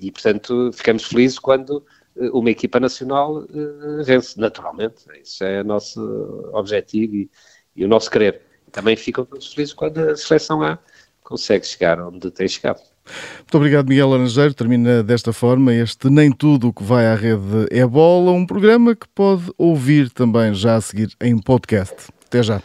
e, 0.00 0.10
portanto, 0.10 0.70
ficamos 0.72 1.04
felizes 1.04 1.38
quando 1.38 1.84
eh, 2.16 2.30
uma 2.32 2.50
equipa 2.50 2.80
nacional 2.80 3.44
eh, 3.44 4.02
vence, 4.02 4.38
naturalmente. 4.40 5.04
Isso 5.22 5.44
é 5.44 5.60
o 5.60 5.64
nosso 5.64 6.50
objetivo 6.52 7.14
e, 7.14 7.30
e 7.76 7.84
o 7.84 7.88
nosso 7.88 8.10
querer. 8.10 8.40
Também 8.72 8.96
ficam 8.96 9.24
todos 9.24 9.52
felizes 9.52 9.74
quando 9.74 9.98
a 9.98 10.16
seleção 10.16 10.62
A 10.62 10.78
consegue 11.22 11.66
chegar 11.66 12.00
onde 12.00 12.30
tem 12.30 12.48
chegado. 12.48 12.80
Muito 13.38 13.56
obrigado, 13.56 13.88
Miguel 13.88 14.08
Laranjeiro. 14.08 14.54
Termina 14.54 15.02
desta 15.02 15.32
forma 15.32 15.74
este 15.74 16.08
Nem 16.08 16.30
Tudo 16.30 16.68
o 16.68 16.72
que 16.72 16.82
vai 16.82 17.06
à 17.06 17.14
rede 17.14 17.66
é 17.70 17.86
bola, 17.86 18.30
um 18.32 18.46
programa 18.46 18.94
que 18.94 19.08
pode 19.08 19.52
ouvir 19.58 20.10
também 20.10 20.54
já 20.54 20.76
a 20.76 20.80
seguir 20.80 21.10
em 21.20 21.38
podcast. 21.38 21.94
Até 22.26 22.42
já. 22.42 22.62